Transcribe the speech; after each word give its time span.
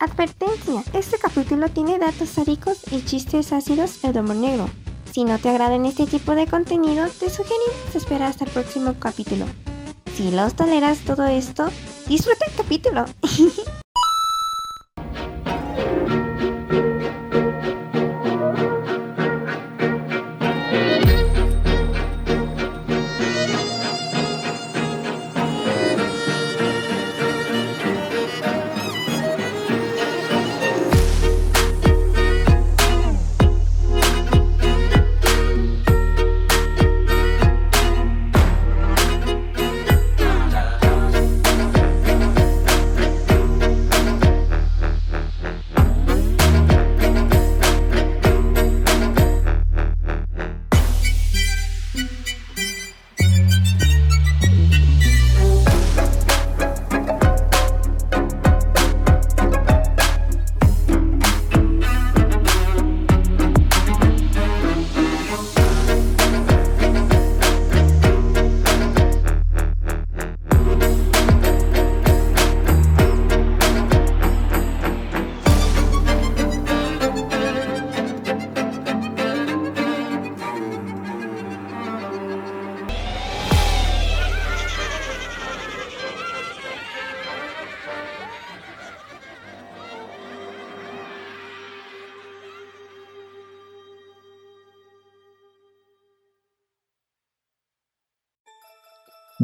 Advertencia, 0.00 0.84
este 0.92 1.18
capítulo 1.18 1.68
tiene 1.70 1.98
datos 1.98 2.28
sádicos 2.28 2.78
y 2.92 3.04
chistes 3.04 3.52
ácidos 3.52 4.00
de 4.00 4.20
humor 4.20 4.36
negro. 4.36 4.70
Si 5.10 5.24
no 5.24 5.40
te 5.40 5.48
agradan 5.48 5.86
este 5.86 6.06
tipo 6.06 6.36
de 6.36 6.46
contenido, 6.46 7.08
te 7.08 7.28
sugerimos 7.28 7.96
esperar 7.96 8.30
hasta 8.30 8.44
el 8.44 8.50
próximo 8.52 8.94
capítulo. 9.00 9.46
Si 10.14 10.30
los 10.30 10.54
toleras 10.54 10.98
todo 10.98 11.26
esto, 11.26 11.68
disfruta 12.06 12.44
el 12.46 12.54
capítulo. 12.54 13.06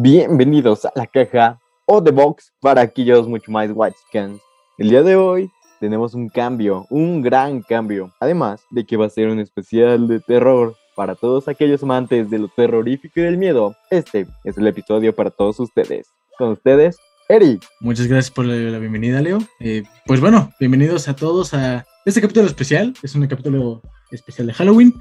Bienvenidos 0.04 0.84
a 0.84 0.92
la 0.96 1.06
caja 1.06 1.58
o 1.86 2.02
The 2.02 2.10
Box 2.10 2.52
para 2.60 2.82
aquellos 2.82 3.26
mucho 3.26 3.50
más 3.50 3.70
white 3.72 3.96
scans. 4.06 4.38
El 4.76 4.90
día 4.90 5.02
de 5.02 5.16
hoy 5.16 5.50
tenemos 5.80 6.12
un 6.12 6.28
cambio, 6.28 6.86
un 6.90 7.22
gran 7.22 7.62
cambio. 7.62 8.12
Además 8.20 8.60
de 8.70 8.84
que 8.84 8.98
va 8.98 9.06
a 9.06 9.08
ser 9.08 9.28
un 9.28 9.40
especial 9.40 10.06
de 10.06 10.20
terror 10.20 10.76
para 10.94 11.14
todos 11.14 11.48
aquellos 11.48 11.82
amantes 11.84 12.28
de 12.28 12.38
lo 12.38 12.48
terrorífico 12.48 13.18
y 13.18 13.22
del 13.22 13.38
miedo. 13.38 13.74
Este 13.90 14.26
es 14.44 14.58
el 14.58 14.66
episodio 14.66 15.14
para 15.14 15.30
todos 15.30 15.58
ustedes. 15.58 16.06
Con 16.36 16.50
ustedes, 16.50 16.98
Eric. 17.30 17.64
Muchas 17.80 18.06
gracias 18.06 18.30
por 18.30 18.44
la, 18.44 18.78
bienvenida, 18.78 19.22
Leo. 19.22 19.38
Eh, 19.58 19.84
pues 20.04 20.20
bueno, 20.20 20.52
bienvenidos 20.60 21.08
a 21.08 21.16
todos 21.16 21.54
a 21.54 21.86
este 22.04 22.20
capítulo 22.20 22.46
especial. 22.46 22.92
Es 23.02 23.14
un 23.14 23.26
capítulo 23.26 23.80
especial 24.10 24.48
de 24.48 24.52
Halloween. 24.52 24.92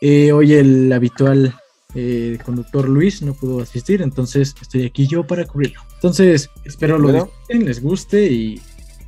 Eh, 0.00 0.30
hoy 0.30 0.54
el 0.54 0.92
habitual 0.92 1.56
el 1.94 2.34
eh, 2.34 2.38
conductor 2.44 2.88
Luis 2.88 3.22
no 3.22 3.34
pudo 3.34 3.60
asistir, 3.62 4.02
entonces 4.02 4.54
estoy 4.60 4.84
aquí 4.84 5.06
yo 5.06 5.26
para 5.26 5.44
cubrirlo. 5.44 5.80
Entonces, 5.94 6.50
espero 6.64 6.98
lo 6.98 7.12
disfruten, 7.12 7.64
les 7.64 7.80
guste 7.80 8.26
y 8.26 8.60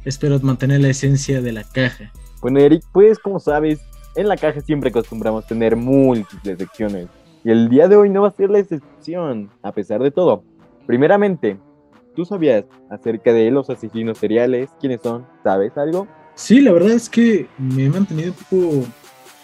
espero 0.05 0.39
mantener 0.41 0.81
la 0.81 0.89
esencia 0.89 1.43
de 1.43 1.53
la 1.53 1.65
caja. 1.65 2.13
Bueno, 2.41 2.61
Eric, 2.61 2.85
pues 2.93 3.19
como 3.19 3.41
sabes, 3.41 3.81
en 4.15 4.29
la 4.29 4.37
caja 4.37 4.61
siempre 4.61 4.91
acostumbramos 4.91 5.47
tener 5.47 5.75
múltiples 5.75 6.59
secciones. 6.59 7.09
Y 7.45 7.51
el 7.51 7.69
día 7.69 7.89
de 7.89 7.97
hoy 7.97 8.09
no 8.09 8.23
va 8.23 8.29
a 8.29 8.33
ser 8.33 8.51
la 8.51 8.61
excepción, 8.61 9.51
a 9.63 9.73
pesar 9.73 10.01
de 10.03 10.11
todo. 10.11 10.45
Primeramente, 10.87 11.59
¿tú 12.15 12.25
sabías 12.25 12.65
acerca 12.91 13.33
de 13.33 13.51
los 13.51 13.69
asesinos 13.69 14.19
seriales? 14.19 14.71
¿Quiénes 14.81 15.01
son? 15.03 15.27
¿Sabes 15.43 15.77
algo? 15.77 16.07
Sí, 16.35 16.61
la 16.61 16.73
verdad 16.73 16.93
es 16.93 17.09
que 17.09 17.49
me 17.59 17.87
he 17.87 17.89
mantenido 17.89 18.33
un 18.33 18.37
poco... 18.37 18.87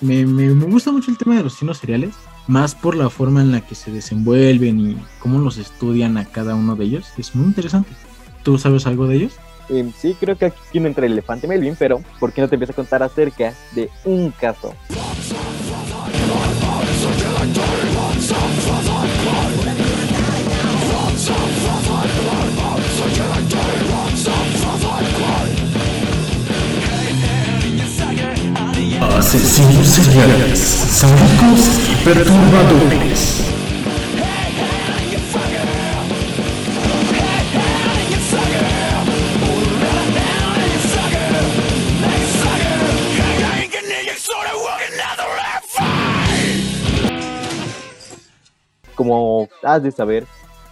Me, 0.01 0.27
me, 0.27 0.49
me 0.49 0.65
gusta 0.67 0.91
mucho 0.91 1.11
el 1.11 1.19
tema 1.19 1.37
de 1.37 1.45
los 1.45 1.53
asesinos 1.53 1.79
seriales 1.79 2.15
más 2.47 2.75
por 2.75 2.97
la 2.97 3.11
forma 3.11 3.41
en 3.41 3.53
la 3.53 3.61
que 3.61 3.75
se 3.75 3.91
desenvuelven 3.91 4.81
y 4.81 4.97
cómo 5.19 5.39
los 5.39 5.59
estudian 5.59 6.17
a 6.17 6.25
cada 6.25 6.55
uno 6.55 6.77
de 6.77 6.85
ellos. 6.85 7.07
Es 7.19 7.35
muy 7.35 7.47
interesante. 7.47 7.91
¿Tú 8.43 8.59
sabes 8.59 8.87
algo 8.87 9.07
de 9.07 9.17
ellos? 9.17 9.33
Em, 9.69 9.93
sí, 9.93 10.17
creo 10.19 10.37
que 10.37 10.47
aquí 10.47 10.81
no 10.81 10.89
entra 10.89 11.07
el 11.07 11.13
elefante 11.13 11.47
Melvin, 11.47 11.77
pero 11.79 12.03
¿por 12.19 12.33
qué 12.33 12.41
no 12.41 12.49
te 12.49 12.57
empieza 12.57 12.73
a 12.73 12.77
contar 12.77 13.03
acerca 13.03 13.55
de 13.75 13.89
un 14.05 14.31
caso? 14.33 14.75
asesinos 29.19 29.87
seriales, 29.87 30.59
perturbadores. 32.05 33.49
Como 48.97 49.49
has 49.63 49.83
de 49.83 49.91
saber, 49.91 50.27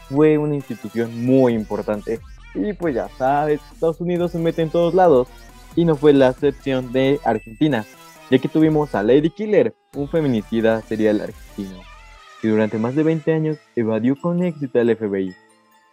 fue 0.08 0.36
una 0.38 0.54
institución 0.54 1.24
muy 1.24 1.54
importante. 1.54 2.20
Y 2.54 2.72
pues 2.72 2.94
ya 2.94 3.08
sabes, 3.16 3.60
Estados 3.72 4.00
Unidos 4.00 4.32
se 4.32 4.38
mete 4.38 4.62
en 4.62 4.70
todos 4.70 4.94
lados 4.94 5.28
y 5.76 5.84
no 5.84 5.94
fue 5.94 6.12
la 6.12 6.28
excepción 6.28 6.92
de 6.92 7.20
Argentina 7.24 7.86
ya 8.30 8.38
que 8.38 8.48
tuvimos 8.48 8.94
a 8.94 9.02
Lady 9.02 9.30
Killer, 9.30 9.74
un 9.96 10.08
feminicida 10.08 10.80
serial 10.82 11.20
argentino, 11.20 11.80
que 12.40 12.48
durante 12.48 12.78
más 12.78 12.94
de 12.94 13.02
20 13.02 13.32
años 13.32 13.58
evadió 13.74 14.14
con 14.16 14.42
éxito 14.42 14.78
al 14.78 14.96
FBI. 14.96 15.34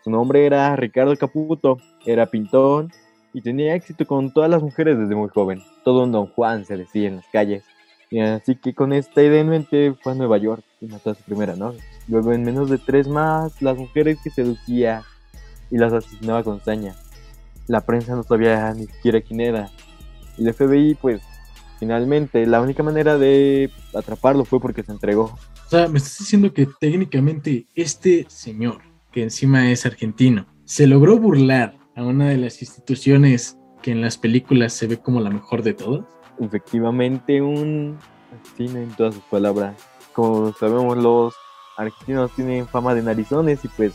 Su 0.04 0.12
nombre 0.12 0.46
era 0.46 0.76
Ricardo 0.76 1.16
Caputo, 1.18 1.80
era 2.06 2.28
pintón 2.28 2.92
y 3.34 3.42
tenía 3.42 3.76
éxito 3.76 4.06
con 4.06 4.32
todas 4.32 4.50
las 4.50 4.62
mujeres 4.62 4.98
desde 4.98 5.16
muy 5.16 5.30
joven. 5.30 5.62
Todo 5.84 6.04
un 6.04 6.12
Don 6.12 6.28
Juan 6.28 6.64
se 6.66 6.78
decía 6.78 7.08
en 7.10 7.18
las 7.18 7.26
calles. 7.28 7.64
Y 8.10 8.20
así 8.20 8.56
que 8.56 8.74
con 8.74 8.94
esta 8.94 9.22
idea 9.22 9.42
en 9.42 9.50
mente 9.50 9.94
fue 10.02 10.14
a 10.14 10.16
Nueva 10.16 10.38
York 10.38 10.64
y 10.80 10.88
mató 10.88 11.10
a 11.10 11.16
su 11.16 11.24
primera 11.24 11.56
novia. 11.56 11.82
Luego 12.08 12.32
en 12.32 12.44
menos 12.44 12.70
de 12.70 12.78
tres 12.78 13.08
más, 13.08 13.62
las 13.62 13.78
mujeres 13.78 14.20
que 14.24 14.30
seducía 14.30 15.04
y 15.70 15.78
las 15.78 15.92
asesinaba 15.92 16.44
con 16.44 16.64
saña. 16.64 16.96
La 17.68 17.82
prensa 17.82 18.16
no 18.16 18.24
sabía 18.24 18.74
ni 18.74 18.86
siquiera 18.86 19.20
quién 19.20 19.42
era. 19.42 19.70
Y 20.38 20.48
el 20.48 20.54
FBI 20.54 20.96
pues 20.96 21.22
finalmente 21.80 22.46
la 22.46 22.62
única 22.62 22.84
manera 22.84 23.18
de 23.18 23.72
atraparlo 23.96 24.46
fue 24.46 24.60
porque 24.60 24.84
se 24.84 24.92
entregó. 24.92 25.24
O 25.66 25.70
sea, 25.70 25.88
me 25.88 25.98
estás 25.98 26.20
diciendo 26.20 26.54
que 26.54 26.68
técnicamente 26.80 27.68
este 27.76 28.26
señor, 28.30 28.82
que 29.12 29.24
encima 29.24 29.72
es 29.72 29.86
argentino, 29.86 30.48
se 30.66 30.88
logró 30.88 31.18
burlar 31.18 31.78
a 31.96 32.04
una 32.04 32.30
de 32.30 32.38
las 32.38 32.62
instituciones 32.62 33.58
que 33.82 33.92
en 33.92 34.02
las 34.02 34.18
películas 34.18 34.74
se 34.74 34.88
ve 34.88 34.98
como 34.98 35.22
la 35.22 35.30
mejor 35.30 35.64
de 35.64 35.74
todas. 35.74 36.06
Efectivamente, 36.40 37.42
un 37.42 37.98
asesino 38.34 38.80
en 38.80 38.90
todas 38.90 39.16
sus 39.16 39.24
palabras. 39.24 39.76
Como 40.14 40.54
sabemos, 40.54 40.98
los 40.98 41.34
argentinos 41.78 42.32
tienen 42.36 42.68
fama 42.68 42.94
de 42.94 43.02
narizones 43.04 43.64
y 43.64 43.68
pues 43.70 43.94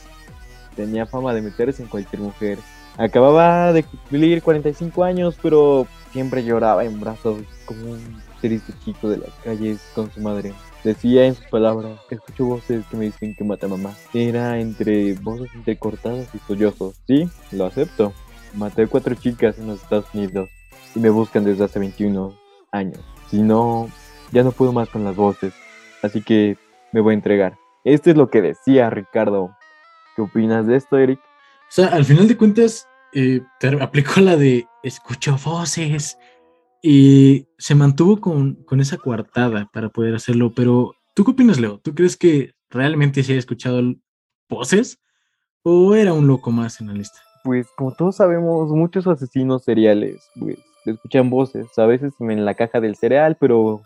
tenía 0.75 1.07
fama 1.07 1.35
de 1.35 1.43
meterse 1.43 1.83
en 1.83 1.89
cualquier 1.89 2.23
mujer. 2.23 2.59
Acababa 2.99 3.73
de 3.73 3.85
cumplir 3.85 4.43
45 4.43 5.05
años, 5.05 5.37
pero 5.43 5.87
siempre 6.13 6.45
lloraba 6.45 6.85
en 6.85 7.01
brazos 7.01 7.41
como 7.65 7.93
un 7.93 8.23
triste 8.41 8.73
chico 8.85 9.09
de 9.09 9.19
las 9.19 9.31
calles 9.43 9.81
con 9.95 10.11
su 10.13 10.21
madre. 10.21 10.53
Decía 10.85 11.27
en 11.27 11.35
sus 11.35 11.47
palabras, 11.47 11.99
escucho 12.11 12.45
voces 12.45 12.85
que 12.91 12.97
me 12.97 13.05
dicen 13.07 13.35
que 13.37 13.45
mata 13.45 13.67
a 13.67 13.71
mamá. 13.71 13.95
Era 14.13 14.59
entre 14.59 15.15
voces 15.15 15.49
entrecortadas 15.55 16.35
y 16.35 16.39
sollozos. 16.41 16.97
Sí, 17.07 17.31
lo 17.53 17.67
acepto. 17.67 18.13
Maté 18.55 18.87
cuatro 18.89 19.15
chicas 19.15 19.59
en 19.59 19.69
los 19.69 19.83
Estados 19.83 20.07
Unidos 20.13 20.51
y 20.95 20.99
me 20.99 21.09
buscan 21.09 21.45
desde 21.45 21.65
hace 21.65 21.79
21 21.79 22.37
años. 22.73 23.01
Si 23.29 23.41
no, 23.41 23.89
ya 24.33 24.43
no 24.43 24.53
puedo 24.53 24.73
más 24.73 24.89
con 24.89 25.05
las 25.05 25.17
voces. 25.17 25.55
Así 26.03 26.21
que 26.21 26.59
me 26.93 27.01
voy 27.01 27.13
a 27.13 27.15
entregar. 27.15 27.57
Esto 27.85 28.11
es 28.11 28.17
lo 28.17 28.29
que 28.29 28.43
decía 28.43 28.91
Ricardo. 28.91 29.57
¿Qué 30.15 30.23
opinas 30.23 30.67
de 30.67 30.77
esto, 30.77 30.99
Eric? 30.99 31.21
O 31.73 31.75
sea, 31.75 31.87
al 31.87 32.05
final 32.05 32.29
de 32.29 32.37
cuentas, 32.37 32.87
eh, 33.15 33.41
aplicó 33.81 34.21
la 34.21 34.37
de 34.37 34.67
escucho 34.83 35.39
voces. 35.43 36.19
Y 36.83 37.47
se 37.57 37.75
mantuvo 37.75 38.21
con, 38.21 38.57
con 38.65 38.83
esa 38.83 38.99
coartada 38.99 39.71
para 39.73 39.89
poder 39.89 40.15
hacerlo. 40.15 40.53
Pero, 40.55 40.93
¿tú 41.15 41.25
qué 41.25 41.31
opinas, 41.31 41.59
Leo? 41.59 41.79
¿Tú 41.79 41.95
crees 41.95 42.19
que 42.19 42.53
realmente 42.69 43.23
se 43.23 43.33
haya 43.33 43.39
escuchado 43.39 43.81
voces? 44.51 45.01
¿O 45.63 45.95
era 45.95 46.13
un 46.13 46.27
loco 46.27 46.51
más 46.51 46.79
en 46.83 46.89
la 46.89 46.93
lista? 46.93 47.19
Pues 47.43 47.67
como 47.75 47.95
todos 47.95 48.17
sabemos, 48.17 48.69
muchos 48.69 49.07
asesinos 49.07 49.65
seriales 49.65 50.29
pues, 50.39 50.59
escuchan 50.85 51.31
voces, 51.31 51.67
a 51.79 51.87
veces 51.87 52.13
en 52.21 52.45
la 52.45 52.53
caja 52.53 52.81
del 52.81 52.97
cereal, 52.97 53.39
pero 53.41 53.81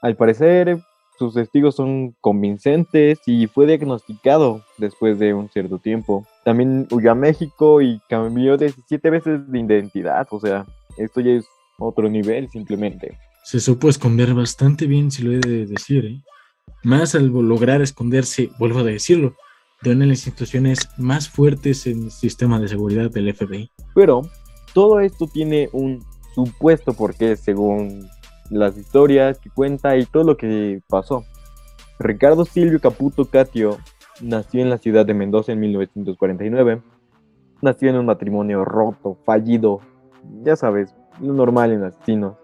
al 0.00 0.16
parecer 0.16 0.80
sus 1.20 1.34
testigos 1.34 1.76
son 1.76 2.16
convincentes 2.20 3.20
y 3.26 3.46
fue 3.46 3.66
diagnosticado 3.66 4.64
después 4.76 5.20
de 5.20 5.34
un 5.34 5.48
cierto 5.50 5.78
tiempo. 5.78 6.26
También 6.44 6.88
huyó 6.90 7.12
a 7.12 7.14
México 7.14 7.80
y 7.80 8.00
cambió 8.08 8.56
17 8.56 9.10
veces 9.10 9.50
de 9.50 9.60
identidad, 9.60 10.26
o 10.30 10.40
sea, 10.40 10.66
esto 10.96 11.20
ya 11.20 11.32
es 11.32 11.46
otro 11.78 12.08
nivel 12.08 12.48
simplemente. 12.50 13.18
Se 13.44 13.60
supo 13.60 13.88
esconder 13.88 14.34
bastante 14.34 14.86
bien, 14.86 15.10
si 15.10 15.22
lo 15.22 15.32
he 15.32 15.38
de 15.38 15.66
decir, 15.66 16.04
¿eh? 16.04 16.22
Más 16.84 17.14
al 17.14 17.26
lograr 17.28 17.80
esconderse, 17.80 18.50
vuelvo 18.58 18.80
a 18.80 18.84
decirlo, 18.84 19.34
de 19.82 19.90
una 19.90 20.00
de 20.00 20.10
las 20.10 20.26
instituciones 20.26 20.88
más 20.96 21.28
fuertes 21.28 21.86
en 21.86 22.04
el 22.04 22.10
sistema 22.10 22.58
de 22.58 22.68
seguridad 22.68 23.10
del 23.10 23.34
FBI. 23.34 23.70
Pero 23.94 24.22
todo 24.74 25.00
esto 25.00 25.26
tiene 25.26 25.68
un 25.72 26.04
supuesto 26.34 26.92
porqué 26.92 27.36
según 27.36 28.08
las 28.50 28.76
historias 28.76 29.38
que 29.38 29.50
cuenta 29.50 29.96
y 29.96 30.06
todo 30.06 30.24
lo 30.24 30.36
que 30.36 30.80
pasó. 30.88 31.24
Ricardo 31.98 32.44
Silvio 32.44 32.80
Caputo 32.80 33.24
Catio 33.24 33.78
nació 34.22 34.62
en 34.62 34.70
la 34.70 34.78
ciudad 34.78 35.04
de 35.04 35.14
Mendoza 35.14 35.52
en 35.52 35.60
1949. 35.60 36.82
Nació 37.60 37.90
en 37.90 37.96
un 37.96 38.06
matrimonio 38.06 38.64
roto, 38.64 39.18
fallido, 39.24 39.80
ya 40.42 40.56
sabes, 40.56 40.94
lo 41.20 41.34
normal 41.34 41.72
en 41.72 41.84
asesinos. 41.84 42.36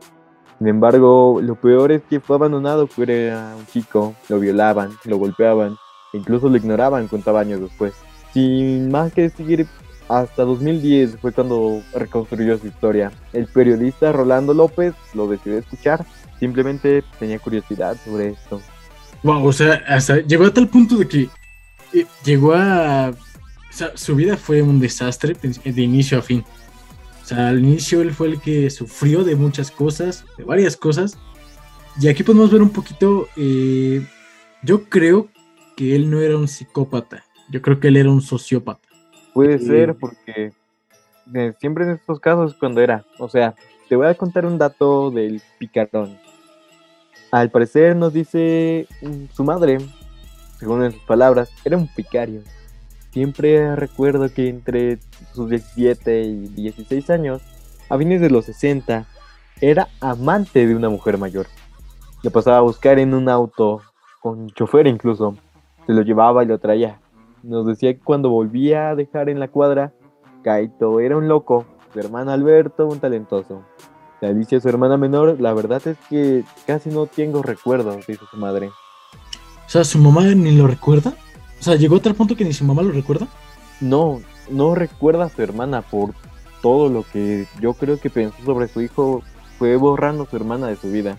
Sin 0.58 0.68
embargo, 0.68 1.40
lo 1.42 1.54
peor 1.54 1.92
es 1.92 2.02
que 2.02 2.20
fue 2.20 2.36
abandonado 2.36 2.86
por 2.86 3.08
un 3.08 3.66
chico, 3.66 4.14
lo 4.28 4.38
violaban, 4.38 4.90
lo 5.04 5.16
golpeaban 5.16 5.76
Incluso 6.12 6.48
lo 6.48 6.56
ignoraban, 6.56 7.08
contaba 7.08 7.40
años 7.40 7.60
después. 7.60 7.94
Sin 8.32 8.90
más 8.90 9.12
que 9.12 9.28
seguir, 9.28 9.66
hasta 10.08 10.44
2010 10.44 11.18
fue 11.20 11.32
cuando 11.32 11.82
reconstruyó 11.94 12.58
su 12.58 12.66
historia. 12.66 13.12
El 13.32 13.46
periodista 13.46 14.12
Rolando 14.12 14.54
López 14.54 14.94
lo 15.14 15.28
decidió 15.28 15.58
escuchar, 15.58 16.04
simplemente 16.38 17.04
tenía 17.18 17.38
curiosidad 17.38 17.96
sobre 18.04 18.28
esto. 18.28 18.60
Wow, 19.22 19.46
o 19.46 19.52
sea, 19.52 19.82
hasta 19.88 20.18
llegó 20.18 20.44
a 20.44 20.54
tal 20.54 20.68
punto 20.68 20.96
de 20.96 21.08
que 21.08 21.28
llegó 22.24 22.54
a... 22.54 23.10
O 23.10 23.72
sea, 23.72 23.96
su 23.96 24.16
vida 24.16 24.36
fue 24.36 24.62
un 24.62 24.80
desastre 24.80 25.34
de 25.34 25.82
inicio 25.82 26.18
a 26.18 26.22
fin. 26.22 26.44
O 27.22 27.26
sea, 27.26 27.48
al 27.48 27.58
inicio 27.58 28.00
él 28.00 28.12
fue 28.12 28.28
el 28.28 28.40
que 28.40 28.70
sufrió 28.70 29.22
de 29.22 29.36
muchas 29.36 29.70
cosas, 29.70 30.24
de 30.36 30.44
varias 30.44 30.76
cosas. 30.76 31.18
Y 32.00 32.08
aquí 32.08 32.22
podemos 32.22 32.50
ver 32.50 32.62
un 32.62 32.70
poquito, 32.70 33.28
eh, 33.36 34.06
yo 34.62 34.84
creo 34.84 35.28
que 35.76 35.94
él 35.94 36.10
no 36.10 36.20
era 36.20 36.36
un 36.36 36.48
psicópata. 36.48 37.24
Yo 37.50 37.60
creo 37.62 37.78
que 37.78 37.88
él 37.88 37.96
era 37.96 38.10
un 38.10 38.22
sociópata. 38.22 38.88
Puede 39.34 39.58
ser 39.58 39.94
porque 39.96 40.52
eh, 41.34 41.52
siempre 41.60 41.84
en 41.84 41.90
estos 41.90 42.18
casos 42.20 42.54
cuando 42.54 42.80
era, 42.80 43.04
o 43.18 43.28
sea, 43.28 43.54
te 43.88 43.96
voy 43.96 44.06
a 44.06 44.14
contar 44.14 44.46
un 44.46 44.58
dato 44.58 45.10
del 45.10 45.42
picarón. 45.58 46.18
Al 47.30 47.50
parecer 47.50 47.94
nos 47.94 48.12
dice 48.12 48.86
su 49.32 49.44
madre, 49.44 49.78
según 50.58 50.90
sus 50.92 51.02
palabras, 51.02 51.50
era 51.64 51.76
un 51.76 51.88
picario. 51.88 52.42
Siempre 53.10 53.74
recuerdo 53.76 54.32
que 54.32 54.48
entre 54.48 54.98
sus 55.32 55.48
17 55.48 56.22
y 56.22 56.48
16 56.48 57.10
años, 57.10 57.42
a 57.88 57.96
fines 57.96 58.20
de 58.20 58.30
los 58.30 58.44
60, 58.44 59.06
era 59.60 59.88
amante 60.00 60.66
de 60.66 60.74
una 60.74 60.88
mujer 60.88 61.18
mayor. 61.18 61.46
Le 62.22 62.30
pasaba 62.30 62.58
a 62.58 62.62
buscar 62.62 62.98
en 62.98 63.14
un 63.14 63.28
auto, 63.28 63.80
con 64.20 64.50
chofer 64.50 64.86
incluso, 64.86 65.36
se 65.86 65.92
lo 65.92 66.02
llevaba 66.02 66.44
y 66.44 66.46
lo 66.46 66.58
traía. 66.58 67.00
Nos 67.42 67.66
decía 67.66 67.94
que 67.94 68.00
cuando 68.00 68.30
volvía 68.30 68.90
a 68.90 68.94
dejar 68.94 69.28
en 69.28 69.40
la 69.40 69.48
cuadra, 69.48 69.92
Kaito 70.42 71.00
era 71.00 71.16
un 71.16 71.28
loco, 71.28 71.64
su 71.92 72.00
hermano 72.00 72.32
Alberto 72.32 72.86
un 72.86 73.00
talentoso. 73.00 73.62
Alicia, 74.20 74.60
su 74.60 74.68
hermana 74.68 74.96
menor, 74.96 75.40
la 75.40 75.54
verdad 75.54 75.86
es 75.86 75.96
que 76.08 76.44
casi 76.66 76.90
no 76.90 77.06
tengo 77.06 77.42
recuerdos, 77.42 78.06
dice 78.06 78.24
su 78.30 78.36
madre. 78.36 78.70
O 79.68 79.70
sea, 79.70 79.84
¿su 79.84 79.98
mamá 79.98 80.24
ni 80.24 80.56
lo 80.56 80.66
recuerda? 80.66 81.12
O 81.60 81.62
sea, 81.62 81.76
¿llegó 81.76 81.96
a 81.96 82.00
tal 82.00 82.14
punto 82.14 82.34
que 82.34 82.44
ni 82.44 82.54
su 82.54 82.64
mamá 82.64 82.80
lo 82.80 82.90
recuerda? 82.90 83.28
No, 83.82 84.22
no 84.48 84.74
recuerda 84.74 85.26
a 85.26 85.28
su 85.28 85.42
hermana 85.42 85.82
por 85.82 86.14
todo 86.62 86.88
lo 86.88 87.04
que 87.04 87.46
yo 87.60 87.74
creo 87.74 88.00
que 88.00 88.08
pensó 88.08 88.36
sobre 88.46 88.68
su 88.68 88.80
hijo. 88.80 89.22
Fue 89.58 89.76
borrando 89.76 90.22
a 90.22 90.30
su 90.30 90.36
hermana 90.36 90.68
de 90.68 90.76
su 90.76 90.90
vida. 90.90 91.18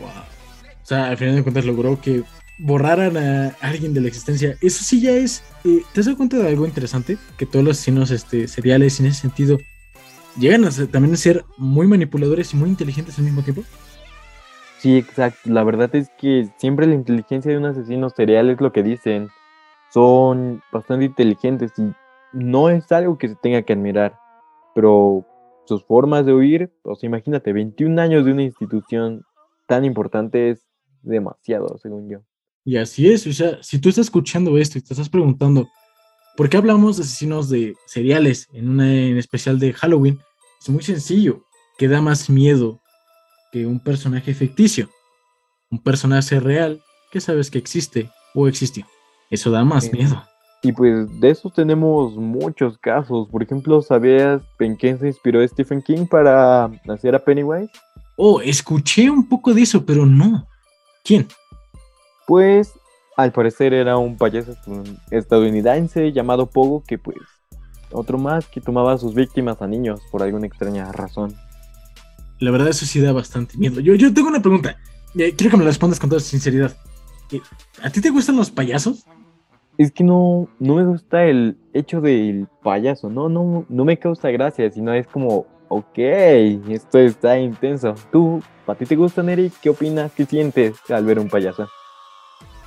Wow. 0.00 0.08
O 0.08 0.86
sea, 0.86 1.08
al 1.08 1.18
final 1.18 1.34
de 1.34 1.42
cuentas 1.42 1.66
logró 1.66 2.00
que 2.00 2.22
borraran 2.58 3.18
a 3.18 3.48
alguien 3.60 3.92
de 3.92 4.00
la 4.00 4.08
existencia. 4.08 4.56
Eso 4.62 4.82
sí 4.82 5.02
ya 5.02 5.10
es. 5.10 5.42
Eh, 5.64 5.82
¿Te 5.92 6.00
has 6.00 6.06
dado 6.06 6.16
cuenta 6.16 6.38
de 6.38 6.48
algo 6.48 6.66
interesante? 6.66 7.18
Que 7.36 7.44
todos 7.44 7.62
los 7.66 7.76
asesinos 7.76 8.10
este, 8.10 8.48
seriales 8.48 8.98
en 8.98 9.06
ese 9.06 9.20
sentido 9.20 9.58
llegan 10.38 10.64
a 10.64 10.70
también 10.70 11.12
a 11.12 11.18
ser 11.18 11.44
muy 11.58 11.86
manipuladores 11.86 12.54
y 12.54 12.56
muy 12.56 12.70
inteligentes 12.70 13.18
al 13.18 13.24
mismo 13.24 13.42
tiempo. 13.42 13.62
Sí, 14.84 14.98
exacto. 14.98 15.48
La 15.50 15.64
verdad 15.64 15.88
es 15.96 16.10
que 16.18 16.46
siempre 16.58 16.86
la 16.86 16.92
inteligencia 16.92 17.50
de 17.50 17.56
un 17.56 17.64
asesino 17.64 18.10
serial 18.10 18.50
es 18.50 18.60
lo 18.60 18.70
que 18.70 18.82
dicen. 18.82 19.30
Son 19.90 20.62
bastante 20.70 21.06
inteligentes 21.06 21.72
y 21.78 21.90
no 22.34 22.68
es 22.68 22.92
algo 22.92 23.16
que 23.16 23.30
se 23.30 23.36
tenga 23.36 23.62
que 23.62 23.72
admirar. 23.72 24.14
Pero 24.74 25.24
sus 25.64 25.82
formas 25.86 26.26
de 26.26 26.34
huir, 26.34 26.70
sea, 26.96 27.06
imagínate, 27.06 27.54
21 27.54 27.98
años 27.98 28.26
de 28.26 28.32
una 28.32 28.42
institución 28.42 29.22
tan 29.66 29.86
importante 29.86 30.50
es 30.50 30.66
demasiado, 31.00 31.78
según 31.78 32.10
yo. 32.10 32.18
Y 32.62 32.76
así 32.76 33.10
es, 33.10 33.26
o 33.26 33.32
sea, 33.32 33.62
si 33.62 33.78
tú 33.78 33.88
estás 33.88 34.08
escuchando 34.08 34.58
esto 34.58 34.76
y 34.76 34.82
te 34.82 34.92
estás 34.92 35.08
preguntando, 35.08 35.66
¿por 36.36 36.50
qué 36.50 36.58
hablamos 36.58 36.98
de 36.98 37.04
asesinos 37.04 37.48
de 37.48 37.74
seriales 37.86 38.48
en 38.52 38.68
una 38.68 38.92
en 38.92 39.16
especial 39.16 39.58
de 39.58 39.72
Halloween? 39.72 40.20
Es 40.60 40.68
muy 40.68 40.82
sencillo, 40.82 41.42
que 41.78 41.88
da 41.88 42.02
más 42.02 42.28
miedo 42.28 42.82
que 43.54 43.66
un 43.66 43.78
personaje 43.78 44.34
ficticio. 44.34 44.88
Un 45.70 45.78
personaje 45.78 46.40
real 46.40 46.82
que 47.12 47.20
sabes 47.20 47.52
que 47.52 47.58
existe 47.58 48.10
o 48.34 48.48
existió. 48.48 48.84
Eso 49.30 49.52
da 49.52 49.62
más 49.62 49.92
miedo. 49.92 50.20
Y 50.64 50.72
pues 50.72 51.08
de 51.20 51.30
eso 51.30 51.50
tenemos 51.50 52.16
muchos 52.16 52.76
casos. 52.78 53.28
Por 53.28 53.44
ejemplo, 53.44 53.80
¿sabías 53.80 54.42
en 54.58 54.74
quién 54.74 54.98
se 54.98 55.06
inspiró 55.06 55.46
Stephen 55.46 55.82
King 55.82 56.06
para 56.06 56.64
hacer 56.88 57.14
a 57.14 57.24
Pennywise? 57.24 57.70
Oh, 58.16 58.40
escuché 58.40 59.08
un 59.08 59.28
poco 59.28 59.54
de 59.54 59.62
eso, 59.62 59.86
pero 59.86 60.04
no. 60.04 60.48
¿Quién? 61.04 61.28
Pues 62.26 62.72
al 63.16 63.30
parecer 63.30 63.72
era 63.72 63.96
un 63.96 64.16
payaso 64.16 64.56
estadounidense 65.12 66.10
llamado 66.10 66.46
Pogo 66.46 66.82
que 66.82 66.98
pues 66.98 67.18
otro 67.92 68.18
más 68.18 68.48
que 68.48 68.60
tomaba 68.60 68.94
a 68.94 68.98
sus 68.98 69.14
víctimas 69.14 69.62
a 69.62 69.68
niños 69.68 70.00
por 70.10 70.24
alguna 70.24 70.48
extraña 70.48 70.90
razón. 70.90 71.36
La 72.40 72.50
verdad 72.50 72.68
eso 72.68 72.86
sí 72.86 73.00
da 73.00 73.12
bastante 73.12 73.56
miedo. 73.56 73.80
Yo, 73.80 73.94
yo 73.94 74.12
tengo 74.12 74.28
una 74.28 74.42
pregunta. 74.42 74.76
Eh, 75.16 75.34
quiero 75.36 75.52
que 75.52 75.56
me 75.56 75.64
la 75.64 75.70
respondas 75.70 76.00
con 76.00 76.10
toda 76.10 76.20
sinceridad. 76.20 76.76
Eh, 77.30 77.40
¿A 77.82 77.90
ti 77.90 78.00
te 78.00 78.10
gustan 78.10 78.36
los 78.36 78.50
payasos? 78.50 79.04
Es 79.78 79.90
que 79.90 80.04
no, 80.04 80.48
no 80.58 80.76
me 80.76 80.84
gusta 80.84 81.24
el 81.24 81.56
hecho 81.72 82.00
del 82.00 82.46
payaso, 82.62 83.10
no, 83.10 83.28
no, 83.28 83.66
no 83.68 83.84
me 83.84 83.98
causa 83.98 84.30
gracia, 84.30 84.70
sino 84.70 84.94
es 84.94 85.06
como, 85.08 85.46
ok, 85.68 85.98
esto 86.68 86.98
está 86.98 87.38
intenso. 87.38 87.94
¿Tú, 88.12 88.40
a 88.66 88.74
ti 88.74 88.86
te 88.86 88.96
gustan, 88.96 89.28
Eric? 89.28 89.52
¿Qué 89.60 89.70
opinas? 89.70 90.12
¿Qué 90.12 90.26
sientes 90.26 90.76
al 90.88 91.04
ver 91.04 91.18
un 91.18 91.28
payaso? 91.28 91.68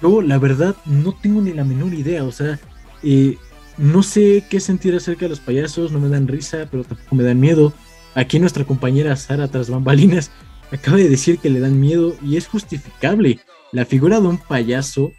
Yo, 0.02 0.22
la 0.22 0.38
verdad, 0.38 0.76
no 0.86 1.14
tengo 1.14 1.42
ni 1.42 1.54
la 1.54 1.64
menor 1.64 1.94
idea. 1.94 2.24
O 2.24 2.32
sea, 2.32 2.60
eh, 3.04 3.38
no 3.78 4.04
sé 4.04 4.44
qué 4.50 4.60
sentir 4.60 4.96
acerca 4.96 5.26
de 5.26 5.30
los 5.30 5.40
payasos. 5.40 5.92
No 5.92 6.00
me 6.00 6.10
dan 6.10 6.28
risa, 6.28 6.68
pero 6.70 6.84
tampoco 6.84 7.16
me 7.16 7.24
dan 7.24 7.40
miedo. 7.40 7.74
Aquí 8.18 8.40
nuestra 8.40 8.66
compañera 8.66 9.16
Sara, 9.16 9.48
tras 9.48 9.70
bambalinas, 9.70 10.32
acaba 10.72 10.98
de 10.98 11.08
decir 11.08 11.38
que 11.38 11.52
le 11.52 11.60
dan 11.60 11.80
miedo 11.80 12.16
y 12.24 12.38
es 12.38 12.48
justificable. 12.48 13.40
La 13.72 13.86
figura 13.86 14.20
de 14.20 14.26
un 14.26 14.40
payaso 14.40 15.12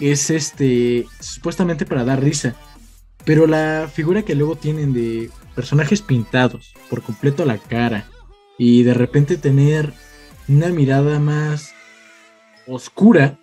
es 0.00 0.28
este 0.28 1.06
supuestamente 1.18 1.86
para 1.86 2.04
dar 2.04 2.22
risa. 2.22 2.54
Pero 3.24 3.46
la 3.46 3.88
figura 3.90 4.20
que 4.20 4.34
luego 4.34 4.56
tienen 4.56 4.92
de 4.92 5.30
personajes 5.54 6.02
pintados 6.02 6.74
por 6.90 7.00
completo 7.00 7.46
la 7.46 7.56
cara 7.56 8.04
y 8.58 8.82
de 8.82 8.92
repente 8.92 9.38
tener 9.38 9.94
una 10.46 10.68
mirada 10.68 11.20
más 11.20 11.72
oscura 12.66 13.38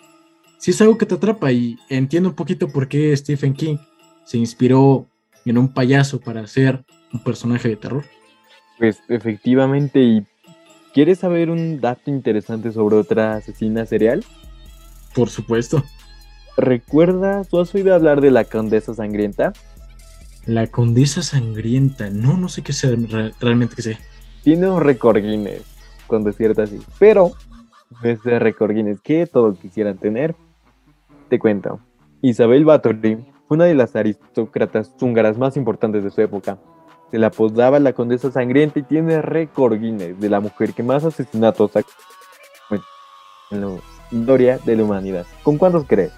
si 0.60 0.70
es 0.70 0.82
algo 0.82 1.00
que 1.00 1.08
te 1.08 1.16
atrapa 1.16 1.52
y 1.52 1.80
entiendo 1.90 2.30
un 2.30 2.36
poquito 2.36 2.68
por 2.68 2.88
qué 2.88 3.18
Stephen 3.18 3.56
King 3.56 3.78
se 4.24 4.38
inspiró 4.38 5.08
en 5.46 5.58
un 5.58 5.74
payaso 5.74 6.20
para 6.20 6.42
hacer 6.42 6.86
un 7.12 7.24
personaje 7.24 7.70
de 7.70 7.76
terror. 7.76 8.06
Pues 8.80 9.04
efectivamente, 9.10 10.02
¿y 10.02 10.26
quieres 10.94 11.20
saber 11.20 11.50
un 11.50 11.82
dato 11.82 12.10
interesante 12.10 12.72
sobre 12.72 12.96
otra 12.96 13.36
asesina 13.36 13.86
serial? 13.86 14.24
Por 15.14 15.30
supuesto. 15.30 15.84
¿Recuerdas 16.56 17.48
o 17.52 17.62
has 17.62 17.76
oído 17.76 17.94
hablar 17.94 18.22
de 18.22 18.32
la 18.32 18.46
condesa 18.46 18.94
sangrienta? 18.94 19.54
La 20.46 20.68
condesa 20.68 21.22
sangrienta, 21.22 22.10
no, 22.10 22.38
no 22.38 22.48
sé 22.48 22.64
qué 22.64 22.74
sea 22.74 22.92
realmente 23.40 23.76
que 23.76 23.82
sea. 23.82 24.00
tiene 24.44 24.70
un 24.70 24.82
récord 24.82 25.22
Guinness, 25.22 25.64
con 26.08 26.24
decirte 26.24 26.62
así. 26.62 26.80
Pero, 26.98 27.34
ese 28.02 28.40
récord 28.40 28.74
Guinness 28.74 29.02
que 29.02 29.28
todos 29.28 29.60
quisieran 29.60 29.98
tener, 29.98 30.36
te 31.30 31.38
cuento. 31.38 31.80
Isabel 32.22 32.66
Bathory 32.66 33.26
fue 33.48 33.56
una 33.56 33.66
de 33.66 33.76
las 33.76 33.96
aristócratas 33.96 34.94
húngaras 35.02 35.38
más 35.38 35.58
importantes 35.58 36.04
de 36.04 36.12
su 36.12 36.22
época. 36.22 36.58
Se 37.12 37.18
la 37.18 37.28
apodaba 37.28 37.80
la 37.80 37.94
condesa 37.94 38.32
sangrienta 38.32 38.80
y 38.80 38.84
tiene 38.84 39.22
récord 39.22 39.80
Guinness 39.80 40.20
de 40.20 40.30
la 40.30 40.40
mujer 40.40 40.74
que 40.74 40.84
más 40.84 41.04
asesinatos 41.04 41.76
ha 41.76 41.82
en 43.52 43.62
la 43.62 43.80
historia 44.12 44.60
de 44.64 44.76
la 44.76 44.84
humanidad. 44.84 45.26
¿Con 45.44 45.58
cuántos 45.58 45.86
crees? 45.88 46.12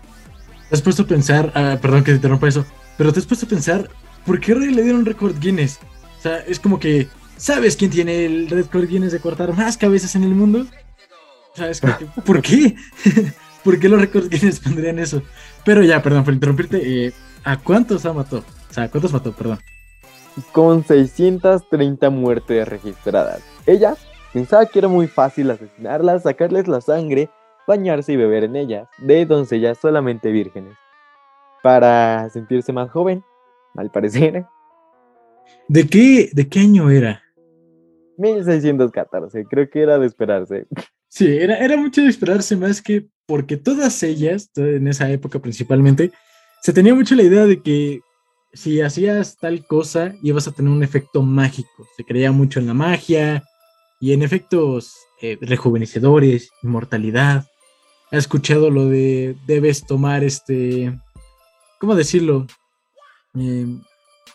¿Te 0.70 0.76
has 0.76 0.82
puesto 0.82 1.04
a 1.04 1.08
pensar, 1.08 1.52
ah, 1.56 1.78
perdón 1.82 2.04
que 2.04 2.12
te 2.12 2.18
interrumpa 2.18 2.48
eso, 2.48 2.66
pero 2.98 3.12
te 3.12 3.20
has 3.20 3.26
puesto 3.26 3.46
a 3.46 3.50
pensar, 3.50 3.90
¿por 4.26 4.40
qué 4.40 4.56
le 4.56 4.84
dieron 4.84 5.06
récord 5.06 5.38
Guinness? 5.40 5.80
O 6.20 6.22
sea, 6.22 6.38
es 6.40 6.60
como 6.60 6.80
que, 6.80 7.08
¿sabes 7.38 7.76
quién 7.76 7.92
tiene 7.92 8.26
el 8.26 8.50
récord 8.50 8.88
Guinness 8.88 9.12
de 9.12 9.20
cortar 9.20 9.54
más 9.56 9.78
cabezas 9.78 10.16
en 10.16 10.24
el 10.24 10.36
mundo? 10.36 10.66
O 11.54 11.58
sea, 11.58 11.70
es 11.70 11.82
como 11.82 11.98
que, 11.98 12.06
¿por 12.06 12.42
qué? 12.42 12.76
¿Por 13.64 13.80
qué 13.80 13.90
los 13.90 14.02
récords 14.02 14.30
Guinness 14.30 14.60
pondrían 14.60 15.00
eso? 15.00 15.22
Pero 15.66 15.84
ya, 15.84 16.02
perdón 16.02 16.24
por 16.24 16.34
interrumpirte, 16.34 17.08
eh, 17.08 17.14
¿a 17.44 17.58
cuántos 17.58 18.06
ha 18.06 18.14
mató? 18.14 18.44
O 18.70 18.74
sea, 18.74 18.84
¿a 18.84 18.90
cuántos 18.90 19.14
mató? 19.14 19.34
Perdón. 19.34 19.60
Con 20.52 20.84
630 20.84 22.10
muertes 22.10 22.68
registradas. 22.68 23.42
Ella 23.66 23.96
pensaba 24.34 24.66
que 24.66 24.80
era 24.80 24.88
muy 24.88 25.08
fácil 25.08 25.52
asesinarlas, 25.52 26.24
sacarles 26.24 26.68
la 26.68 26.82
sangre, 26.82 27.30
bañarse 27.68 28.14
y 28.14 28.18
beber 28.18 28.46
en 28.46 28.56
ellas, 28.56 28.88
de 29.00 29.26
doncellas 29.26 29.78
solamente 29.78 30.32
vírgenes. 30.32 30.76
Para 31.64 32.30
sentirse 32.30 32.74
más 32.74 32.90
joven, 32.90 33.24
al 33.76 33.92
parecer. 33.92 34.46
¿De 35.68 35.88
qué, 35.88 36.30
de 36.34 36.48
qué 36.48 36.60
año 36.60 36.90
era? 36.90 37.22
1614, 38.18 39.46
creo 39.46 39.70
que 39.70 39.82
era 39.82 39.98
de 39.98 40.06
esperarse. 40.06 40.68
Sí, 41.08 41.28
era, 41.38 41.58
era 41.58 41.76
mucho 41.76 42.02
de 42.02 42.08
esperarse 42.08 42.56
más 42.56 42.82
que 42.82 43.08
porque 43.26 43.58
todas 43.58 44.04
ellas, 44.04 44.50
en 44.56 44.88
esa 44.88 45.10
época 45.10 45.40
principalmente, 45.40 46.12
se 46.62 46.74
tenía 46.74 46.94
mucho 46.94 47.16
la 47.16 47.24
idea 47.24 47.46
de 47.46 47.62
que 47.62 48.02
si 48.54 48.82
hacías 48.82 49.38
tal 49.38 49.66
cosa 49.66 50.14
ibas 50.22 50.48
a 50.48 50.52
tener 50.52 50.72
un 50.72 50.84
efecto 50.84 51.22
mágico. 51.22 51.88
Se 51.96 52.04
creía 52.04 52.32
mucho 52.32 52.60
en 52.60 52.68
la 52.68 52.74
magia 52.74 53.44
y 54.00 54.14
en 54.14 54.24
efectos 54.24 54.96
eh, 55.22 55.38
rejuvenecedores, 55.42 56.52
inmortalidad. 56.64 57.46
He 58.12 58.18
escuchado 58.18 58.70
lo 58.70 58.86
de 58.86 59.36
debes 59.46 59.86
tomar 59.86 60.24
este, 60.24 61.00
¿cómo 61.80 61.96
decirlo? 61.96 62.48
Eh, 63.36 63.68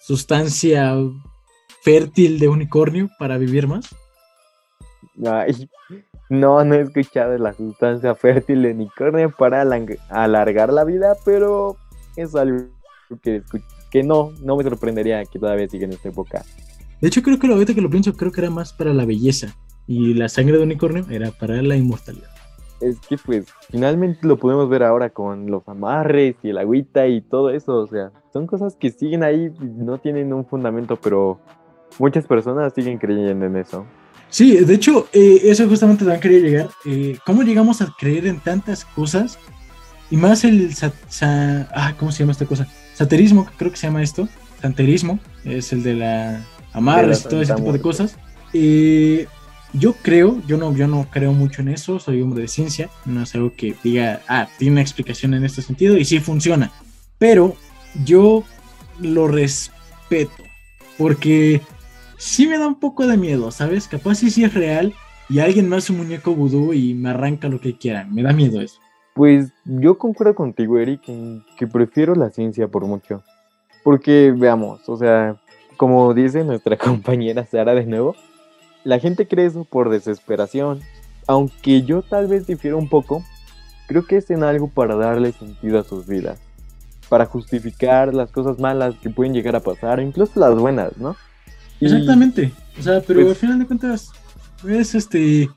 sustancia 0.01 0.95
fértil 1.83 2.39
de 2.39 2.49
unicornio 2.49 3.11
para 3.19 3.37
vivir 3.37 3.67
más. 3.67 3.95
Ay, 5.25 5.69
no, 6.29 6.65
no 6.65 6.75
he 6.75 6.81
escuchado 6.81 7.37
la 7.39 7.53
sustancia 7.53 8.15
fértil 8.15 8.63
de 8.63 8.73
unicornio 8.73 9.31
para 9.31 9.65
alargar 10.09 10.73
la 10.73 10.85
vida, 10.85 11.17
pero 11.25 11.77
es 12.17 12.35
algo 12.35 12.67
que, 13.23 13.43
que 13.97 14.03
no, 14.03 14.33
no 14.43 14.59
me 14.59 14.63
sorprendería 14.63 15.25
que 15.25 15.39
todavía 15.39 15.67
siga 15.69 15.87
en 15.87 15.95
esta 15.95 16.11
época. 16.11 16.45
De 17.01 17.09
hecho, 17.09 17.23
creo 17.23 17.39
que 17.39 17.47
ahorita 17.47 17.73
que 17.73 17.81
lo 17.81 17.89
pienso, 17.89 18.13
creo 18.13 18.31
que 18.31 18.43
era 18.43 18.51
más 18.51 18.75
para 18.75 18.93
la 18.93 19.07
belleza. 19.07 19.57
Y 19.87 20.13
la 20.13 20.29
sangre 20.29 20.59
de 20.59 20.65
unicornio 20.65 21.07
era 21.09 21.31
para 21.31 21.63
la 21.63 21.77
inmortalidad. 21.77 22.29
Es 22.83 22.99
que 23.01 23.17
pues 23.17 23.47
finalmente 23.71 24.27
lo 24.27 24.37
podemos 24.37 24.69
ver 24.69 24.83
ahora 24.83 25.09
con 25.09 25.51
los 25.51 25.67
amarres 25.67 26.37
y 26.43 26.51
el 26.51 26.59
agüita 26.59 27.07
y 27.07 27.23
todo 27.23 27.49
eso. 27.49 27.79
O 27.79 27.87
sea, 27.87 28.13
son 28.35 28.47
cosas 28.47 28.77
que 28.77 28.91
siguen 28.91 29.23
ahí, 29.23 29.51
no 29.61 29.97
tienen 29.97 30.35
un 30.35 30.45
fundamento, 30.45 30.97
pero 30.97 31.41
muchas 31.99 32.27
personas 32.27 32.75
siguen 32.75 32.99
creyendo 32.99 33.47
en 33.47 33.57
eso. 33.57 33.87
Sí, 34.29 34.59
de 34.59 34.75
hecho, 34.75 35.07
eh, 35.15 35.41
eso 35.45 35.67
justamente 35.67 36.05
también 36.05 36.21
quería 36.21 36.41
llegar. 36.41 36.69
Eh, 36.85 37.17
¿Cómo 37.25 37.45
llegamos 37.45 37.81
a 37.81 37.95
creer 37.99 38.27
en 38.27 38.41
tantas 38.41 38.85
cosas? 38.85 39.39
Y 40.11 40.19
más 40.19 40.45
el... 40.45 40.71
ah, 41.23 41.95
¿Cómo 41.99 42.13
se 42.13 42.19
llama 42.19 42.33
esta 42.33 42.45
cosa? 42.45 42.69
Saterismo, 42.97 43.47
creo 43.59 43.71
que 43.71 43.77
se 43.77 43.87
llama 43.87 44.03
esto. 44.03 44.27
Santerismo, 44.63 45.19
es 45.45 45.73
el 45.73 45.83
de 45.83 45.95
la 45.95 46.47
amarres 46.73 47.21
y 47.21 47.29
todo 47.29 47.43
ese 47.43 47.55
tipo 47.55 47.73
de 47.73 47.81
cosas. 47.81 48.17
Eh, 48.55 49.27
yo 49.75 49.93
creo, 49.95 50.41
yo 50.47 50.57
no, 50.57 50.75
yo 50.75 50.87
no 50.89 51.07
creo 51.11 51.33
mucho 51.33 51.61
en 51.61 51.69
eso, 51.69 51.99
soy 51.99 52.23
hombre 52.23 52.43
de 52.43 52.49
ciencia, 52.49 52.89
no 53.05 53.23
es 53.23 53.35
algo 53.35 53.53
que 53.55 53.75
diga, 53.85 54.23
ah, 54.29 54.49
tiene 54.59 54.73
una 54.73 54.81
explicación 54.81 55.35
en 55.35 55.45
este 55.45 55.61
sentido 55.61 55.99
y 55.99 56.07
sí 56.07 56.21
funciona. 56.21 56.73
Pero 57.19 57.55
yo 58.07 58.45
lo 58.99 59.29
respeto, 59.29 60.43
porque 60.97 61.61
sí 62.17 62.47
me 62.47 62.57
da 62.57 62.67
un 62.67 62.81
poco 62.81 63.07
de 63.07 63.19
miedo, 63.19 63.51
¿sabes? 63.51 63.89
Capaz 63.89 64.17
si 64.17 64.31
sí, 64.31 64.45
es 64.45 64.55
real 64.55 64.95
y 65.29 65.41
alguien 65.41 65.69
me 65.69 65.77
hace 65.77 65.93
un 65.93 65.99
muñeco 65.99 66.35
vudú 66.35 66.73
y 66.73 66.95
me 66.95 67.11
arranca 67.11 67.49
lo 67.49 67.61
que 67.61 67.77
quiera. 67.77 68.05
Me 68.05 68.23
da 68.23 68.33
miedo 68.33 68.63
eso. 68.63 68.81
Pues 69.17 69.51
yo 69.65 69.97
concuerdo 69.97 70.35
contigo, 70.35 70.79
Eric, 70.79 71.09
en 71.09 71.43
que 71.57 71.67
prefiero 71.67 72.15
la 72.15 72.29
ciencia 72.29 72.69
por 72.69 72.85
mucho. 72.85 73.23
Porque, 73.83 74.31
veamos, 74.37 74.87
o 74.91 74.97
sea, 74.99 75.37
como 75.79 76.13
dice 76.13 76.45
nuestra 76.45 76.77
compañera 76.77 77.47
Sara 77.47 77.75
de 77.75 77.87
nuevo, 77.87 78.15
la 78.85 78.99
gente 78.99 79.27
cree 79.27 79.47
eso 79.47 79.65
por 79.65 79.89
desesperación. 79.89 80.83
Aunque 81.27 81.83
yo 81.83 82.03
tal 82.03 82.27
vez 82.27 82.47
difiero 82.47 82.77
un 82.77 82.91
poco, 82.91 83.25
creo 83.89 84.05
que 84.05 84.19
es 84.19 84.31
en 84.31 84.45
algo 84.45 84.69
para 84.69 84.97
darle 84.97 85.33
sentido 85.33 85.79
a 85.81 85.85
sus 85.85 86.07
vidas. 86.07 86.39
Para 87.09 87.25
justificar 87.25 88.13
las 88.13 88.31
cosas 88.31 88.59
malas 88.59 88.97
que 88.97 89.09
pueden 89.09 89.33
llegar 89.33 89.57
a 89.57 89.61
pasar, 89.61 89.99
incluso 89.99 90.39
las 90.39 90.55
buenas, 90.55 90.95
¿no? 90.99 91.17
Exactamente. 91.81 92.53
O 92.79 92.83
sea, 92.83 93.01
pero 93.01 93.21
pues 93.21 93.31
al 93.31 93.37
final 93.37 93.59
de 93.61 93.67
cuentas, 93.67 94.13
es 94.69 94.95
este. 94.95 95.49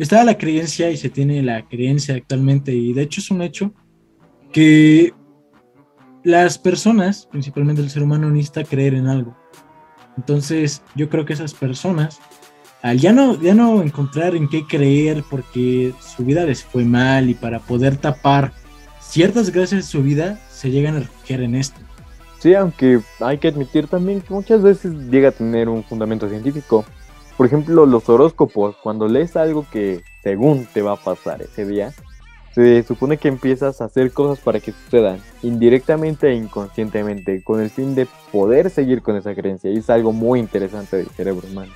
Está 0.00 0.24
la 0.24 0.38
creencia 0.38 0.90
y 0.90 0.96
se 0.96 1.10
tiene 1.10 1.42
la 1.42 1.68
creencia 1.68 2.14
actualmente, 2.14 2.72
y 2.72 2.94
de 2.94 3.02
hecho 3.02 3.20
es 3.20 3.30
un 3.30 3.42
hecho 3.42 3.74
que 4.50 5.12
las 6.24 6.56
personas, 6.56 7.28
principalmente 7.30 7.82
el 7.82 7.90
ser 7.90 8.02
humano, 8.02 8.30
necesita 8.30 8.64
creer 8.64 8.94
en 8.94 9.08
algo. 9.08 9.36
Entonces, 10.16 10.82
yo 10.94 11.10
creo 11.10 11.26
que 11.26 11.34
esas 11.34 11.52
personas, 11.52 12.18
al 12.80 12.98
ya 12.98 13.12
no, 13.12 13.38
ya 13.42 13.54
no 13.54 13.82
encontrar 13.82 14.34
en 14.34 14.48
qué 14.48 14.64
creer 14.66 15.22
porque 15.28 15.92
su 16.00 16.24
vida 16.24 16.46
les 16.46 16.64
fue 16.64 16.82
mal 16.86 17.28
y 17.28 17.34
para 17.34 17.58
poder 17.58 17.98
tapar 17.98 18.52
ciertas 19.02 19.50
gracias 19.50 19.84
de 19.84 19.90
su 19.90 20.02
vida, 20.02 20.40
se 20.50 20.70
llegan 20.70 20.96
a 20.96 21.00
refugiar 21.00 21.42
en 21.42 21.56
esto. 21.56 21.78
Sí, 22.38 22.54
aunque 22.54 23.02
hay 23.20 23.36
que 23.36 23.48
admitir 23.48 23.86
también 23.86 24.22
que 24.22 24.32
muchas 24.32 24.62
veces 24.62 24.94
llega 25.10 25.28
a 25.28 25.32
tener 25.32 25.68
un 25.68 25.84
fundamento 25.84 26.26
científico. 26.26 26.86
Por 27.40 27.46
ejemplo, 27.46 27.86
los 27.86 28.06
horóscopos, 28.06 28.76
cuando 28.82 29.08
lees 29.08 29.34
algo 29.34 29.64
que 29.72 30.02
según 30.22 30.66
te 30.66 30.82
va 30.82 30.92
a 30.92 30.96
pasar 30.96 31.40
ese 31.40 31.64
día, 31.64 31.90
se 32.54 32.82
supone 32.82 33.16
que 33.16 33.28
empiezas 33.28 33.80
a 33.80 33.86
hacer 33.86 34.12
cosas 34.12 34.44
para 34.44 34.60
que 34.60 34.72
sucedan, 34.72 35.22
indirectamente 35.42 36.28
e 36.28 36.34
inconscientemente, 36.34 37.42
con 37.42 37.62
el 37.62 37.70
fin 37.70 37.94
de 37.94 38.06
poder 38.30 38.68
seguir 38.68 39.00
con 39.00 39.16
esa 39.16 39.34
creencia. 39.34 39.70
Y 39.70 39.78
es 39.78 39.88
algo 39.88 40.12
muy 40.12 40.38
interesante 40.38 40.98
del 40.98 41.06
cerebro 41.06 41.48
humano. 41.50 41.72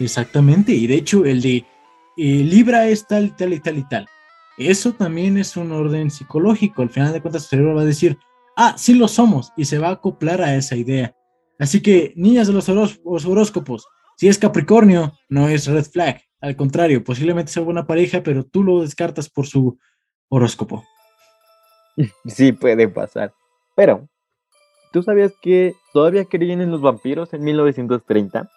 Exactamente, 0.00 0.72
y 0.72 0.86
de 0.86 0.94
hecho 0.94 1.26
el 1.26 1.42
de 1.42 1.56
eh, 1.56 1.64
Libra 2.16 2.86
es 2.86 3.06
tal, 3.06 3.36
tal 3.36 3.52
y 3.52 3.60
tal 3.60 3.76
y 3.76 3.86
tal. 3.86 4.06
Eso 4.56 4.94
también 4.94 5.36
es 5.36 5.54
un 5.58 5.70
orden 5.72 6.10
psicológico. 6.10 6.80
Al 6.80 6.88
final 6.88 7.12
de 7.12 7.20
cuentas, 7.20 7.42
tu 7.42 7.48
cerebro 7.50 7.74
va 7.74 7.82
a 7.82 7.84
decir, 7.84 8.16
ah, 8.56 8.74
sí 8.78 8.94
lo 8.94 9.06
somos, 9.08 9.52
y 9.54 9.66
se 9.66 9.78
va 9.78 9.88
a 9.88 9.92
acoplar 9.92 10.40
a 10.40 10.56
esa 10.56 10.76
idea. 10.76 11.14
Así 11.58 11.82
que, 11.82 12.14
niñas 12.16 12.46
de 12.46 12.54
los, 12.54 12.70
horóscopos, 13.04 13.86
si 14.16 14.28
es 14.28 14.38
Capricornio, 14.38 15.12
no 15.28 15.48
es 15.48 15.66
red 15.66 15.84
flag. 15.84 16.22
Al 16.40 16.56
contrario, 16.56 17.02
posiblemente 17.02 17.52
sea 17.52 17.62
buena 17.62 17.86
pareja, 17.86 18.22
pero 18.22 18.44
tú 18.44 18.62
lo 18.62 18.82
descartas 18.82 19.28
por 19.28 19.46
su 19.46 19.78
horóscopo. 20.28 20.84
Sí, 22.26 22.50
puede 22.50 22.88
pasar. 22.88 23.32
Pero, 23.76 24.08
¿tú 24.92 25.02
sabías 25.04 25.32
que 25.40 25.74
todavía 25.92 26.24
creían 26.24 26.60
en 26.60 26.72
los 26.72 26.80
vampiros 26.80 27.32
en 27.32 27.44
1930? 27.44 28.50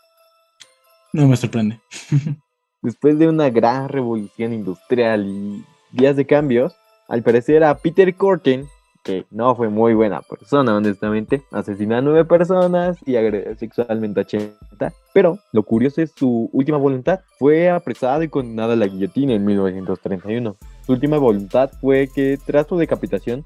No 1.13 1.27
me 1.27 1.37
sorprende. 1.37 1.79
Después 2.81 3.19
de 3.19 3.27
una 3.27 3.49
gran 3.49 3.89
revolución 3.89 4.53
industrial 4.53 5.27
y 5.27 5.65
días 5.91 6.15
de 6.15 6.25
cambios, 6.25 6.75
al 7.07 7.23
parecer 7.23 7.63
a 7.63 7.77
Peter 7.77 8.13
Corten 8.15 8.67
que 9.07 9.25
no 9.31 9.55
fue 9.55 9.69
muy 9.69 9.93
buena 9.93 10.21
persona, 10.21 10.75
honestamente. 10.75 11.41
Asesinó 11.51 11.95
a 11.95 12.01
nueve 12.01 12.25
personas 12.25 12.97
y 13.05 13.15
agredió 13.15 13.55
sexualmente 13.55 14.19
a 14.19 14.23
80. 14.23 14.93
Pero 15.13 15.39
lo 15.53 15.63
curioso 15.63 16.01
es 16.01 16.11
su 16.13 16.49
última 16.51 16.77
voluntad. 16.77 17.21
Fue 17.39 17.69
apresado 17.69 18.21
y 18.21 18.27
condenado 18.27 18.73
a 18.73 18.75
la 18.75 18.87
guillotina 18.87 19.33
en 19.33 19.45
1931. 19.45 20.57
Su 20.85 20.91
última 20.91 21.17
voluntad 21.17 21.71
fue 21.79 22.09
que 22.13 22.37
tras 22.45 22.67
su 22.67 22.77
decapitación, 22.77 23.45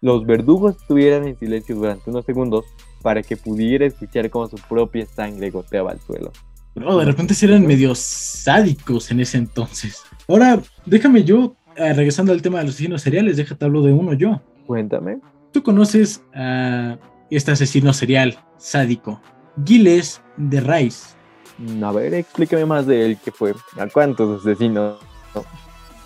los 0.00 0.24
verdugos 0.24 0.76
estuvieran 0.76 1.26
en 1.26 1.36
silencio 1.36 1.74
durante 1.74 2.08
unos 2.08 2.24
segundos 2.24 2.64
para 3.02 3.22
que 3.22 3.36
pudiera 3.36 3.84
escuchar 3.84 4.30
cómo 4.30 4.46
su 4.46 4.56
propia 4.68 5.04
sangre 5.06 5.50
goteaba 5.50 5.90
al 5.90 6.00
suelo. 6.00 6.30
Bro, 6.76 6.98
de 6.98 7.04
repente 7.04 7.34
sí 7.34 7.46
eran 7.46 7.66
medio 7.66 7.94
sádicos 7.96 9.10
en 9.10 9.20
ese 9.20 9.36
entonces. 9.36 10.02
Ahora, 10.28 10.62
déjame 10.86 11.24
yo, 11.24 11.56
eh, 11.76 11.92
regresando 11.92 12.32
al 12.32 12.40
tema 12.40 12.60
de 12.60 12.66
los 12.66 12.74
asesinos 12.74 13.02
seriales, 13.02 13.36
déjate 13.36 13.64
hablo 13.64 13.82
de 13.82 13.92
uno 13.92 14.12
yo. 14.12 14.40
Cuéntame. 14.66 15.18
Tú 15.52 15.62
conoces 15.62 16.22
a 16.34 16.98
este 17.30 17.52
asesino 17.52 17.92
serial 17.92 18.38
sádico, 18.56 19.20
Gilles 19.64 20.20
de 20.36 20.60
Rice. 20.60 21.14
A 21.82 21.92
ver, 21.92 22.14
explícame 22.14 22.64
más 22.66 22.86
de 22.86 23.06
él, 23.06 23.18
¿qué 23.22 23.30
fue? 23.30 23.54
¿A 23.78 23.86
cuántos 23.86 24.40
asesinos? 24.40 24.98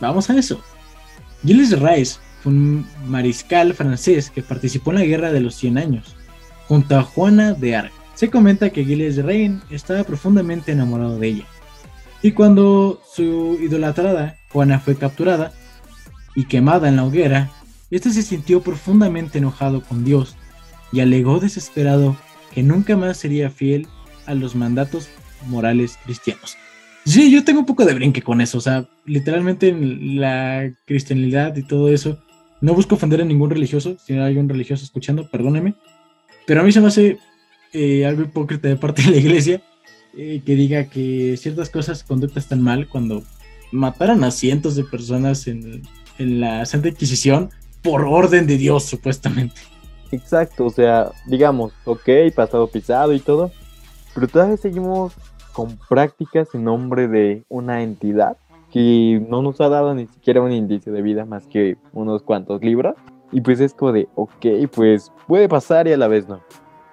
Vamos 0.00 0.28
a 0.28 0.36
eso. 0.36 0.60
Gilles 1.42 1.70
de 1.70 1.76
Rais 1.76 2.20
fue 2.42 2.52
un 2.52 2.86
mariscal 3.06 3.72
francés 3.74 4.30
que 4.30 4.42
participó 4.42 4.90
en 4.90 4.98
la 4.98 5.04
Guerra 5.04 5.32
de 5.32 5.40
los 5.40 5.54
100 5.54 5.78
Años, 5.78 6.16
junto 6.68 6.98
a 6.98 7.02
Juana 7.02 7.52
de 7.52 7.76
Arc. 7.76 7.92
Se 8.14 8.30
comenta 8.30 8.70
que 8.70 8.84
Gilles 8.84 9.16
de 9.16 9.22
Rein 9.22 9.62
estaba 9.70 10.04
profundamente 10.04 10.72
enamorado 10.72 11.18
de 11.18 11.28
ella. 11.28 11.44
Y 12.22 12.32
cuando 12.32 13.00
su 13.14 13.58
idolatrada 13.60 14.36
Juana 14.52 14.80
fue 14.80 14.96
capturada 14.96 15.52
y 16.34 16.46
quemada 16.46 16.88
en 16.88 16.96
la 16.96 17.04
hoguera, 17.04 17.50
este 17.90 18.10
se 18.10 18.22
sintió 18.22 18.60
profundamente 18.62 19.38
enojado 19.38 19.82
con 19.82 20.04
Dios 20.04 20.36
y 20.92 21.00
alegó 21.00 21.40
desesperado 21.40 22.16
que 22.52 22.62
nunca 22.62 22.96
más 22.96 23.16
sería 23.16 23.50
fiel 23.50 23.86
a 24.26 24.34
los 24.34 24.54
mandatos 24.54 25.08
morales 25.46 25.98
cristianos. 26.04 26.56
Sí, 27.04 27.30
yo 27.30 27.44
tengo 27.44 27.60
un 27.60 27.66
poco 27.66 27.84
de 27.84 27.94
brinque 27.94 28.22
con 28.22 28.40
eso, 28.40 28.58
o 28.58 28.60
sea, 28.60 28.88
literalmente 29.04 29.68
en 29.68 30.20
la 30.20 30.72
cristianidad 30.86 31.54
y 31.56 31.62
todo 31.62 31.88
eso, 31.88 32.18
no 32.60 32.74
busco 32.74 32.96
ofender 32.96 33.20
a 33.20 33.24
ningún 33.24 33.50
religioso, 33.50 33.96
si 34.04 34.14
hay 34.14 34.38
un 34.38 34.48
religioso 34.48 34.84
escuchando, 34.84 35.30
perdóneme, 35.30 35.74
pero 36.46 36.60
a 36.60 36.64
mí 36.64 36.72
se 36.72 36.80
me 36.80 36.88
hace 36.88 37.18
eh, 37.72 38.04
algo 38.06 38.22
hipócrita 38.22 38.68
de 38.68 38.76
parte 38.76 39.02
de 39.02 39.10
la 39.12 39.16
iglesia 39.18 39.62
eh, 40.16 40.42
que 40.44 40.56
diga 40.56 40.86
que 40.86 41.36
ciertas 41.36 41.70
cosas, 41.70 42.02
conductas 42.02 42.44
están 42.44 42.62
mal 42.62 42.88
cuando 42.88 43.22
mataran 43.70 44.24
a 44.24 44.32
cientos 44.32 44.74
de 44.74 44.82
personas 44.82 45.46
en, 45.46 45.82
en 46.18 46.40
la 46.40 46.64
Santa 46.66 46.88
Inquisición 46.88 47.50
por 47.86 48.02
orden 48.02 48.46
de 48.46 48.58
Dios, 48.58 48.84
supuestamente. 48.84 49.54
Exacto, 50.10 50.66
o 50.66 50.70
sea, 50.70 51.12
digamos, 51.26 51.72
ok, 51.84 52.08
pasado 52.34 52.66
pisado 52.66 53.12
y 53.12 53.20
todo, 53.20 53.52
pero 54.14 54.26
todavía 54.28 54.56
seguimos 54.56 55.14
con 55.52 55.78
prácticas 55.88 56.48
en 56.54 56.64
nombre 56.64 57.06
de 57.06 57.44
una 57.48 57.82
entidad 57.82 58.36
que 58.72 59.24
no 59.28 59.40
nos 59.40 59.60
ha 59.60 59.68
dado 59.68 59.94
ni 59.94 60.06
siquiera 60.06 60.42
un 60.42 60.52
indicio 60.52 60.92
de 60.92 61.00
vida 61.00 61.24
más 61.24 61.46
que 61.46 61.76
unos 61.92 62.22
cuantos 62.22 62.60
libros. 62.62 62.94
Y 63.32 63.40
pues 63.40 63.60
es 63.60 63.72
como 63.72 63.92
de, 63.92 64.08
ok, 64.14 64.46
pues 64.72 65.12
puede 65.26 65.48
pasar 65.48 65.88
y 65.88 65.92
a 65.92 65.96
la 65.96 66.08
vez 66.08 66.28
no. 66.28 66.40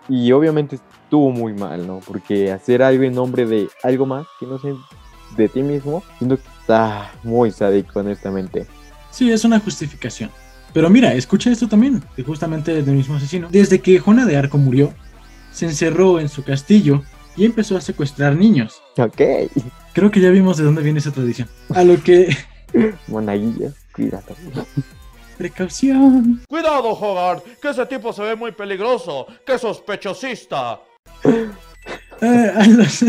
Y 0.09 0.31
obviamente 0.31 0.77
estuvo 0.77 1.31
muy 1.31 1.53
mal, 1.53 1.85
¿no? 1.85 1.99
Porque 2.05 2.51
hacer 2.51 2.83
algo 2.83 3.03
en 3.03 3.15
nombre 3.15 3.45
de 3.45 3.67
algo 3.83 4.05
más 4.05 4.25
que 4.39 4.45
no 4.45 4.57
sé 4.59 4.73
de 5.37 5.49
ti 5.49 5.63
mismo, 5.63 6.03
siento 6.17 6.37
que 6.37 6.47
está 6.61 7.11
muy 7.23 7.51
sádico, 7.51 7.99
honestamente. 7.99 8.67
Sí, 9.11 9.31
es 9.31 9.43
una 9.43 9.59
justificación. 9.59 10.29
Pero 10.73 10.89
mira, 10.89 11.13
escucha 11.13 11.51
esto 11.51 11.67
también, 11.67 12.03
de 12.17 12.23
justamente 12.23 12.81
del 12.81 12.95
mismo 12.95 13.15
asesino. 13.15 13.47
Desde 13.51 13.79
que 13.79 13.99
Juana 13.99 14.25
de 14.25 14.37
Arco 14.37 14.57
murió, 14.57 14.93
se 15.51 15.65
encerró 15.65 16.19
en 16.19 16.29
su 16.29 16.43
castillo 16.43 17.03
y 17.35 17.45
empezó 17.45 17.77
a 17.77 17.81
secuestrar 17.81 18.35
niños. 18.35 18.81
Ok, 18.97 19.21
Creo 19.93 20.09
que 20.09 20.19
ya 20.19 20.29
vimos 20.31 20.57
de 20.57 20.63
dónde 20.63 20.81
viene 20.81 20.97
esa 20.99 21.11
tradición. 21.11 21.47
A 21.69 21.83
lo 21.83 22.01
que... 22.01 22.35
monaguillo, 23.07 23.71
cuídate. 23.93 24.33
Precaución. 25.37 26.41
Cuidado, 26.47 26.89
Hogarth, 26.89 27.43
que 27.61 27.69
ese 27.69 27.85
tipo 27.85 28.13
se 28.13 28.21
ve 28.23 28.35
muy 28.35 28.51
peligroso, 28.51 29.27
que 29.45 29.57
sospechosista. 29.57 30.79
Ah, 32.21 32.51
a, 32.57 32.67
los, 32.67 33.05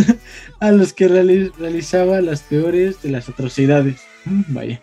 a 0.60 0.70
los 0.72 0.92
que 0.92 1.08
reali- 1.08 1.52
realizaba 1.58 2.20
las 2.20 2.42
peores 2.42 3.00
de 3.02 3.10
las 3.10 3.28
atrocidades. 3.28 4.00
Mm, 4.24 4.42
Vaya. 4.48 4.82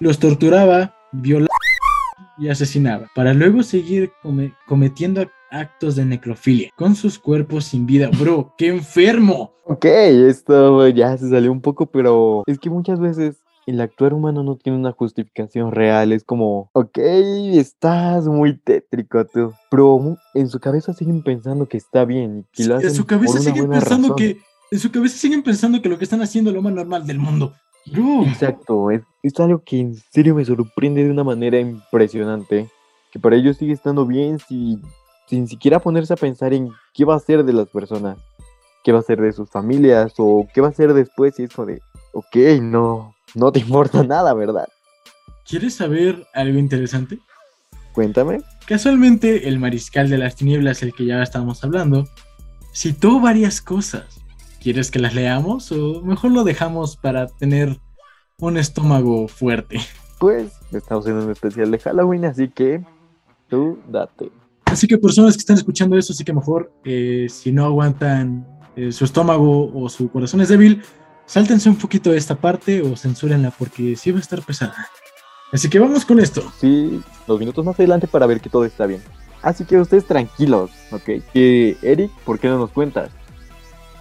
Los 0.00 0.18
torturaba, 0.18 0.94
violaba 1.12 1.55
y 2.38 2.48
asesinaba, 2.48 3.08
para 3.14 3.32
luego 3.34 3.62
seguir 3.62 4.10
come- 4.22 4.52
cometiendo 4.66 5.26
actos 5.50 5.96
de 5.96 6.04
necrofilia 6.04 6.70
con 6.76 6.94
sus 6.96 7.18
cuerpos 7.18 7.64
sin 7.66 7.86
vida. 7.86 8.10
Bro, 8.18 8.52
qué 8.58 8.68
enfermo. 8.68 9.52
Ok, 9.64 9.84
esto 9.84 10.86
ya 10.88 11.16
se 11.16 11.28
salió 11.30 11.50
un 11.52 11.60
poco, 11.60 11.86
pero 11.86 12.42
es 12.46 12.58
que 12.58 12.70
muchas 12.70 13.00
veces 13.00 13.36
el 13.66 13.80
actuar 13.80 14.14
humano 14.14 14.42
no 14.44 14.56
tiene 14.56 14.78
una 14.78 14.92
justificación 14.92 15.72
real. 15.72 16.12
Es 16.12 16.22
como, 16.24 16.70
ok, 16.72 16.98
estás 16.98 18.26
muy 18.26 18.56
tétrico 18.58 19.24
tú, 19.26 19.52
pero 19.70 20.16
en 20.34 20.48
su 20.48 20.60
cabeza 20.60 20.92
siguen 20.92 21.22
pensando 21.22 21.66
que 21.66 21.76
está 21.76 22.04
bien 22.04 22.44
y 22.52 22.56
que 22.56 22.64
lo 22.64 22.74
en 22.74 22.78
hacen 22.78 22.94
su 22.94 23.02
por 23.02 23.16
cabeza 23.16 23.32
una 23.34 23.40
siguen 23.42 23.66
buena 23.66 23.80
pensando 23.80 24.08
razón. 24.08 24.16
que 24.16 24.38
en 24.72 24.78
su 24.78 24.90
cabeza 24.90 25.16
siguen 25.16 25.42
pensando 25.42 25.80
que 25.82 25.88
lo 25.88 25.98
que 25.98 26.04
están 26.04 26.22
haciendo 26.22 26.50
es 26.50 26.56
lo 26.56 26.62
más 26.62 26.72
normal 26.74 27.06
del 27.06 27.18
mundo. 27.18 27.54
Exacto, 28.26 28.90
es, 28.90 29.02
es 29.22 29.38
algo 29.40 29.62
que 29.64 29.78
en 29.80 29.94
serio 29.94 30.34
me 30.34 30.44
sorprende 30.44 31.04
de 31.04 31.10
una 31.10 31.24
manera 31.24 31.58
impresionante. 31.58 32.68
Que 33.12 33.18
para 33.18 33.36
ellos 33.36 33.56
sigue 33.56 33.72
estando 33.72 34.04
bien 34.04 34.38
si, 34.38 34.78
sin 35.28 35.48
siquiera 35.48 35.78
ponerse 35.78 36.12
a 36.12 36.16
pensar 36.16 36.52
en 36.52 36.70
qué 36.92 37.04
va 37.04 37.14
a 37.14 37.20
ser 37.20 37.44
de 37.44 37.52
las 37.52 37.68
personas, 37.68 38.18
qué 38.84 38.92
va 38.92 38.98
a 38.98 39.02
ser 39.02 39.20
de 39.20 39.32
sus 39.32 39.48
familias 39.48 40.14
o 40.18 40.46
qué 40.52 40.60
va 40.60 40.68
a 40.68 40.72
ser 40.72 40.92
después. 40.92 41.38
Y 41.38 41.44
es 41.44 41.54
como 41.54 41.66
de, 41.66 41.80
ok, 42.12 42.36
no, 42.60 43.14
no 43.34 43.52
te 43.52 43.60
importa 43.60 44.02
nada, 44.02 44.34
¿verdad? 44.34 44.68
¿quieres 45.46 45.74
saber 45.74 46.26
algo 46.34 46.58
interesante? 46.58 47.18
Cuéntame. 47.92 48.40
Casualmente, 48.66 49.48
el 49.48 49.58
mariscal 49.58 50.10
de 50.10 50.18
las 50.18 50.36
tinieblas, 50.36 50.82
el 50.82 50.92
que 50.92 51.06
ya 51.06 51.22
estábamos 51.22 51.62
hablando, 51.64 52.06
citó 52.74 53.20
varias 53.20 53.60
cosas. 53.62 54.04
¿Quieres 54.66 54.90
que 54.90 54.98
las 54.98 55.14
leamos 55.14 55.70
o 55.70 56.02
mejor 56.02 56.32
lo 56.32 56.42
dejamos 56.42 56.96
para 56.96 57.28
tener 57.28 57.78
un 58.40 58.56
estómago 58.56 59.28
fuerte? 59.28 59.78
Pues 60.18 60.54
estamos 60.72 61.06
en 61.06 61.12
un 61.12 61.30
especial 61.30 61.70
de 61.70 61.78
Halloween, 61.78 62.24
así 62.24 62.48
que 62.48 62.84
tú 63.48 63.78
date. 63.88 64.32
Así 64.64 64.88
que 64.88 64.98
personas 64.98 65.34
que 65.34 65.38
están 65.38 65.56
escuchando 65.56 65.96
eso, 65.96 66.12
sí 66.12 66.24
que 66.24 66.32
mejor, 66.32 66.72
eh, 66.84 67.28
si 67.30 67.52
no 67.52 67.64
aguantan 67.64 68.44
eh, 68.74 68.90
su 68.90 69.04
estómago 69.04 69.70
o 69.72 69.88
su 69.88 70.10
corazón 70.10 70.40
es 70.40 70.48
débil, 70.48 70.82
sáltense 71.26 71.68
un 71.68 71.76
poquito 71.76 72.10
de 72.10 72.18
esta 72.18 72.34
parte 72.34 72.82
o 72.82 72.96
censúrenla 72.96 73.52
porque 73.52 73.94
sí 73.94 74.10
va 74.10 74.18
a 74.18 74.22
estar 74.22 74.42
pesada. 74.42 74.88
Así 75.52 75.70
que 75.70 75.78
vamos 75.78 76.04
con 76.04 76.18
esto. 76.18 76.42
Sí, 76.58 77.00
dos 77.28 77.38
minutos 77.38 77.64
más 77.64 77.78
adelante 77.78 78.08
para 78.08 78.26
ver 78.26 78.40
que 78.40 78.50
todo 78.50 78.64
está 78.64 78.86
bien. 78.86 79.00
Así 79.42 79.64
que 79.64 79.78
ustedes 79.78 80.06
tranquilos, 80.06 80.72
¿ok? 80.90 81.22
Que 81.32 81.76
Eric, 81.82 82.10
¿por 82.24 82.40
qué 82.40 82.48
no 82.48 82.58
nos 82.58 82.72
cuentas? 82.72 83.12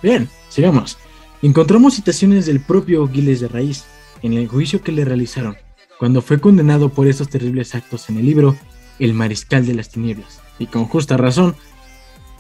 Bien, 0.01 0.28
sigamos. 0.56 0.98
Encontramos 1.41 1.96
citaciones 1.96 2.46
del 2.46 2.62
propio 2.62 3.08
Giles 3.08 3.41
de 3.41 3.50
Raíz 3.50 3.84
en 4.24 4.34
el 4.34 4.48
juicio 4.48 4.82
que 4.82 4.91
le 4.91 5.06
realizaron 5.06 5.58
cuando 6.00 6.22
fue 6.22 6.39
condenado 6.39 6.89
por 6.89 7.08
esos 7.08 7.30
terribles 7.30 7.76
actos 7.76 8.10
en 8.10 8.18
el 8.18 8.26
libro 8.26 8.56
El 9.00 9.13
Mariscal 9.13 9.65
de 9.65 9.76
las 9.76 9.89
Tinieblas. 9.89 10.41
Y 10.60 10.68
con 10.68 10.86
justa 10.86 11.18
razón, 11.18 11.56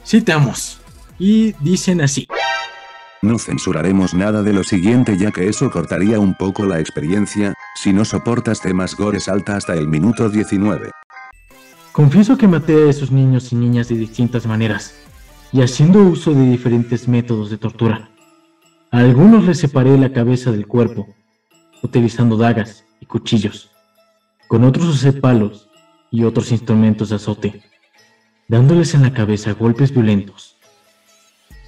citamos. 0.05 0.79
Y 1.19 1.53
dicen 1.59 2.01
así. 2.01 2.27
No 3.21 3.39
censuraremos 3.39 4.13
nada 4.13 4.43
de 4.43 4.53
lo 4.53 4.63
siguiente 4.63 5.17
ya 5.17 5.31
que 5.31 5.47
eso 5.47 5.71
cortaría 5.71 6.19
un 6.19 6.35
poco 6.35 6.65
la 6.65 6.79
experiencia, 6.79 7.53
si 7.75 7.93
no 7.93 8.05
soportas 8.05 8.61
temas 8.61 8.95
gore 8.95 9.19
salta 9.19 9.55
hasta 9.55 9.73
el 9.73 9.87
minuto 9.87 10.29
19. 10.29 10.91
Confieso 11.91 12.37
que 12.37 12.47
maté 12.47 12.73
a 12.73 12.89
esos 12.89 13.11
niños 13.11 13.51
y 13.51 13.55
niñas 13.55 13.87
de 13.87 13.95
distintas 13.95 14.45
maneras, 14.45 14.95
y 15.55 15.61
haciendo 15.61 15.99
uso 15.99 16.33
de 16.33 16.49
diferentes 16.49 17.07
métodos 17.07 17.49
de 17.49 17.57
tortura. 17.57 18.09
A 18.91 18.99
algunos 18.99 19.45
les 19.45 19.57
separé 19.57 19.97
la 19.97 20.11
cabeza 20.11 20.51
del 20.51 20.67
cuerpo, 20.67 21.07
utilizando 21.81 22.35
dagas 22.35 22.83
y 22.99 23.05
cuchillos. 23.05 23.71
Con 24.49 24.65
otros 24.65 24.85
usé 24.85 25.13
palos 25.13 25.69
y 26.11 26.25
otros 26.25 26.51
instrumentos 26.51 27.07
de 27.07 27.15
azote, 27.15 27.63
dándoles 28.49 28.95
en 28.95 29.03
la 29.03 29.13
cabeza 29.13 29.53
golpes 29.53 29.93
violentos. 29.93 30.57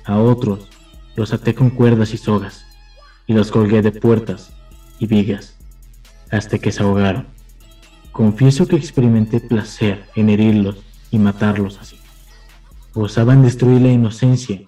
A 0.04 0.19
otros 0.19 0.67
los 1.15 1.32
até 1.32 1.56
con 1.56 1.69
cuerdas 1.69 2.13
y 2.13 2.17
sogas, 2.17 2.65
y 3.26 3.32
los 3.32 3.52
colgué 3.52 3.82
de 3.82 3.93
puertas 3.93 4.52
y 5.00 5.08
vigas, 5.08 5.56
hasta 6.30 6.60
que 6.60 6.73
se 6.73 6.84
ahogaron. 6.84 7.28
Confieso 8.12 8.67
que 8.67 8.76
experimenté 8.76 9.39
placer 9.39 10.04
en 10.17 10.28
herirlos 10.28 10.76
y 11.10 11.19
matarlos 11.19 11.80
así. 11.80 11.97
Gozaba 12.98 13.34
en 13.34 13.44
destruir 13.44 13.80
la 13.82 13.90
inocencia 13.90 14.60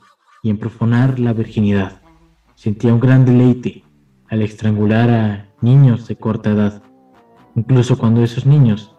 y 0.44 0.52
en 0.52 0.60
profanar 0.60 1.20
la 1.20 1.34
virginidad. 1.34 2.00
Sentía 2.54 2.94
un 2.94 3.00
gran 3.00 3.26
deleite 3.26 3.84
al 4.30 4.44
estrangular 4.44 5.10
a 5.10 5.50
niños 5.62 6.08
de 6.08 6.15
corta 6.15 6.52
edad, 6.52 6.84
incluso 7.56 7.98
cuando 7.98 8.24
esos 8.24 8.46
niños 8.46 8.96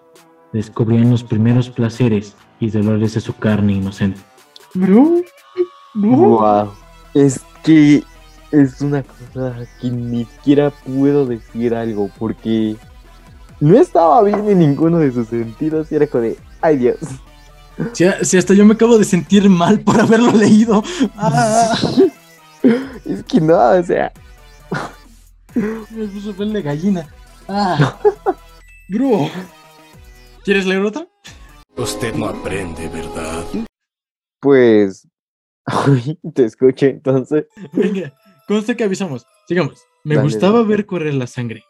descubrían 0.52 1.12
los 1.12 1.22
primeros 1.22 1.70
placeres 1.70 2.34
y 2.58 2.70
dolores 2.70 3.14
de 3.14 3.20
su 3.20 3.36
carne 3.36 3.74
inocente. 3.74 4.20
Bro, 4.74 5.22
Wow. 5.94 6.72
Es 7.14 7.40
que 7.62 8.02
es 8.50 8.80
una 8.80 9.04
cosa 9.04 9.64
que 9.80 9.90
ni 9.92 10.24
siquiera 10.24 10.70
puedo 10.70 11.24
decir 11.24 11.72
algo 11.72 12.10
porque 12.18 12.74
no 13.60 13.78
estaba 13.78 14.24
bien 14.24 14.48
en 14.48 14.58
ninguno 14.58 14.98
de 14.98 15.12
sus 15.12 15.28
sentidos 15.28 15.92
y 15.92 15.94
era 15.94 16.08
como 16.08 16.24
de, 16.24 16.36
ay 16.60 16.78
Dios. 16.78 16.98
Si, 17.92 18.04
si 18.22 18.36
hasta 18.38 18.54
yo 18.54 18.64
me 18.64 18.74
acabo 18.74 18.98
de 18.98 19.04
sentir 19.04 19.48
mal 19.48 19.80
por 19.80 20.00
haberlo 20.00 20.32
leído. 20.32 20.82
Ah, 21.16 21.76
Es 23.04 23.22
que 23.24 23.40
no, 23.40 23.56
o 23.58 23.82
sea, 23.82 24.12
me 25.54 26.06
puso 26.08 26.34
piel 26.34 26.52
de 26.52 26.62
gallina. 26.62 27.08
Ah. 27.48 27.98
¿Quieres 30.44 30.66
leer 30.66 30.82
otra? 30.82 31.06
Usted 31.76 32.14
no 32.14 32.26
aprende, 32.26 32.88
¿verdad? 32.88 33.44
pues, 34.40 35.06
te 36.34 36.44
escuché 36.44 36.90
entonces. 36.90 37.46
Venga. 37.72 38.12
conste 38.48 38.76
que 38.76 38.84
avisamos. 38.84 39.26
Sigamos. 39.48 39.82
Me 40.04 40.16
Dale, 40.16 40.26
gustaba 40.26 40.58
dale. 40.58 40.68
ver 40.68 40.86
correr 40.86 41.14
la 41.14 41.26
sangre. 41.26 41.64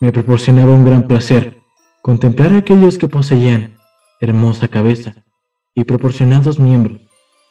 Me 0.00 0.12
proporcionaba 0.12 0.72
un 0.72 0.84
gran 0.84 1.06
placer 1.06 1.58
contemplar 2.02 2.52
a 2.52 2.58
aquellos 2.58 2.96
que 2.98 3.08
poseían 3.08 3.76
hermosa 4.20 4.68
cabeza 4.68 5.14
y 5.74 5.84
proporcionados 5.84 6.58
miembros 6.58 7.00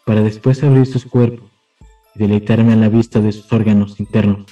para 0.06 0.22
después 0.22 0.64
abrir 0.64 0.86
sus 0.86 1.06
cuerpos 1.06 1.50
y 2.16 2.20
deleitarme 2.20 2.74
a 2.74 2.78
la 2.78 2.90
vista 2.90 3.20
de 3.20 3.32
sus 3.32 3.52
órganos 3.52 4.00
internos. 4.00 4.46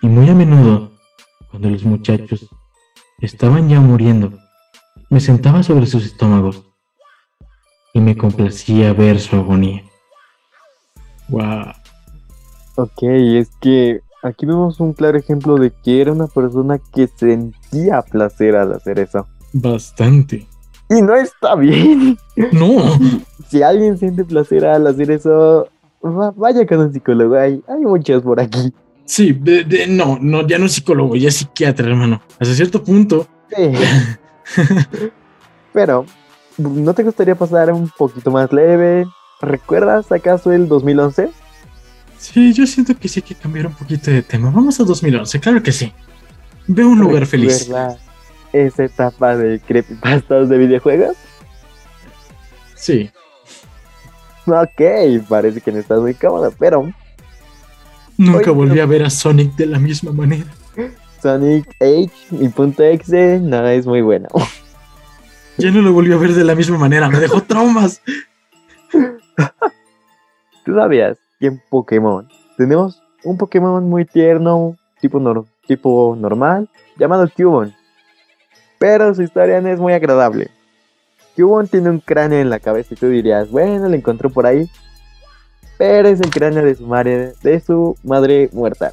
Y 0.00 0.06
muy 0.06 0.28
a 0.28 0.34
menudo, 0.34 0.92
cuando 1.50 1.70
los 1.70 1.84
muchachos 1.84 2.48
estaban 3.20 3.68
ya 3.68 3.80
muriendo, 3.80 4.32
me 5.10 5.20
sentaba 5.20 5.62
sobre 5.62 5.86
sus 5.86 6.04
estómagos 6.04 6.64
y 7.92 8.00
me 8.00 8.16
complacía 8.16 8.92
ver 8.92 9.20
su 9.20 9.36
agonía. 9.36 9.82
Wow. 11.28 11.72
Ok, 12.76 13.02
es 13.02 13.50
que 13.60 14.00
aquí 14.22 14.46
vemos 14.46 14.80
un 14.80 14.92
claro 14.92 15.18
ejemplo 15.18 15.56
de 15.56 15.70
que 15.70 16.00
era 16.00 16.12
una 16.12 16.26
persona 16.26 16.80
que 16.94 17.06
sentía 17.06 18.02
placer 18.02 18.56
al 18.56 18.72
hacer 18.72 18.98
eso. 18.98 19.26
Bastante. 19.52 20.46
Y 20.96 21.02
no 21.02 21.14
está 21.16 21.54
bien. 21.56 22.18
No. 22.52 22.98
Si 23.48 23.62
alguien 23.62 23.98
siente 23.98 24.24
placer 24.24 24.64
al 24.64 24.86
hacer 24.86 25.10
eso, 25.10 25.68
va- 26.04 26.32
vaya 26.36 26.66
con 26.66 26.80
un 26.80 26.92
psicólogo. 26.92 27.34
Hay, 27.36 27.62
hay 27.68 27.80
muchos 27.80 28.22
por 28.22 28.40
aquí. 28.40 28.72
Sí, 29.04 29.32
de- 29.32 29.64
de- 29.64 29.86
no, 29.86 30.18
no, 30.20 30.46
ya 30.46 30.58
no 30.58 30.66
es 30.66 30.72
psicólogo, 30.72 31.16
ya 31.16 31.28
es 31.28 31.36
psiquiatra, 31.36 31.88
hermano. 31.88 32.20
Hasta 32.38 32.54
cierto 32.54 32.82
punto. 32.82 33.26
Sí. 33.56 33.72
Pero, 35.72 36.06
¿no 36.58 36.94
te 36.94 37.02
gustaría 37.02 37.34
pasar 37.34 37.72
un 37.72 37.88
poquito 37.96 38.30
más 38.30 38.52
leve? 38.52 39.06
¿Recuerdas 39.40 40.10
acaso 40.12 40.52
el 40.52 40.68
2011? 40.68 41.30
Sí, 42.18 42.52
yo 42.52 42.66
siento 42.66 42.96
que 42.96 43.08
sí 43.08 43.20
hay 43.20 43.28
que 43.28 43.34
cambiar 43.34 43.66
un 43.66 43.72
poquito 43.74 44.10
de 44.10 44.22
tema. 44.22 44.50
Vamos 44.50 44.78
a 44.80 44.84
2011, 44.84 45.40
claro 45.40 45.62
que 45.62 45.72
sí. 45.72 45.92
Veo 46.68 46.88
un 46.88 47.00
lugar 47.00 47.26
feliz. 47.26 47.66
¿Recuerdas 47.66 47.98
esa 48.52 48.84
etapa 48.84 49.36
de 49.36 49.60
creepypastas 49.60 50.48
de 50.48 50.58
videojuegos? 50.58 51.16
Sí. 52.74 53.10
Ok, 54.46 54.80
parece 55.28 55.60
que 55.60 55.70
no 55.72 55.78
estás 55.78 56.00
muy 56.00 56.14
cómodo, 56.14 56.52
pero 56.58 56.90
Nunca 58.18 58.50
volví 58.50 58.78
a 58.80 58.86
ver 58.86 59.04
a 59.04 59.10
Sonic 59.10 59.54
de 59.56 59.66
la 59.66 59.78
misma 59.78 60.12
manera. 60.12 60.46
Sonic 61.22 61.66
H 61.80 62.10
y 62.32 62.48
punto 62.48 62.82
.exe 62.82 63.38
no 63.40 63.66
es 63.68 63.86
muy 63.86 64.02
bueno. 64.02 64.28
Ya 65.58 65.70
no 65.70 65.82
lo 65.82 65.92
volví 65.92 66.10
a 66.10 66.16
ver 66.16 66.32
de 66.32 66.44
la 66.44 66.54
misma 66.54 66.78
manera, 66.78 67.10
me 67.10 67.20
dejó 67.20 67.42
traumas. 67.42 68.00
¿Tú 70.64 70.74
sabías 70.74 71.18
que 71.38 71.48
en 71.48 71.62
Pokémon 71.68 72.26
tenemos 72.56 73.02
un 73.22 73.36
Pokémon 73.36 73.86
muy 73.88 74.06
tierno, 74.06 74.76
tipo, 75.00 75.20
nor- 75.20 75.46
tipo 75.66 76.16
normal, 76.18 76.70
llamado 76.96 77.28
Cubone? 77.36 77.76
Pero 78.82 79.14
su 79.14 79.22
historia 79.22 79.60
no 79.60 79.68
es 79.68 79.78
muy 79.78 79.92
agradable. 79.92 80.50
Cubone 81.36 81.68
tiene 81.68 81.88
un 81.88 82.00
cráneo 82.00 82.40
en 82.40 82.50
la 82.50 82.58
cabeza 82.58 82.94
y 82.94 82.96
tú 82.96 83.06
dirías, 83.06 83.48
bueno, 83.48 83.88
lo 83.88 83.94
encontró 83.94 84.28
por 84.28 84.44
ahí. 84.44 84.68
Pero 85.78 86.08
es 86.08 86.20
el 86.20 86.30
cráneo 86.30 86.64
de 86.64 86.74
su 86.74 86.84
madre, 86.88 87.32
de 87.44 87.60
su 87.60 87.96
madre 88.02 88.50
muerta. 88.52 88.92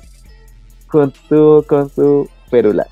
Junto 0.90 1.66
con 1.68 1.90
su 1.90 2.30
férula. 2.52 2.86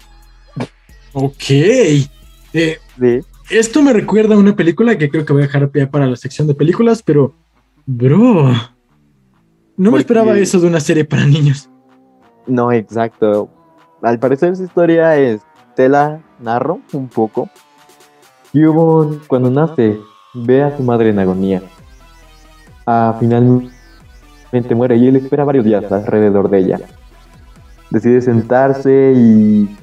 Ok. 1.13 1.51
Eh, 1.51 2.07
¿Sí? 2.51 3.19
esto 3.51 3.83
me 3.83 3.93
recuerda 3.93 4.33
a 4.33 4.39
una 4.39 4.55
película 4.55 4.97
que 4.97 5.11
creo 5.11 5.23
que 5.23 5.33
voy 5.33 5.43
a 5.43 5.45
dejar 5.45 5.69
pie 5.69 5.85
para 5.85 6.07
la 6.07 6.15
sección 6.15 6.47
de 6.47 6.55
películas, 6.55 7.03
pero. 7.03 7.31
Bro. 7.85 8.53
No 9.77 9.91
me 9.91 9.99
esperaba 9.99 10.35
eso 10.39 10.59
de 10.59 10.65
una 10.65 10.79
serie 10.79 11.05
para 11.05 11.27
niños. 11.27 11.69
No, 12.47 12.71
exacto. 12.71 13.51
Al 14.01 14.17
parecer 14.17 14.55
su 14.55 14.63
historia 14.63 15.15
es, 15.15 15.41
te 15.77 15.87
la 15.87 16.19
narro 16.39 16.79
un 16.91 17.07
poco. 17.07 17.49
Cubone, 18.51 19.19
cuando 19.27 19.51
nace, 19.51 19.99
ve 20.33 20.63
a 20.63 20.75
su 20.75 20.81
madre 20.81 21.11
en 21.11 21.19
agonía. 21.19 21.61
Ah, 22.87 23.15
finalmente 23.19 24.75
muere 24.75 24.97
y 24.97 25.07
él 25.07 25.17
espera 25.17 25.45
varios 25.45 25.65
días 25.65 25.89
alrededor 25.91 26.49
de 26.49 26.57
ella. 26.57 26.79
Decide 27.91 28.21
sentarse 28.21 29.13
y 29.15 29.77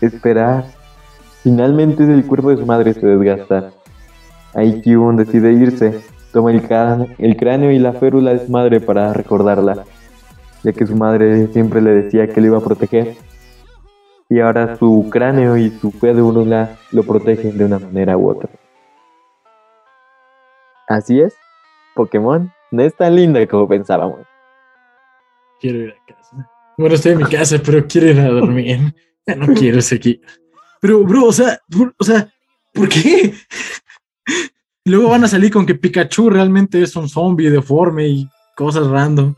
esperar. 0.00 0.64
Finalmente 1.42 2.02
el 2.02 2.26
cuerpo 2.26 2.50
de 2.50 2.56
su 2.56 2.64
madre 2.64 2.94
se 2.94 3.06
desgasta. 3.06 3.72
Ahí 4.54 4.80
Cubone 4.82 5.24
decide 5.24 5.52
irse. 5.52 6.00
Toma 6.32 6.52
el, 6.52 6.62
el 7.18 7.36
cráneo 7.36 7.70
y 7.70 7.78
la 7.78 7.92
férula 7.92 8.32
de 8.32 8.46
su 8.46 8.50
madre 8.50 8.80
para 8.80 9.12
recordarla 9.12 9.84
ya 10.66 10.72
que 10.72 10.86
su 10.86 10.96
madre 10.96 11.46
siempre 11.52 11.80
le 11.80 11.90
decía 11.90 12.26
que 12.26 12.40
lo 12.40 12.48
iba 12.48 12.58
a 12.58 12.60
proteger. 12.60 13.14
Y 14.28 14.40
ahora 14.40 14.76
su 14.76 15.08
cráneo 15.10 15.56
y 15.56 15.70
su 15.70 15.92
férula 15.92 16.76
lo 16.90 17.02
protegen 17.04 17.56
de 17.56 17.64
una 17.64 17.78
manera 17.78 18.16
u 18.16 18.30
otra. 18.30 18.50
Así 20.88 21.20
es, 21.20 21.34
Pokémon 21.94 22.52
no 22.70 22.82
es 22.82 22.94
tan 22.96 23.14
linda 23.16 23.44
como 23.46 23.68
pensábamos. 23.68 24.20
Quiero 25.60 25.78
ir 25.80 25.90
a 25.92 26.14
casa. 26.14 26.50
Bueno, 26.76 26.94
estoy 26.94 27.12
en 27.12 27.18
mi 27.18 27.24
casa, 27.24 27.56
pero 27.64 27.86
quiero 27.86 28.08
ir 28.08 28.20
a 28.20 28.28
dormir. 28.28 28.94
Ya 29.26 29.34
no 29.34 29.52
quiero 29.54 29.80
seguir. 29.80 30.20
Pero, 30.80 31.02
bro, 31.04 31.24
o 31.26 31.32
sea, 31.32 31.58
por- 31.70 31.94
o 31.98 32.04
sea, 32.04 32.28
¿por 32.74 32.88
qué? 32.88 33.32
Luego 34.84 35.08
van 35.10 35.24
a 35.24 35.28
salir 35.28 35.50
con 35.52 35.66
que 35.66 35.74
Pikachu 35.74 36.30
realmente 36.30 36.80
es 36.82 36.94
un 36.94 37.08
zombie 37.08 37.50
deforme 37.50 38.06
y 38.06 38.28
cosas 38.56 38.86
random. 38.86 39.34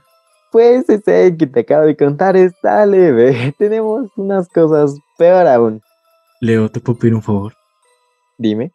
Pues 0.50 0.88
ese 0.88 1.37
que 1.37 1.46
te 1.46 1.61
acabo 1.61 1.84
de 1.84 1.96
contar 1.96 2.37
está 2.37 2.84
leve. 2.87 3.54
Tenemos 3.58 4.11
unas 4.16 4.48
cosas 4.48 4.94
peor 5.16 5.46
aún. 5.46 5.82
Leo, 6.40 6.70
¿te 6.70 6.80
puedo 6.80 6.98
pedir 6.98 7.14
un 7.14 7.22
favor? 7.22 7.54
Dime. 8.38 8.72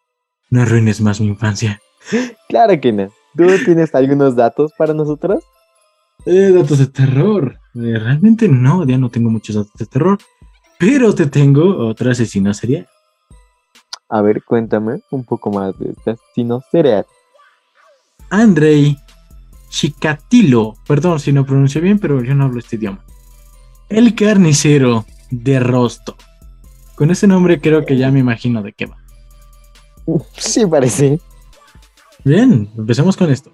No 0.50 0.62
arruines 0.62 1.00
más 1.00 1.20
mi 1.20 1.28
infancia. 1.28 1.80
Claro 2.48 2.78
que 2.80 2.92
no. 2.92 3.08
¿Tú 3.36 3.46
tienes 3.64 3.94
algunos 3.94 4.36
datos 4.36 4.72
para 4.78 4.94
nosotros? 4.94 5.42
Eh, 6.24 6.52
datos 6.54 6.78
de 6.78 6.86
terror. 6.86 7.58
Eh, 7.74 7.98
realmente 7.98 8.48
no, 8.48 8.86
ya 8.86 8.96
no 8.96 9.10
tengo 9.10 9.30
muchos 9.30 9.56
datos 9.56 9.72
de 9.76 9.86
terror. 9.86 10.18
Pero 10.78 11.14
te 11.14 11.26
tengo 11.26 11.88
otro 11.88 12.10
asesino 12.10 12.54
serial. 12.54 12.86
A 14.08 14.22
ver, 14.22 14.44
cuéntame 14.44 15.00
un 15.10 15.24
poco 15.24 15.50
más 15.50 15.76
de 15.78 15.90
este 15.90 16.12
asesino 16.12 16.62
serial. 16.70 17.06
Andrei 18.30 18.96
Chikatilo. 19.74 20.76
Perdón 20.86 21.18
si 21.18 21.32
no 21.32 21.44
pronuncio 21.44 21.80
bien, 21.80 21.98
pero 21.98 22.22
yo 22.22 22.34
no 22.36 22.44
hablo 22.44 22.60
este 22.60 22.76
idioma. 22.76 23.04
El 23.88 24.14
carnicero 24.14 25.04
de 25.30 25.58
Rosto. 25.58 26.16
Con 26.94 27.10
ese 27.10 27.26
nombre 27.26 27.60
creo 27.60 27.84
que 27.84 27.96
ya 27.96 28.12
me 28.12 28.20
imagino 28.20 28.62
de 28.62 28.72
qué 28.72 28.86
va. 28.86 28.96
Sí, 30.36 30.64
parece. 30.64 31.18
Bien, 32.24 32.70
empecemos 32.78 33.16
con 33.16 33.32
esto. 33.32 33.52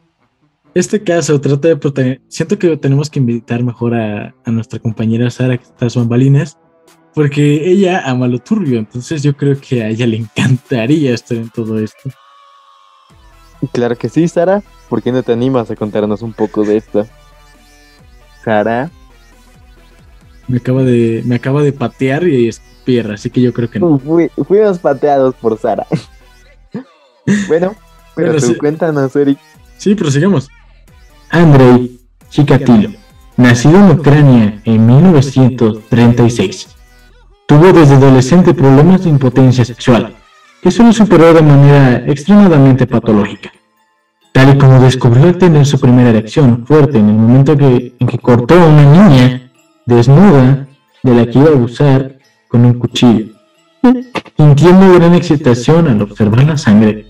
Este 0.74 1.02
caso 1.02 1.40
trata 1.40 1.68
de 1.68 1.76
proteger. 1.76 2.20
Siento 2.28 2.58
que 2.58 2.76
tenemos 2.76 3.08
que 3.08 3.18
invitar 3.18 3.64
mejor 3.64 3.94
a, 3.94 4.34
a 4.44 4.50
nuestra 4.50 4.78
compañera 4.78 5.30
Sara, 5.30 5.56
que 5.56 5.64
está 5.64 5.86
bambalinas, 5.98 6.58
porque 7.14 7.70
ella 7.70 8.02
ama 8.04 8.28
lo 8.28 8.38
turbio. 8.40 8.78
Entonces, 8.78 9.22
yo 9.22 9.34
creo 9.34 9.58
que 9.58 9.82
a 9.82 9.88
ella 9.88 10.06
le 10.06 10.18
encantaría 10.18 11.14
estar 11.14 11.38
en 11.38 11.48
todo 11.48 11.78
esto. 11.78 12.10
Claro 13.72 13.96
que 13.96 14.10
sí, 14.10 14.28
Sara. 14.28 14.62
¿Por 14.90 15.02
qué 15.02 15.12
no 15.12 15.22
te 15.22 15.32
animas 15.32 15.70
a 15.70 15.76
contarnos 15.76 16.20
un 16.20 16.32
poco 16.34 16.64
de 16.64 16.76
esto? 16.76 17.06
Sara. 18.44 18.90
Me 20.48 20.56
acaba 20.58 20.82
de, 20.82 21.22
me 21.24 21.36
acaba 21.36 21.62
de 21.62 21.72
patear 21.72 22.24
y 22.26 22.48
escupir, 22.48 23.08
así 23.12 23.30
que 23.30 23.40
yo 23.40 23.52
creo 23.54 23.70
que 23.70 23.78
no. 23.78 24.00
Fui- 24.00 24.30
fuimos 24.46 24.80
pateados 24.80 25.36
por 25.36 25.56
Sara. 25.58 25.86
bueno, 27.48 27.76
pero 28.16 28.34
tú 28.34 28.40
sí. 28.40 28.54
cuéntanos, 28.56 29.14
Eric. 29.14 29.38
Sí, 29.78 29.94
prosigamos. 29.94 30.48
Andrei 31.30 32.00
Chikatilo, 32.28 32.90
nacido 33.36 33.76
en 33.78 33.90
Ucrania 33.92 34.60
en 34.64 34.86
1936. 34.86 36.68
Tuvo 37.46 37.72
desde 37.72 37.94
adolescente 37.94 38.52
problemas 38.54 39.04
de 39.04 39.10
impotencia 39.10 39.64
sexual, 39.64 40.16
que 40.60 40.72
solo 40.72 40.92
superó 40.92 41.32
de 41.32 41.42
manera 41.42 42.04
extremadamente 42.10 42.88
patológica. 42.88 43.52
Tal 44.32 44.54
y 44.54 44.58
como 44.58 44.80
descubrió 44.80 45.24
al 45.24 45.38
tener 45.38 45.66
su 45.66 45.78
primera 45.80 46.10
erección 46.10 46.64
fuerte 46.66 46.98
en 46.98 47.08
el 47.08 47.14
momento 47.14 47.56
que, 47.56 47.94
en 47.98 48.06
que 48.06 48.18
cortó 48.18 48.54
a 48.54 48.66
una 48.66 48.84
niña 48.84 49.50
desnuda 49.86 50.68
de 51.02 51.14
la 51.14 51.26
que 51.26 51.38
iba 51.38 51.48
a 51.48 51.52
abusar 51.52 52.18
con 52.48 52.64
un 52.64 52.74
cuchillo, 52.74 53.34
sintiendo 54.36 54.94
gran 54.94 55.14
excitación 55.14 55.88
al 55.88 56.02
observar 56.02 56.44
la 56.44 56.56
sangre. 56.56 57.06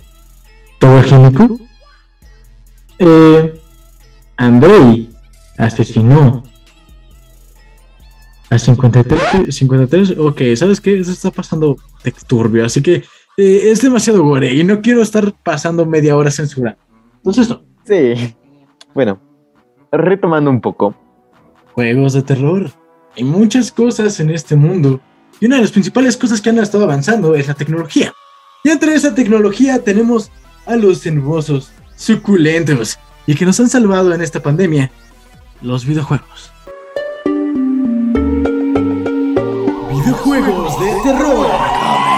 ¿Todo 0.78 1.00
higiénico? 1.00 1.59
Eh, 2.98 3.61
Andrei 4.37 5.11
asesinó 5.59 6.42
a 8.48 8.59
53, 8.59 9.54
53. 9.54 10.14
Ok, 10.18 10.42
¿sabes 10.56 10.80
qué? 10.80 10.98
Eso 10.98 11.12
está 11.12 11.30
pasando 11.30 11.76
de 12.02 12.12
turbio, 12.26 12.64
así 12.64 12.83
que 12.83 13.04
eh, 13.37 13.70
es 13.70 13.80
demasiado 13.80 14.22
gore 14.22 14.52
y 14.52 14.64
no 14.64 14.80
quiero 14.80 15.02
estar 15.02 15.33
pasando 15.42 15.87
media 15.87 16.16
hora 16.16 16.30
censurando. 16.30 16.78
Entonces, 17.20 17.50
no. 17.50 17.62
Sí. 17.85 18.35
Bueno, 18.94 19.20
retomando 19.92 20.50
un 20.50 20.61
poco. 20.61 20.94
juegos 21.74 22.14
de 22.14 22.22
terror. 22.22 22.70
Hay 23.16 23.24
muchas 23.24 23.70
cosas 23.70 24.18
en 24.20 24.30
este 24.30 24.56
mundo 24.56 25.00
y 25.40 25.46
una 25.46 25.56
de 25.56 25.62
las 25.62 25.72
principales 25.72 26.16
cosas 26.16 26.40
que 26.40 26.50
han 26.50 26.59
estado 26.59 26.85
avanzando 26.85 27.35
es 27.35 27.48
la 27.48 27.54
tecnología. 27.54 28.12
Y 28.62 28.70
entre 28.70 28.94
esa 28.94 29.14
tecnología 29.14 29.83
tenemos 29.83 30.30
a 30.66 30.76
los 30.76 31.04
hermosos, 31.06 31.72
suculentos 31.96 32.98
y 33.26 33.35
que 33.35 33.44
nos 33.46 33.59
han 33.61 33.68
salvado 33.68 34.14
en 34.14 34.20
esta 34.20 34.40
pandemia, 34.40 34.90
los 35.62 35.85
videojuegos. 35.85 36.52
Videojuegos 39.90 40.80
de 40.80 40.94
terror. 41.02 42.09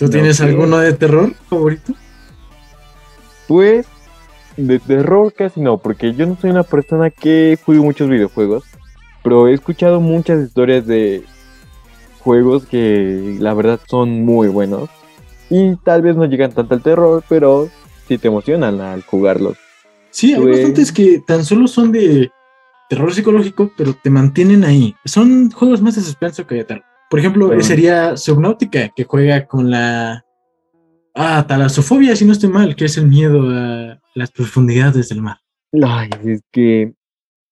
¿Tú 0.00 0.08
tienes 0.08 0.40
Ok. 0.40 0.46
alguno 0.48 0.78
de 0.78 0.94
terror 0.94 1.32
favorito? 1.48 1.92
Pues 3.46 3.86
de 4.56 4.78
terror 4.78 5.32
casi 5.32 5.60
no, 5.60 5.78
porque 5.78 6.14
yo 6.14 6.26
no 6.26 6.36
soy 6.40 6.50
una 6.50 6.62
persona 6.62 7.10
que 7.10 7.58
juegue 7.64 7.80
muchos 7.82 8.08
videojuegos, 8.08 8.64
pero 9.22 9.46
he 9.46 9.52
escuchado 9.54 10.00
muchas 10.00 10.42
historias 10.42 10.86
de 10.86 11.22
juegos 12.20 12.64
que 12.66 13.36
la 13.38 13.54
verdad 13.54 13.78
son 13.88 14.24
muy 14.24 14.48
buenos 14.48 14.88
y 15.50 15.76
tal 15.76 16.00
vez 16.02 16.16
no 16.16 16.24
llegan 16.24 16.52
tanto 16.52 16.74
al 16.74 16.82
terror, 16.82 17.22
pero 17.28 17.68
sí 18.08 18.16
te 18.18 18.28
emocionan 18.28 18.80
al 18.80 19.02
jugarlos. 19.02 19.58
Sí, 20.10 20.32
hay 20.32 20.40
Pues- 20.40 20.56
bastantes 20.56 20.92
que 20.92 21.22
tan 21.26 21.44
solo 21.44 21.68
son 21.68 21.92
de 21.92 22.30
terror 22.88 23.12
psicológico, 23.14 23.70
pero 23.76 23.92
te 23.94 24.08
mantienen 24.10 24.64
ahí. 24.64 24.94
Son 25.04 25.50
juegos 25.50 25.80
más 25.82 25.94
de 25.94 26.00
suspenso 26.00 26.46
que 26.46 26.54
de 26.56 26.64
terror. 26.64 26.84
Por 27.10 27.18
ejemplo, 27.18 27.60
sería 27.60 28.16
Subnautica, 28.16 28.90
que 28.94 29.02
juega 29.02 29.44
con 29.44 29.68
la... 29.68 30.24
Ah, 31.12 31.44
talasofobia, 31.44 32.14
si 32.14 32.24
no 32.24 32.32
estoy 32.32 32.50
mal, 32.50 32.76
que 32.76 32.84
es 32.84 32.96
el 32.96 33.08
miedo 33.08 33.50
a 33.50 34.00
las 34.14 34.30
profundidades 34.30 35.08
del 35.08 35.20
mar. 35.20 35.38
Ay, 35.72 36.08
es 36.24 36.42
que 36.52 36.94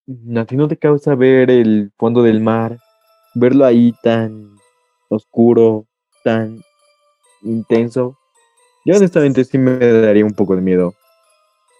mm, 0.07 0.37
a 0.37 0.45
ti 0.45 0.55
no 0.55 0.69
te 0.69 0.77
causa 0.77 1.13
ver 1.13 1.51
el 1.51 1.91
fondo 1.97 2.23
del 2.23 2.39
mar, 2.39 2.77
verlo 3.35 3.65
ahí 3.65 3.93
tan 4.01 4.55
oscuro, 5.09 5.85
tan 6.23 6.61
intenso. 7.41 8.17
Yo 8.85 8.95
honestamente 8.95 9.43
sí 9.43 9.57
me 9.57 9.77
daría 9.77 10.23
un 10.23 10.33
poco 10.33 10.55
de 10.55 10.61
miedo. 10.61 10.93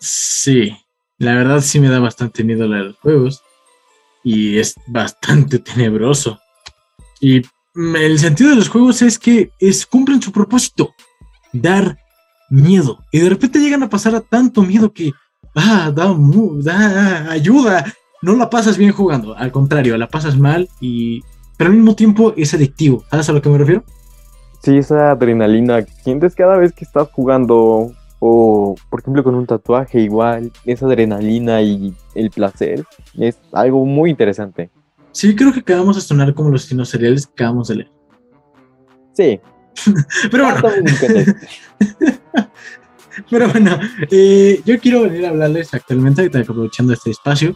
Sí, 0.02 0.76
la 1.18 1.34
verdad 1.34 1.62
sí 1.62 1.80
me 1.80 1.88
da 1.88 2.00
bastante 2.00 2.44
miedo 2.44 2.68
la 2.68 2.80
de 2.80 2.84
los 2.84 2.98
juegos. 2.98 3.42
Y 4.22 4.58
es 4.58 4.76
bastante 4.88 5.60
tenebroso. 5.60 6.39
Y 7.22 7.42
el 7.75 8.19
sentido 8.19 8.49
de 8.49 8.55
los 8.55 8.69
juegos 8.69 9.01
es 9.01 9.19
que 9.19 9.51
es, 9.60 9.86
cumplen 9.86 10.21
su 10.21 10.32
propósito. 10.32 10.93
Dar 11.53 11.97
miedo. 12.49 12.99
Y 13.12 13.19
de 13.19 13.29
repente 13.29 13.60
llegan 13.60 13.84
a 13.84 13.89
pasar 13.89 14.15
a 14.15 14.21
tanto 14.21 14.62
miedo 14.62 14.91
que 14.91 15.12
ah, 15.55 15.91
da, 15.93 16.13
da 16.62 17.32
ayuda. 17.32 17.86
No 18.21 18.36
la 18.36 18.49
pasas 18.49 18.77
bien 18.77 18.91
jugando. 18.91 19.36
Al 19.36 19.51
contrario, 19.51 19.97
la 19.97 20.08
pasas 20.08 20.38
mal 20.38 20.69
y... 20.79 21.21
Pero 21.58 21.71
al 21.71 21.75
mismo 21.75 21.95
tiempo 21.95 22.34
es 22.38 22.53
adictivo. 22.53 23.03
¿Sabes 23.12 23.29
a 23.29 23.34
lo 23.34 23.41
que 23.41 23.49
me 23.49 23.58
refiero? 23.58 23.84
Sí, 24.62 24.77
esa 24.77 25.12
adrenalina 25.12 25.86
sientes 26.03 26.36
cada 26.36 26.58
vez 26.58 26.71
que 26.73 26.86
estás 26.86 27.10
jugando 27.12 27.91
o, 28.19 28.75
por 28.89 28.99
ejemplo, 28.99 29.23
con 29.23 29.36
un 29.36 29.45
tatuaje 29.45 30.01
igual, 30.01 30.51
esa 30.65 30.86
adrenalina 30.86 31.62
y 31.62 31.93
el 32.15 32.29
placer 32.29 32.84
es 33.17 33.39
algo 33.53 33.86
muy 33.86 34.10
interesante. 34.10 34.69
Sí, 35.12 35.36
creo 35.36 35.52
que 35.52 35.60
acabamos 35.60 35.95
de 35.95 36.02
sonar 36.02 36.34
como 36.34 36.50
los 36.50 36.62
asesinos 36.62 36.89
seriales 36.89 37.26
que 37.26 37.34
acabamos 37.34 37.67
de 37.67 37.76
leer. 37.76 37.91
Sí, 39.13 39.39
Pero 40.32 40.43
bueno. 40.62 40.91
Pero 43.30 43.50
bueno, 43.50 43.78
eh, 44.12 44.62
yo 44.65 44.80
quiero 44.80 45.02
venir 45.02 45.26
a 45.26 45.30
hablarles 45.30 45.74
actualmente, 45.74 46.30
aprovechando 46.38 46.93
este 46.93 47.12
espacio, 47.12 47.54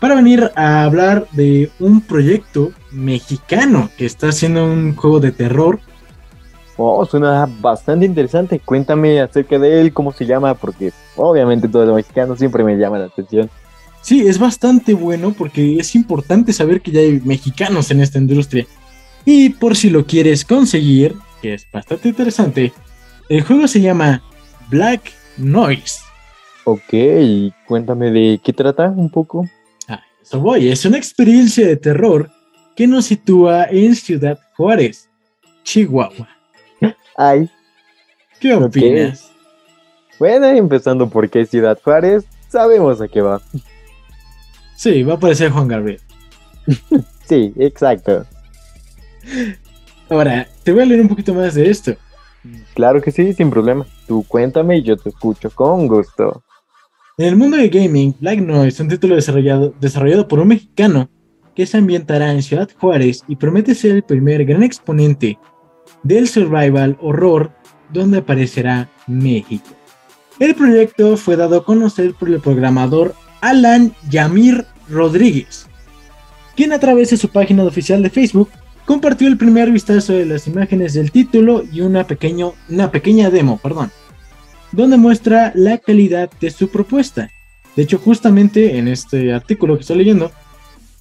para 0.00 0.14
venir 0.14 0.50
a 0.54 0.84
hablar 0.84 1.26
de 1.32 1.70
un 1.80 2.00
proyecto 2.00 2.72
mexicano 2.92 3.90
que 3.98 4.06
está 4.06 4.28
haciendo 4.28 4.64
un 4.64 4.94
juego 4.94 5.20
de 5.20 5.32
terror. 5.32 5.80
Oh, 6.78 7.04
suena 7.04 7.46
bastante 7.60 8.06
interesante. 8.06 8.58
Cuéntame 8.58 9.20
acerca 9.20 9.58
de 9.58 9.82
él, 9.82 9.92
cómo 9.92 10.12
se 10.12 10.24
llama, 10.24 10.54
porque 10.54 10.92
obviamente 11.16 11.68
todo 11.68 11.84
lo 11.84 11.94
mexicano 11.94 12.36
siempre 12.36 12.64
me 12.64 12.76
llama 12.76 12.98
la 12.98 13.06
atención. 13.06 13.50
Sí, 14.06 14.24
es 14.24 14.38
bastante 14.38 14.94
bueno 14.94 15.34
porque 15.36 15.78
es 15.80 15.96
importante 15.96 16.52
saber 16.52 16.80
que 16.80 16.92
ya 16.92 17.00
hay 17.00 17.20
mexicanos 17.24 17.90
en 17.90 18.00
esta 18.00 18.20
industria. 18.20 18.64
Y 19.24 19.48
por 19.48 19.74
si 19.74 19.90
lo 19.90 20.06
quieres 20.06 20.44
conseguir, 20.44 21.16
que 21.42 21.54
es 21.54 21.66
bastante 21.72 22.10
interesante, 22.10 22.72
el 23.28 23.42
juego 23.42 23.66
se 23.66 23.80
llama 23.80 24.22
Black 24.70 25.12
Noise. 25.38 25.98
Ok, 26.62 27.52
cuéntame 27.66 28.12
de 28.12 28.40
qué 28.44 28.52
trata 28.52 28.88
un 28.90 29.10
poco. 29.10 29.44
Ah, 29.88 30.00
eso 30.22 30.38
voy. 30.38 30.68
Es 30.68 30.84
una 30.84 30.98
experiencia 30.98 31.66
de 31.66 31.76
terror 31.76 32.30
que 32.76 32.86
nos 32.86 33.06
sitúa 33.06 33.64
en 33.64 33.96
Ciudad 33.96 34.38
Juárez, 34.56 35.10
Chihuahua. 35.64 36.28
Ay, 37.16 37.50
¿Qué 38.38 38.54
opinas? 38.54 39.32
bueno, 40.16 40.46
empezando 40.46 41.08
por 41.10 41.28
qué 41.28 41.44
Ciudad 41.44 41.76
Juárez, 41.82 42.24
sabemos 42.48 43.00
a 43.00 43.08
qué 43.08 43.20
va. 43.20 43.42
Sí, 44.76 45.02
va 45.02 45.14
a 45.14 45.16
aparecer 45.16 45.50
Juan 45.50 45.68
Gabriel. 45.68 46.00
Sí, 47.28 47.52
exacto. 47.56 48.24
Ahora, 50.08 50.46
te 50.62 50.70
voy 50.70 50.82
a 50.82 50.86
leer 50.86 51.00
un 51.00 51.08
poquito 51.08 51.34
más 51.34 51.54
de 51.54 51.68
esto. 51.68 51.96
Claro 52.74 53.02
que 53.02 53.10
sí, 53.10 53.32
sin 53.32 53.50
problema. 53.50 53.84
Tú 54.06 54.24
cuéntame 54.28 54.78
y 54.78 54.82
yo 54.84 54.96
te 54.96 55.08
escucho 55.08 55.50
con 55.50 55.88
gusto. 55.88 56.44
En 57.18 57.26
el 57.26 57.34
mundo 57.34 57.56
de 57.56 57.68
gaming, 57.68 58.14
Black 58.20 58.38
Noise 58.38 58.68
es 58.68 58.78
un 58.80 58.88
título 58.88 59.16
desarrollado, 59.16 59.74
desarrollado 59.80 60.28
por 60.28 60.38
un 60.38 60.46
mexicano 60.46 61.10
que 61.56 61.66
se 61.66 61.78
ambientará 61.78 62.30
en 62.30 62.42
Ciudad 62.42 62.70
Juárez 62.78 63.24
y 63.26 63.34
promete 63.34 63.74
ser 63.74 63.96
el 63.96 64.04
primer 64.04 64.44
gran 64.44 64.62
exponente 64.62 65.36
del 66.04 66.28
survival 66.28 66.96
horror 67.00 67.50
donde 67.92 68.18
aparecerá 68.18 68.88
México. 69.08 69.70
El 70.38 70.54
proyecto 70.54 71.16
fue 71.16 71.36
dado 71.36 71.56
a 71.56 71.64
conocer 71.64 72.14
por 72.14 72.28
el 72.28 72.40
programador 72.40 73.14
Alan 73.46 73.94
Yamir 74.10 74.66
Rodríguez, 74.88 75.68
quien 76.56 76.72
a 76.72 76.80
través 76.80 77.10
de 77.10 77.16
su 77.16 77.28
página 77.28 77.62
oficial 77.62 78.02
de 78.02 78.10
Facebook 78.10 78.50
compartió 78.84 79.28
el 79.28 79.36
primer 79.36 79.70
vistazo 79.70 80.14
de 80.14 80.26
las 80.26 80.48
imágenes 80.48 80.94
del 80.94 81.12
título 81.12 81.62
y 81.70 81.80
una, 81.80 82.04
una 82.68 82.90
pequeña 82.90 83.30
demo, 83.30 83.58
perdón, 83.58 83.92
donde 84.72 84.96
muestra 84.96 85.52
la 85.54 85.78
calidad 85.78 86.28
de 86.40 86.50
su 86.50 86.68
propuesta. 86.70 87.30
De 87.76 87.84
hecho, 87.84 87.98
justamente 87.98 88.78
en 88.78 88.88
este 88.88 89.32
artículo 89.32 89.76
que 89.76 89.82
estoy 89.82 89.98
leyendo, 89.98 90.32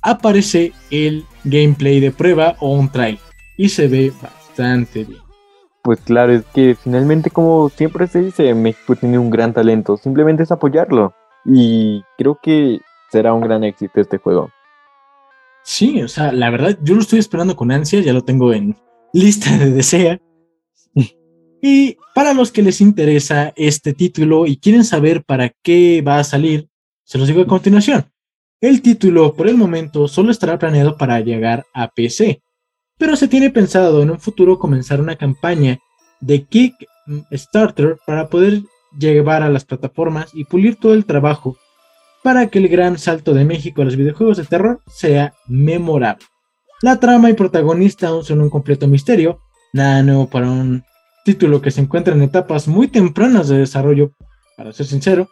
aparece 0.03 0.71
el 0.91 1.25
gameplay 1.45 1.99
de 1.99 2.11
prueba 2.11 2.57
o 2.59 2.73
un 2.73 2.89
trial 2.89 3.17
y 3.57 3.69
se 3.69 3.87
ve 3.87 4.13
bastante 4.21 5.03
bien. 5.03 5.21
Pues 5.81 5.99
claro, 6.01 6.31
es 6.31 6.43
que 6.53 6.75
finalmente, 6.75 7.31
como 7.31 7.69
siempre 7.69 8.05
se 8.05 8.21
dice, 8.21 8.53
México 8.53 8.95
tiene 8.95 9.17
un 9.17 9.31
gran 9.31 9.51
talento. 9.51 9.97
Simplemente 9.97 10.43
es 10.43 10.51
apoyarlo. 10.51 11.15
Y 11.45 12.03
creo 12.17 12.39
que 12.41 12.79
será 13.11 13.33
un 13.33 13.41
gran 13.41 13.63
éxito 13.63 14.01
este 14.01 14.17
juego. 14.17 14.49
Sí, 15.63 16.01
o 16.01 16.07
sea, 16.07 16.31
la 16.31 16.49
verdad, 16.49 16.77
yo 16.81 16.95
lo 16.95 17.01
estoy 17.01 17.19
esperando 17.19 17.55
con 17.55 17.71
ansia, 17.71 18.01
ya 18.01 18.13
lo 18.13 18.23
tengo 18.23 18.53
en 18.53 18.75
lista 19.13 19.57
de 19.57 19.71
desea. 19.71 20.19
Y 21.61 21.97
para 22.13 22.35
los 22.35 22.51
que 22.51 22.61
les 22.61 22.79
interesa 22.79 23.51
este 23.55 23.93
título 23.93 24.45
y 24.45 24.57
quieren 24.57 24.83
saber 24.83 25.23
para 25.23 25.49
qué 25.63 26.03
va 26.07 26.19
a 26.19 26.23
salir, 26.23 26.67
se 27.03 27.17
los 27.17 27.27
digo 27.27 27.41
a 27.41 27.47
continuación. 27.47 28.05
El 28.61 28.81
título 28.83 29.33
por 29.33 29.47
el 29.47 29.57
momento 29.57 30.07
solo 30.07 30.31
estará 30.31 30.59
planeado 30.59 30.95
para 30.95 31.19
llegar 31.21 31.65
a 31.73 31.89
PC, 31.89 32.41
pero 32.97 33.15
se 33.15 33.27
tiene 33.27 33.49
pensado 33.49 34.03
en 34.03 34.11
un 34.11 34.19
futuro 34.19 34.59
comenzar 34.59 35.01
una 35.01 35.15
campaña 35.15 35.79
de 36.19 36.43
Kickstarter 36.43 37.97
para 38.05 38.29
poder 38.29 38.61
llevar 38.97 39.43
a 39.43 39.49
las 39.49 39.65
plataformas 39.65 40.31
y 40.33 40.45
pulir 40.45 40.77
todo 40.77 40.93
el 40.93 41.05
trabajo 41.05 41.57
para 42.23 42.47
que 42.47 42.59
el 42.59 42.67
gran 42.69 42.97
salto 42.97 43.33
de 43.33 43.45
México 43.45 43.81
a 43.81 43.85
los 43.85 43.95
videojuegos 43.95 44.37
de 44.37 44.45
terror 44.45 44.81
sea 44.87 45.33
memorable. 45.47 46.25
La 46.81 46.99
trama 46.99 47.29
y 47.29 47.33
protagonista 47.33 48.07
aún 48.07 48.23
son 48.23 48.41
un 48.41 48.49
completo 48.49 48.87
misterio, 48.87 49.39
nada 49.73 50.03
nuevo 50.03 50.27
para 50.27 50.49
un 50.49 50.83
título 51.23 51.61
que 51.61 51.71
se 51.71 51.81
encuentra 51.81 52.13
en 52.13 52.23
etapas 52.23 52.67
muy 52.67 52.87
tempranas 52.87 53.47
de 53.47 53.59
desarrollo, 53.59 54.11
para 54.57 54.73
ser 54.73 54.85
sincero, 54.85 55.27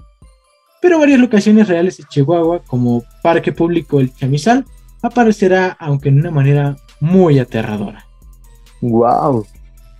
pero 0.81 0.99
varias 0.99 1.19
locaciones 1.19 1.67
reales 1.67 1.97
de 1.97 2.03
Chihuahua, 2.03 2.63
como 2.65 3.03
Parque 3.21 3.51
Público 3.53 3.99
El 3.99 4.13
Chamizal, 4.13 4.65
aparecerá 5.01 5.75
aunque 5.79 6.09
en 6.09 6.19
una 6.19 6.29
manera 6.29 6.75
muy 6.99 7.39
aterradora. 7.39 8.05
¡Wow! 8.81 9.45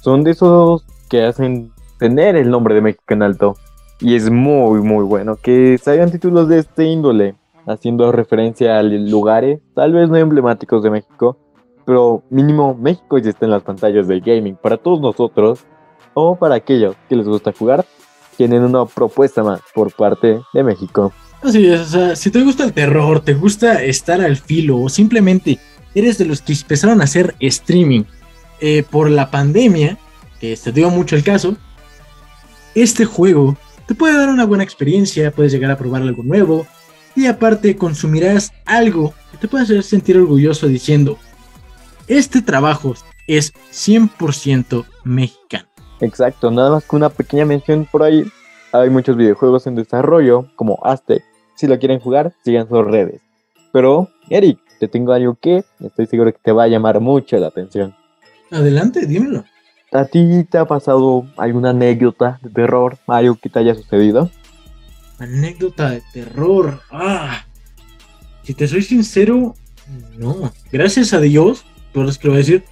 Son 0.02 0.24
de 0.24 0.32
esos 0.32 0.86
que 1.10 1.24
hacen 1.24 1.73
tener 2.04 2.36
el 2.36 2.50
nombre 2.50 2.76
de 2.76 2.82
México 2.82 3.06
en 3.08 3.24
alto. 3.24 3.56
Y 4.02 4.16
es 4.16 4.30
muy, 4.30 4.82
muy 4.82 5.06
bueno 5.06 5.38
que 5.42 5.78
salgan 5.82 6.12
títulos 6.12 6.50
de 6.50 6.60
este 6.60 6.84
índole, 6.84 7.36
haciendo 7.66 8.12
referencia 8.12 8.78
a 8.78 8.84
lugares, 8.84 9.62
tal 9.74 9.94
vez 9.94 10.10
no 10.10 10.18
emblemáticos 10.18 10.84
de 10.84 10.90
México, 10.90 11.38
pero 11.86 12.22
mínimo 12.30 12.76
México 12.76 13.18
ya 13.20 13.30
está 13.30 13.46
en 13.46 13.52
las 13.52 13.64
pantallas 13.64 14.06
del 14.10 14.20
gaming. 14.20 14.58
Para 14.58 14.76
todos 14.76 15.00
nosotros, 15.00 15.66
o 16.14 16.36
para 16.36 16.56
aquellos 16.56 16.98
que 17.08 17.16
les 17.16 17.26
gusta 17.26 17.54
jugar, 17.58 17.86
tienen 18.36 18.64
una 18.64 18.86
propuesta 18.86 19.42
más 19.42 19.62
por 19.74 19.94
parte 19.94 20.42
de 20.54 20.64
México. 20.64 21.14
Así 21.42 21.66
es, 21.66 21.80
o 21.80 21.86
sea, 21.86 22.16
si 22.18 22.32
te 22.32 22.44
gusta 22.44 22.66
el 22.66 22.74
terror, 22.74 23.22
te 23.22 23.34
gusta 23.34 23.82
estar 23.82 24.20
al 24.20 24.36
filo 24.36 24.82
o 24.82 24.90
simplemente 24.90 25.58
eres 25.96 26.18
de 26.18 26.26
los 26.26 26.42
que 26.42 26.52
empezaron 26.52 27.00
a 27.00 27.06
hacer 27.06 27.34
streaming 27.40 28.04
eh, 28.60 28.84
por 28.92 29.10
la 29.10 29.32
pandemia, 29.32 29.98
que 30.42 30.58
se 30.58 30.74
dio 30.74 30.90
mucho 30.90 31.16
el 31.16 31.24
caso, 31.24 31.56
este 32.76 33.06
juego 33.06 33.58
te 33.86 33.96
puede 33.96 34.18
dar 34.18 34.30
una 34.30 34.46
buena 34.46 34.64
experiencia, 34.64 35.32
puedes 35.32 35.52
llegar 35.52 35.72
a 35.72 35.78
probar 35.78 36.02
algo 36.02 36.24
nuevo 36.24 36.66
y 37.16 37.28
aparte 37.28 37.76
consumirás 37.76 38.52
algo 38.66 39.14
que 39.32 39.38
te 39.38 39.48
puede 39.48 39.66
hacer 39.66 39.84
sentir 39.84 40.18
orgulloso 40.18 40.68
diciendo, 40.68 41.18
este 42.08 42.42
trabajo 42.42 42.96
es 43.28 43.54
100% 43.72 44.86
mexicano. 45.04 45.68
Exacto, 46.02 46.52
nada 46.52 46.72
más 46.72 46.86
que 46.86 46.96
una 46.96 47.10
pequeña 47.10 47.46
mención 47.46 47.88
por 47.90 48.04
ahí. 48.04 48.26
Hay 48.72 48.90
muchos 48.90 49.16
videojuegos 49.16 49.68
en 49.68 49.76
desarrollo, 49.76 50.50
como 50.56 50.80
Aztec. 50.84 51.24
Si 51.56 51.68
lo 51.68 51.78
quieren 51.78 52.00
jugar, 52.00 52.34
sigan 52.44 52.68
sus 52.68 52.84
redes. 52.86 53.22
Pero, 53.72 54.10
Eric, 54.30 54.60
te 54.80 54.88
tengo 54.88 55.14
algo 55.14 55.38
que 55.40 55.64
estoy 55.80 56.08
seguro 56.08 56.34
que 56.34 56.40
te 56.44 56.52
va 56.52 56.64
a 56.64 56.68
llamar 56.68 57.00
mucho 57.00 57.38
la 57.38 57.48
atención. 57.48 57.96
Adelante, 58.52 59.06
dímelo. 59.06 59.46
¿A 59.94 60.06
ti 60.06 60.44
te 60.50 60.58
ha 60.58 60.66
pasado 60.66 61.28
alguna 61.38 61.70
anécdota 61.70 62.40
de 62.42 62.50
terror? 62.50 62.98
¿Algo 63.06 63.36
que 63.36 63.48
te 63.48 63.60
haya 63.60 63.76
sucedido? 63.76 64.32
Anécdota 65.20 65.92
de 65.92 66.02
terror. 66.12 66.82
Ah. 66.90 67.46
Si 68.42 68.56
te 68.56 68.68
soy 68.68 68.82
sincero, 68.82 69.54
no. 70.18 70.52
Gracias 70.72 71.14
a 71.14 71.20
Dios, 71.20 71.64
por 71.94 72.08
eso 72.08 72.20
que 72.20 72.28
lo 72.28 72.34
voy 72.34 72.42
a 72.42 72.44
decir, 72.44 72.64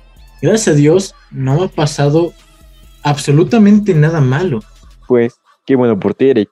gracias 0.41 0.69
a 0.69 0.77
Dios, 0.77 1.13
no 1.29 1.57
me 1.57 1.65
ha 1.65 1.67
pasado 1.67 2.33
absolutamente 3.03 3.93
nada 3.93 4.19
malo. 4.19 4.61
Pues, 5.07 5.35
qué 5.67 5.75
bueno 5.75 5.99
por 5.99 6.15
ti, 6.15 6.29
Eric. 6.29 6.49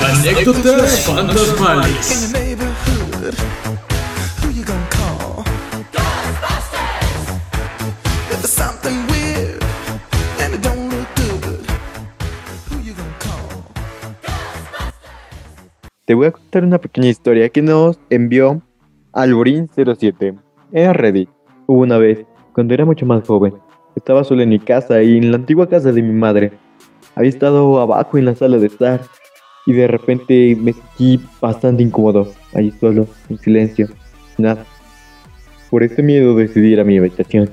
Anécdotas 0.00 1.00
fantasmales. 1.00 2.45
Te 16.06 16.14
voy 16.14 16.28
a 16.28 16.30
contar 16.30 16.62
una 16.62 16.78
pequeña 16.78 17.08
historia 17.08 17.48
que 17.48 17.62
nos 17.62 17.98
envió 18.10 18.62
Alborín07 19.12 20.38
en 20.70 20.94
Reddit. 20.94 21.28
Hubo 21.66 21.80
una 21.80 21.98
vez, 21.98 22.24
cuando 22.52 22.74
era 22.74 22.84
mucho 22.84 23.04
más 23.04 23.26
joven, 23.26 23.54
estaba 23.96 24.22
solo 24.22 24.42
en 24.42 24.50
mi 24.50 24.60
casa 24.60 25.02
y 25.02 25.16
en 25.16 25.32
la 25.32 25.36
antigua 25.38 25.68
casa 25.68 25.90
de 25.90 26.02
mi 26.02 26.12
madre. 26.12 26.52
Había 27.16 27.30
estado 27.30 27.80
abajo 27.80 28.18
en 28.18 28.26
la 28.26 28.36
sala 28.36 28.58
de 28.58 28.68
estar 28.68 29.00
y 29.66 29.72
de 29.72 29.88
repente 29.88 30.56
me 30.60 30.74
sentí 30.74 31.20
bastante 31.40 31.82
incómodo, 31.82 32.32
allí 32.54 32.70
solo, 32.78 33.08
en 33.28 33.38
silencio, 33.38 33.88
nada. 34.38 34.64
Por 35.70 35.82
ese 35.82 36.04
miedo 36.04 36.36
decidí 36.36 36.68
ir 36.68 36.78
a 36.78 36.84
mi 36.84 36.98
habitación. 36.98 37.50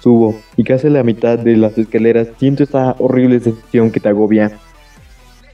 Subo 0.00 0.34
y 0.56 0.64
casi 0.64 0.88
a 0.88 0.90
la 0.90 1.04
mitad 1.04 1.38
de 1.38 1.56
las 1.56 1.78
escaleras 1.78 2.26
siento 2.38 2.64
esa 2.64 2.96
horrible 2.98 3.38
sensación 3.38 3.92
que 3.92 4.00
te 4.00 4.08
agobia. 4.08 4.50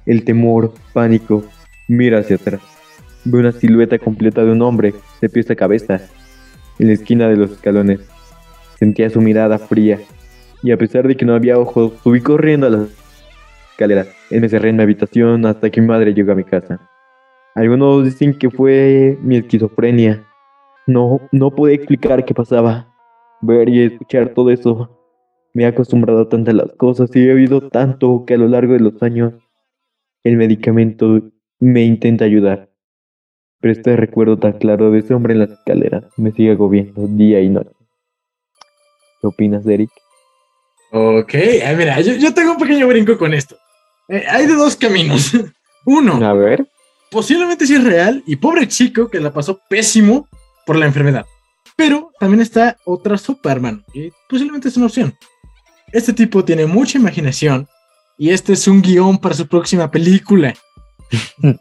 El 0.07 0.25
temor, 0.25 0.73
pánico, 0.95 1.45
mira 1.89 2.19
hacia 2.19 2.37
atrás. 2.37 2.61
Veo 3.25 3.41
una 3.41 3.53
silueta 3.53 3.99
completa 3.99 4.45
de 4.45 4.53
un 4.53 4.63
hombre, 4.63 4.95
de 5.21 5.29
pies 5.29 5.51
a 5.51 5.57
cabeza, 5.57 6.01
en 6.79 6.87
la 6.89 6.93
esquina 6.93 7.29
de 7.29 7.37
los 7.37 7.53
escalones. 7.53 8.01
Sentía 8.79 9.09
su 9.11 9.21
mirada 9.21 9.59
fría, 9.59 10.01
y 10.63 10.73
a 10.73 10.77
pesar 10.77 11.07
de 11.07 11.17
que 11.17 11.25
no 11.25 11.35
había 11.35 11.59
ojos, 11.59 11.93
subí 12.03 12.21
corriendo 12.21 12.67
a 12.67 12.71
las 12.71 12.89
escaleras. 13.71 14.09
Me 14.31 14.49
cerré 14.49 14.71
en 14.71 14.77
mi 14.77 14.83
habitación 14.83 15.47
hasta 15.47 15.71
que 15.71 15.81
mi 15.81 15.87
madre 15.87 16.13
llegó 16.13 16.33
a 16.33 16.37
mi 16.37 16.45
casa. 16.45 16.81
Algunos 17.55 18.05
dicen 18.05 18.37
que 18.37 18.51
fue 18.51 19.19
mi 19.23 19.37
esquizofrenia. 19.37 20.25
No, 20.87 21.21
no 21.33 21.51
pude 21.51 21.75
explicar 21.75 22.25
qué 22.25 22.35
pasaba. 22.35 22.93
Ver 23.41 23.69
y 23.69 23.83
escuchar 23.83 24.31
todo 24.31 24.51
eso. 24.51 24.91
Me 25.53 25.63
he 25.63 25.67
acostumbrado 25.67 26.29
a 26.31 26.53
las 26.53 26.73
cosas 26.77 27.15
y 27.15 27.29
he 27.29 27.33
oído 27.33 27.69
tanto 27.69 28.25
que 28.27 28.35
a 28.35 28.39
lo 28.39 28.49
largo 28.49 28.73
de 28.73 28.81
los 28.81 29.03
años 29.03 29.35
el 30.25 30.37
medicamento 30.37 31.21
me 31.65 31.83
intenta 31.83 32.25
ayudar. 32.25 32.69
Pero 33.61 33.73
este 33.73 33.97
recuerdo 33.97 34.39
tan 34.39 34.53
claro 34.59 34.91
de 34.91 34.99
ese 35.01 35.15
hombre 35.15 35.33
en 35.33 35.41
las 35.41 35.51
escaleras 35.51 36.05
me 36.17 36.31
sigue 36.33 36.53
agobiando 36.53 37.07
día 37.09 37.41
y 37.41 37.49
noche. 37.49 37.71
¿Qué 39.21 39.27
opinas, 39.27 39.67
Eric? 39.67 39.91
Ok, 40.93 41.35
ah, 41.67 41.73
mira, 41.77 42.01
yo, 42.03 42.13
yo 42.15 42.35
tengo 42.35 42.53
un 42.53 42.59
pequeño 42.59 42.87
brinco 42.87 43.17
con 43.17 43.33
esto. 43.33 43.57
Eh, 44.09 44.25
hay 44.29 44.47
de 44.47 44.55
dos 44.55 44.77
caminos. 44.77 45.33
Uno, 45.87 46.15
A 46.25 46.33
ver. 46.35 46.67
posiblemente 47.11 47.67
sí 47.67 47.75
es 47.75 47.85
real 47.85 48.23
y 48.27 48.37
pobre 48.37 48.69
chico 48.69 49.09
que 49.09 49.21
la 49.21 49.33
pasó 49.33 49.59
pésimo 49.69 50.29
por 50.67 50.77
la 50.77 50.87
enfermedad. 50.87 51.27
Pero 51.77 52.11
también 52.21 52.41
está 52.41 52.77
otra 52.85 53.19
sopa, 53.19 53.51
hermano, 53.53 53.83
y 53.93 54.11
posiblemente 54.29 54.69
es 54.69 54.77
una 54.77 54.87
opción. 54.87 55.15
Este 55.93 56.13
tipo 56.13 56.45
tiene 56.45 56.67
mucha 56.67 56.99
imaginación 56.99 57.67
y 58.19 58.31
este 58.31 58.53
es 58.53 58.69
un 58.69 58.81
guion 58.83 59.19
para 59.19 59.35
su 59.35 59.47
próxima 59.49 59.91
película. 59.91 60.55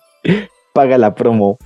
Paga 0.73 0.97
la 0.97 1.13
promo. 1.13 1.57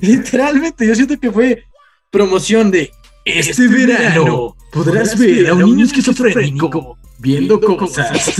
Literalmente, 0.00 0.86
yo 0.86 0.94
siento 0.94 1.18
que 1.18 1.30
fue 1.30 1.64
promoción 2.10 2.70
de 2.70 2.90
este 3.24 3.68
verano 3.68 4.56
podrás 4.72 5.16
ver 5.18 5.48
a 5.48 5.54
un 5.54 5.64
niño 5.64 5.84
esquizofrénico 5.84 6.98
viendo 7.18 7.60
cosas. 7.60 8.34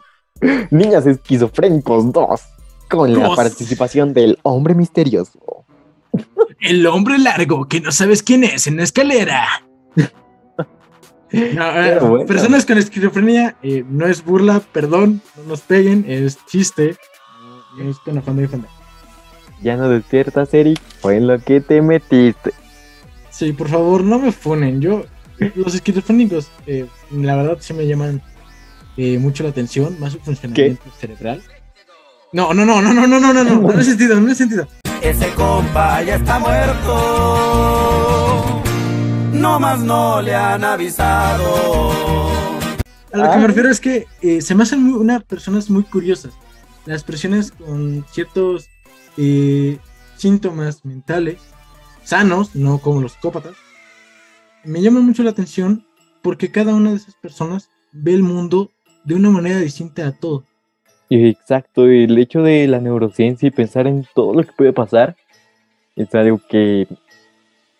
Niñas 0.70 1.06
esquizofrénicos 1.06 2.12
2. 2.12 2.40
Con 2.88 3.12
la 3.12 3.34
participación 3.34 4.12
del 4.12 4.38
hombre 4.42 4.74
misterioso. 4.74 5.64
El 6.60 6.86
hombre 6.86 7.18
largo 7.18 7.66
que 7.66 7.80
no 7.80 7.92
sabes 7.92 8.22
quién 8.22 8.44
es 8.44 8.66
en 8.66 8.76
la 8.76 8.84
escalera. 8.84 9.46
No, 11.32 11.82
eh, 11.82 11.98
bueno. 11.98 12.26
Personas 12.26 12.66
con 12.66 12.76
esquizofrenia, 12.76 13.56
eh, 13.62 13.82
no 13.88 14.06
es 14.06 14.22
burla, 14.22 14.60
perdón, 14.60 15.22
no 15.38 15.44
nos 15.44 15.62
peguen, 15.62 16.04
es 16.06 16.36
chiste. 16.44 16.98
No 17.76 17.90
es 17.90 17.98
con 17.98 18.18
afán 18.18 18.36
de 18.36 18.42
defender. 18.42 18.70
Ya 19.62 19.76
no 19.76 19.88
despiertas, 19.88 20.52
Eric. 20.54 20.80
Fue 21.00 21.16
en 21.16 21.26
lo 21.26 21.38
que 21.38 21.60
te 21.60 21.80
metiste. 21.80 22.52
Sí, 23.30 23.52
por 23.52 23.68
favor, 23.68 24.04
no 24.04 24.18
me 24.18 24.32
funen. 24.32 24.80
Yo, 24.80 25.04
los 25.54 25.74
esquizofrénicos, 25.74 26.50
eh, 26.66 26.86
la 27.10 27.36
verdad 27.36 27.58
sí 27.60 27.72
me 27.72 27.86
llaman 27.86 28.20
eh, 28.96 29.18
mucho 29.18 29.42
la 29.42 29.50
atención, 29.50 29.98
más 29.98 30.12
su 30.12 30.18
funcionamiento 30.20 30.84
cerebral. 30.98 31.42
No, 32.32 32.52
no, 32.54 32.64
no, 32.64 32.80
no, 32.82 32.92
no, 32.94 33.06
no, 33.06 33.20
no, 33.20 33.32
no, 33.32 33.44
no, 33.44 33.60
no, 33.60 33.72
no 33.72 33.82
sentido, 33.82 34.20
no 34.20 34.30
he 34.30 34.34
sentido. 34.34 34.66
Ese 35.00 35.30
compa 35.34 36.02
ya 36.02 36.16
está 36.16 36.38
muerto. 36.38 37.82
No 39.32 39.58
más 39.58 39.80
no 39.80 40.22
le 40.22 40.34
han 40.34 40.62
avisado. 40.62 42.30
A 43.12 43.16
lo 43.18 43.30
que 43.30 43.38
me 43.38 43.46
refiero 43.46 43.70
es 43.70 43.80
que 43.80 44.06
eh, 44.22 44.40
se 44.40 44.54
me 44.54 44.62
hacen 44.62 44.82
muy, 44.82 44.98
unas 44.98 45.22
personas 45.24 45.68
muy 45.68 45.82
curiosas. 45.82 46.32
Las 46.86 47.04
personas 47.04 47.52
con 47.52 48.04
ciertos 48.10 48.68
eh, 49.16 49.78
síntomas 50.16 50.84
mentales 50.84 51.38
sanos, 52.04 52.54
no 52.54 52.78
como 52.78 53.00
los 53.00 53.12
psicópatas, 53.12 53.54
me 54.64 54.80
llaman 54.80 55.04
mucho 55.04 55.22
la 55.22 55.30
atención 55.30 55.84
porque 56.22 56.50
cada 56.50 56.74
una 56.74 56.90
de 56.90 56.96
esas 56.96 57.14
personas 57.16 57.68
ve 57.92 58.14
el 58.14 58.22
mundo 58.22 58.70
de 59.04 59.14
una 59.14 59.30
manera 59.30 59.58
distinta 59.58 60.06
a 60.06 60.12
todo. 60.12 60.44
Exacto, 61.10 61.86
el 61.86 62.16
hecho 62.18 62.42
de 62.42 62.66
la 62.68 62.80
neurociencia 62.80 63.46
y 63.46 63.50
pensar 63.50 63.86
en 63.86 64.06
todo 64.14 64.34
lo 64.34 64.44
que 64.44 64.52
puede 64.52 64.72
pasar 64.72 65.16
es 65.94 66.14
algo 66.14 66.40
que 66.48 66.86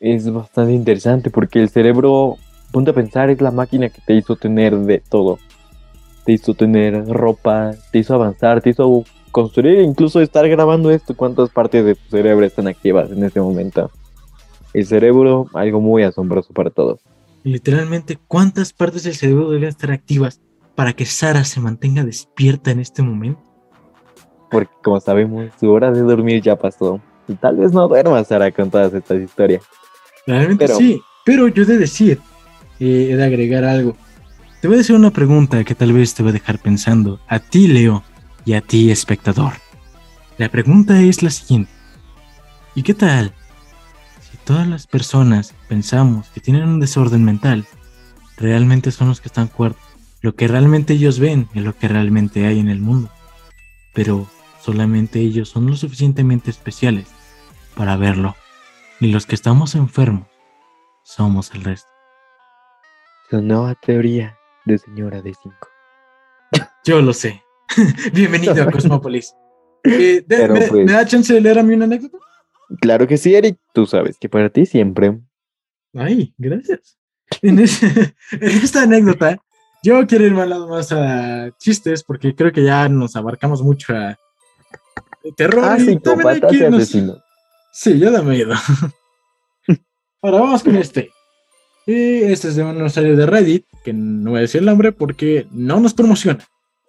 es 0.00 0.30
bastante 0.30 0.72
interesante 0.72 1.30
porque 1.30 1.61
el 1.61 1.70
cerebro, 1.70 2.36
ponte 2.72 2.90
a 2.90 2.94
pensar, 2.94 3.30
es 3.30 3.40
la 3.40 3.50
máquina 3.50 3.88
que 3.88 4.03
te 4.05 4.14
hizo 4.14 4.36
tener 4.36 4.76
de 4.76 4.98
todo. 4.98 5.38
Te 6.24 6.32
hizo 6.32 6.54
tener 6.54 7.06
ropa, 7.08 7.72
te 7.90 7.98
hizo 7.98 8.14
avanzar, 8.14 8.60
te 8.60 8.70
hizo 8.70 9.04
construir, 9.30 9.80
incluso 9.80 10.20
estar 10.20 10.48
grabando 10.48 10.90
esto, 10.90 11.16
cuántas 11.16 11.50
partes 11.50 11.84
de 11.84 11.94
tu 11.94 12.10
cerebro 12.10 12.44
están 12.44 12.68
activas 12.68 13.10
en 13.10 13.24
este 13.24 13.40
momento. 13.40 13.90
El 14.72 14.86
cerebro, 14.86 15.46
algo 15.54 15.80
muy 15.80 16.02
asombroso 16.02 16.52
para 16.52 16.70
todos. 16.70 17.00
Literalmente, 17.42 18.18
¿cuántas 18.28 18.72
partes 18.72 19.02
del 19.02 19.14
cerebro 19.14 19.50
deben 19.50 19.68
estar 19.68 19.90
activas 19.90 20.40
para 20.76 20.92
que 20.92 21.06
Sara 21.06 21.44
se 21.44 21.60
mantenga 21.60 22.04
despierta 22.04 22.70
en 22.70 22.80
este 22.80 23.02
momento? 23.02 23.42
Porque 24.50 24.72
como 24.82 25.00
sabemos, 25.00 25.50
su 25.58 25.70
hora 25.70 25.90
de 25.90 26.02
dormir 26.02 26.40
ya 26.42 26.56
pasó. 26.56 27.00
Y 27.26 27.34
tal 27.34 27.56
vez 27.56 27.72
no 27.72 27.88
duermas, 27.88 28.28
Sara, 28.28 28.50
con 28.52 28.70
todas 28.70 28.92
estas 28.94 29.20
historias. 29.20 29.62
Realmente 30.26 30.66
Pero- 30.66 30.78
sí, 30.78 31.00
pero 31.24 31.48
yo 31.48 31.62
he 31.62 31.66
de 31.66 31.78
decir, 31.78 32.20
eh, 32.78 33.08
he 33.10 33.16
de 33.16 33.24
agregar 33.24 33.64
algo. 33.64 33.96
Te 34.62 34.68
voy 34.68 34.78
a 34.78 34.80
hacer 34.82 34.94
una 34.94 35.10
pregunta 35.10 35.64
que 35.64 35.74
tal 35.74 35.92
vez 35.92 36.14
te 36.14 36.22
va 36.22 36.28
a 36.30 36.32
dejar 36.32 36.60
pensando, 36.60 37.18
a 37.26 37.40
ti 37.40 37.66
Leo 37.66 38.04
y 38.44 38.52
a 38.52 38.60
ti 38.60 38.92
espectador. 38.92 39.54
La 40.38 40.48
pregunta 40.50 41.02
es 41.02 41.24
la 41.24 41.30
siguiente. 41.30 41.72
¿Y 42.76 42.84
qué 42.84 42.94
tal 42.94 43.34
si 44.20 44.36
todas 44.36 44.68
las 44.68 44.86
personas 44.86 45.52
pensamos 45.66 46.28
que 46.28 46.40
tienen 46.40 46.68
un 46.68 46.78
desorden 46.78 47.24
mental, 47.24 47.66
realmente 48.36 48.92
son 48.92 49.08
los 49.08 49.20
que 49.20 49.26
están 49.26 49.48
cuerdos. 49.48 49.82
Lo 50.20 50.36
que 50.36 50.46
realmente 50.46 50.92
ellos 50.92 51.18
ven 51.18 51.48
es 51.54 51.64
lo 51.64 51.76
que 51.76 51.88
realmente 51.88 52.46
hay 52.46 52.60
en 52.60 52.68
el 52.68 52.78
mundo. 52.78 53.10
Pero 53.94 54.28
solamente 54.60 55.18
ellos 55.18 55.48
son 55.48 55.66
lo 55.66 55.74
suficientemente 55.74 56.52
especiales 56.52 57.08
para 57.74 57.96
verlo. 57.96 58.36
Y 59.00 59.08
los 59.08 59.26
que 59.26 59.34
estamos 59.34 59.74
enfermos 59.74 60.28
somos 61.02 61.50
el 61.52 61.64
resto. 61.64 61.90
Su 63.28 63.42
nueva 63.42 63.74
teoría 63.74 64.38
de 64.64 64.78
señora 64.78 65.20
de 65.22 65.34
5. 65.34 65.56
Yo 66.84 67.00
lo 67.02 67.12
sé. 67.12 67.42
Bienvenido 68.12 68.62
a 68.62 68.70
Cosmópolis. 68.70 69.34
Eh, 69.84 70.22
de- 70.26 70.36
Pero, 70.36 70.54
me, 70.54 70.66
pues- 70.68 70.84
me 70.86 70.92
da 70.92 71.04
chance 71.06 71.32
de 71.32 71.40
leer 71.40 71.58
a 71.58 71.62
mí 71.62 71.74
una 71.74 71.84
anécdota? 71.86 72.18
Claro 72.80 73.06
que 73.06 73.16
sí, 73.18 73.34
Eric. 73.34 73.58
Tú 73.74 73.86
sabes 73.86 74.18
que 74.18 74.28
para 74.28 74.48
ti 74.50 74.64
siempre. 74.66 75.18
Ay, 75.94 76.34
gracias. 76.38 76.98
En, 77.42 77.58
ese- 77.58 78.14
en 78.32 78.48
esta 78.50 78.82
anécdota, 78.82 79.38
yo 79.82 80.06
quiero 80.06 80.26
ir 80.26 80.32
más 80.32 80.48
lado 80.48 80.68
más 80.68 80.92
a 80.92 81.50
chistes 81.58 82.02
porque 82.04 82.34
creo 82.34 82.52
que 82.52 82.62
ya 82.64 82.88
nos 82.88 83.16
abarcamos 83.16 83.62
mucho 83.62 83.94
a 83.94 84.16
terror. 85.36 85.64
Ah, 85.64 85.76
y 85.78 85.98
también 85.98 86.28
hay 86.28 86.62
asesinos. 86.66 87.18
Sí, 87.72 87.98
ya 87.98 88.10
da 88.10 88.22
miedo. 88.22 88.54
Ahora 90.22 90.40
vamos 90.40 90.62
con 90.62 90.76
este. 90.76 91.10
Y 91.87 92.22
este 92.22 92.49
es 92.49 92.57
de 92.57 92.62
un 92.62 92.80
usuario 92.80 93.16
de 93.16 93.26
Reddit, 93.26 93.66
que 93.85 93.93
no 93.93 94.30
voy 94.30 94.39
a 94.39 94.43
decir 94.43 94.61
el 94.61 94.66
nombre 94.66 94.93
porque 94.93 95.47
no 95.51 95.80
nos 95.80 95.95
promociona. 95.95 96.45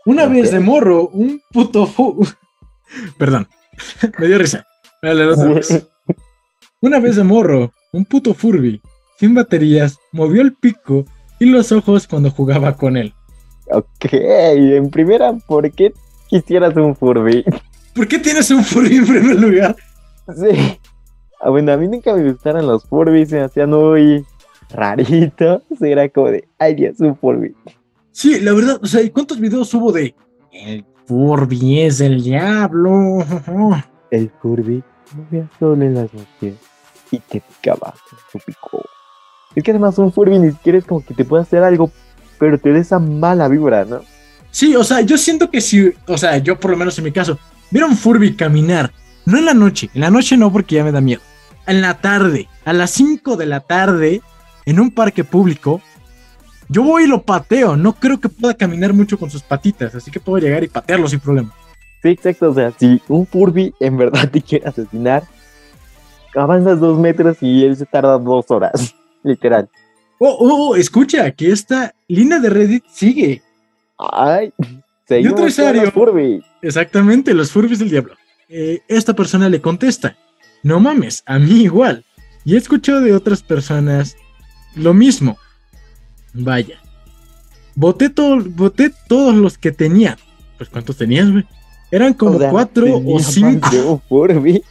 Una 0.06 0.28
vez 0.28 0.52
de 0.52 0.60
morro, 0.60 1.08
un 1.10 1.42
puto 1.52 1.88
fu... 1.88 2.28
Perdón, 3.18 3.48
me 4.20 4.28
dio 4.28 4.38
risa. 4.38 4.66
Otra 5.02 5.54
vez. 5.54 5.88
Una 6.82 7.00
vez 7.00 7.16
de 7.16 7.24
morro, 7.24 7.72
un 7.94 8.04
puto 8.04 8.34
Furby, 8.34 8.82
sin 9.18 9.34
baterías, 9.34 9.98
movió 10.12 10.42
el 10.42 10.54
pico 10.54 11.06
y 11.40 11.46
los 11.46 11.72
ojos 11.72 12.08
cuando 12.08 12.30
jugaba 12.30 12.76
con 12.76 12.98
él. 12.98 13.14
Ok, 13.72 14.12
en 14.12 14.90
primera, 14.90 15.34
¿por 15.48 15.72
qué 15.72 15.94
quisieras 16.28 16.76
un 16.76 16.94
Furby? 16.94 17.46
¿Por 17.96 18.08
qué 18.08 18.20
tienes 18.20 18.52
un 18.52 18.66
Furby 18.66 18.98
en 18.98 19.08
primer 19.08 19.40
lugar? 19.40 19.78
Sí. 20.36 20.78
Ah, 21.40 21.50
bueno, 21.50 21.72
a 21.72 21.78
mí 21.78 21.88
nunca 21.88 22.14
me 22.14 22.30
gustaron 22.30 22.68
los 22.68 22.84
Furbies, 22.84 23.30
se 23.30 23.38
me 23.38 23.44
hacían 23.44 23.70
muy 23.70 24.26
raritos. 24.74 25.62
Era 25.82 26.10
como 26.10 26.30
de, 26.30 26.48
ay 26.60 26.76
Dios, 26.76 27.00
un 27.00 27.16
Furby. 27.16 27.56
Sí, 28.12 28.40
la 28.40 28.54
verdad, 28.54 28.80
o 28.82 28.86
sea, 28.86 29.02
¿y 29.02 29.10
cuántos 29.10 29.40
videos 29.40 29.74
hubo 29.74 29.92
de 29.92 30.14
el 30.52 30.86
Furby 31.08 31.82
es 31.82 32.02
el 32.02 32.24
diablo? 32.24 33.26
El 34.12 34.30
Furby 34.42 34.84
movía 35.16 35.50
solo 35.58 35.84
en 35.84 35.96
las 35.96 36.14
noches 36.14 36.54
y 37.10 37.18
te 37.18 37.42
picaba 37.42 37.96
su 38.32 38.38
pico. 38.38 38.84
Es 39.56 39.64
que 39.64 39.72
además 39.72 39.98
un 39.98 40.12
Furby 40.12 40.38
ni 40.38 40.52
siquiera 40.52 40.78
es 40.78 40.86
como 40.86 41.04
que 41.04 41.16
te 41.16 41.26
pueda 41.26 41.42
hacer 41.42 41.64
algo, 41.64 41.92
pero 42.38 42.60
te 42.60 42.72
da 42.72 42.80
esa 42.80 43.00
mala 43.00 43.48
vibra, 43.48 43.86
¿no? 43.86 44.02
Sí, 44.52 44.76
o 44.76 44.84
sea, 44.84 45.02
yo 45.02 45.18
siento 45.18 45.50
que 45.50 45.62
si, 45.62 45.92
o 46.08 46.18
sea, 46.18 46.38
yo 46.38 46.60
por 46.60 46.70
lo 46.70 46.78
menos 46.78 46.96
en 47.00 47.06
mi 47.06 47.12
caso, 47.12 47.40
viera 47.72 47.88
un 47.88 47.98
Furby 47.98 48.36
caminar, 48.36 48.92
no 49.26 49.40
en 49.40 49.46
la 49.46 49.56
noche, 49.56 49.90
en 49.96 50.02
la 50.02 50.12
noche 50.12 50.38
no 50.38 50.52
porque 50.52 50.76
ya 50.76 50.84
me 50.84 50.92
da 50.92 51.02
miedo, 51.02 51.22
en 51.66 51.82
la 51.82 51.96
tarde, 51.96 52.48
a 52.66 52.74
las 52.74 52.92
5 52.92 53.36
de 53.36 53.46
la 53.48 53.62
tarde, 53.62 54.22
en 54.66 54.80
un 54.80 54.92
parque 54.92 55.24
público, 55.24 55.82
yo 56.70 56.84
voy 56.84 57.04
y 57.04 57.08
lo 57.08 57.22
pateo, 57.22 57.76
no 57.76 57.94
creo 57.94 58.20
que 58.20 58.30
pueda 58.30 58.54
caminar 58.54 58.94
mucho 58.94 59.18
con 59.18 59.30
sus 59.30 59.44
patitas, 59.44 59.94
así 59.96 60.10
que 60.10 60.20
puedo 60.20 60.44
llegar 60.44 60.64
y 60.64 60.68
patearlo 60.68 61.08
sin 61.08 61.20
problema. 61.20 61.54
Sí, 62.02 62.10
exacto. 62.10 62.50
O 62.50 62.54
sea, 62.54 62.72
si 62.78 63.02
un 63.08 63.26
Furby 63.26 63.74
en 63.80 63.98
verdad 63.98 64.30
te 64.30 64.42
quiere 64.42 64.68
asesinar, 64.68 65.24
avanzas 66.36 66.80
dos 66.80 67.00
metros 67.00 67.38
y 67.42 67.64
él 67.64 67.76
se 67.76 67.86
tarda 67.86 68.18
dos 68.18 68.50
horas. 68.50 68.94
Literal. 69.24 69.70
Oh, 70.20 70.36
oh, 70.40 70.70
oh, 70.70 70.76
escucha, 70.76 71.32
que 71.32 71.52
esta 71.52 71.94
línea 72.08 72.40
de 72.40 72.50
Reddit 72.50 72.84
sigue. 72.90 73.42
Ay, 73.98 74.54
seguimos 75.08 75.40
con 75.40 75.46
usuario. 75.46 75.84
los 75.84 75.94
Furby. 75.94 76.44
Exactamente, 76.62 77.34
los 77.34 77.52
Furbies 77.52 77.80
del 77.80 77.90
diablo. 77.90 78.16
Eh, 78.50 78.82
esta 78.88 79.14
persona 79.14 79.50
le 79.50 79.62
contesta, 79.62 80.18
no 80.62 80.80
mames, 80.80 81.24
a 81.26 81.40
mí 81.40 81.64
igual. 81.64 82.04
Y 82.46 82.56
he 82.56 82.58
escuchado 82.58 83.00
de 83.02 83.14
otras 83.14 83.42
personas 83.42 84.18
lo 84.76 84.94
mismo. 84.94 85.38
Vaya. 86.34 86.80
Boté, 87.76 88.10
todo, 88.10 88.42
boté 88.44 88.92
todos 89.08 89.36
los 89.36 89.58
que 89.58 89.72
tenía. 89.72 90.18
Pues 90.58 90.70
¿cuántos 90.70 90.98
tenías, 90.98 91.32
güey? 91.32 91.46
Eran 91.92 92.14
como 92.14 92.38
O 92.38 92.40
sea, 92.40 92.50
cuatro 92.50 92.86
o 93.06 93.20
cinco. 93.20 93.70
de 93.70 93.82
un 93.82 94.02
Furby. 94.02 94.64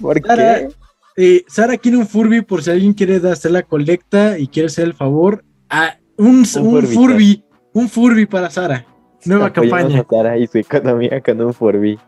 ¿Por 0.00 0.20
Sara, 0.24 0.58
qué? 0.58 0.68
Eh, 1.16 1.44
Sara 1.48 1.76
quiere 1.76 1.98
un 1.98 2.06
Furby 2.06 2.42
por 2.42 2.62
si 2.62 2.70
alguien 2.70 2.92
quiere 2.94 3.16
hacer 3.28 3.50
la 3.50 3.62
colecta 3.62 4.38
y 4.38 4.46
quiere 4.46 4.66
hacer 4.68 4.84
el 4.84 4.94
favor. 4.94 5.44
A 5.68 5.96
un, 6.16 6.38
un, 6.38 6.46
Furby, 6.46 6.94
Furby, 6.94 7.44
un 7.72 7.88
Furby 7.88 8.26
para 8.26 8.50
Sara. 8.50 8.86
Nueva 9.24 9.52
campaña. 9.52 10.00
a 10.00 10.06
Sara 10.08 10.38
y 10.38 10.46
su 10.46 10.58
economía 10.58 11.20
con 11.20 11.40
un 11.40 11.52
Furby. 11.52 11.98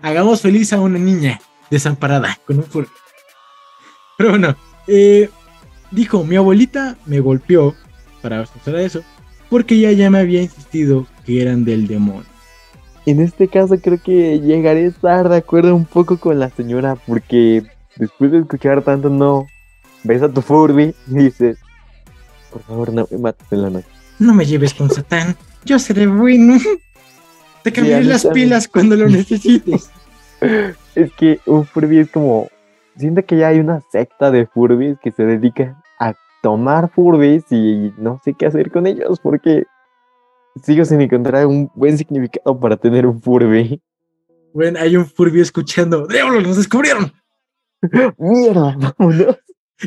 Hagamos 0.00 0.40
feliz 0.40 0.72
a 0.72 0.80
una 0.80 0.98
niña 0.98 1.40
desamparada 1.70 2.38
con 2.46 2.58
un 2.58 2.64
Furby. 2.64 2.88
Pero 4.16 4.30
bueno, 4.30 4.54
eh, 4.86 5.28
dijo, 5.92 6.24
mi 6.24 6.36
abuelita 6.36 6.96
me 7.06 7.20
golpeó, 7.20 7.74
para 8.22 8.40
hacer 8.40 8.76
eso, 8.76 9.02
porque 9.50 9.74
ella 9.74 9.92
ya 9.92 10.10
me 10.10 10.20
había 10.20 10.42
insistido 10.42 11.06
que 11.24 11.42
eran 11.42 11.64
del 11.64 11.86
demonio. 11.86 12.24
En 13.04 13.20
este 13.20 13.48
caso 13.48 13.76
creo 13.78 14.00
que 14.02 14.40
llegaré 14.40 14.84
a 14.84 14.88
estar 14.88 15.28
de 15.28 15.36
acuerdo 15.36 15.74
un 15.74 15.84
poco 15.84 16.18
con 16.18 16.38
la 16.38 16.50
señora 16.50 16.96
porque 17.06 17.64
después 17.96 18.30
de 18.30 18.38
escuchar 18.38 18.82
tanto 18.82 19.10
no 19.10 19.46
ves 20.04 20.22
a 20.22 20.28
tu 20.28 20.40
Furby 20.40 20.94
y 21.08 21.14
dices, 21.14 21.58
por 22.52 22.62
favor 22.62 22.92
no 22.92 23.08
me 23.10 23.18
mates 23.18 23.46
en 23.50 23.62
la 23.62 23.70
noche. 23.70 23.88
No 24.20 24.34
me 24.34 24.46
lleves 24.46 24.72
con 24.72 24.88
Satán, 24.88 25.36
yo 25.64 25.80
seré 25.80 26.06
bueno. 26.06 26.58
Te 27.64 27.72
cambiaré 27.72 28.04
las 28.04 28.22
también. 28.22 28.46
pilas 28.46 28.68
cuando 28.68 28.96
lo 28.96 29.08
necesites. 29.08 29.90
Es 30.96 31.12
que 31.12 31.38
un 31.46 31.64
Furby 31.64 32.00
es 32.00 32.10
como, 32.10 32.48
siento 32.96 33.24
que 33.24 33.36
ya 33.36 33.48
hay 33.48 33.60
una 33.60 33.80
secta 33.92 34.32
de 34.32 34.44
Furbies 34.46 34.98
que 35.00 35.12
se 35.12 35.24
dedica 35.24 35.81
tomar 36.42 36.90
Furbies 36.92 37.44
y 37.50 37.92
no 37.96 38.20
sé 38.24 38.34
qué 38.34 38.46
hacer 38.46 38.70
con 38.70 38.86
ellos 38.86 39.18
porque 39.22 39.64
sigo 40.62 40.84
sin 40.84 41.00
encontrar 41.00 41.46
un 41.46 41.70
buen 41.74 41.96
significado 41.96 42.58
para 42.58 42.76
tener 42.76 43.06
un 43.06 43.22
Furby. 43.22 43.80
Bueno, 44.52 44.78
hay 44.80 44.96
un 44.96 45.06
Furby 45.06 45.40
escuchando. 45.40 46.06
¡Diablos, 46.06 46.42
nos 46.42 46.56
descubrieron! 46.56 47.12
Mierda, 48.18 48.76
vámonos. 48.76 49.38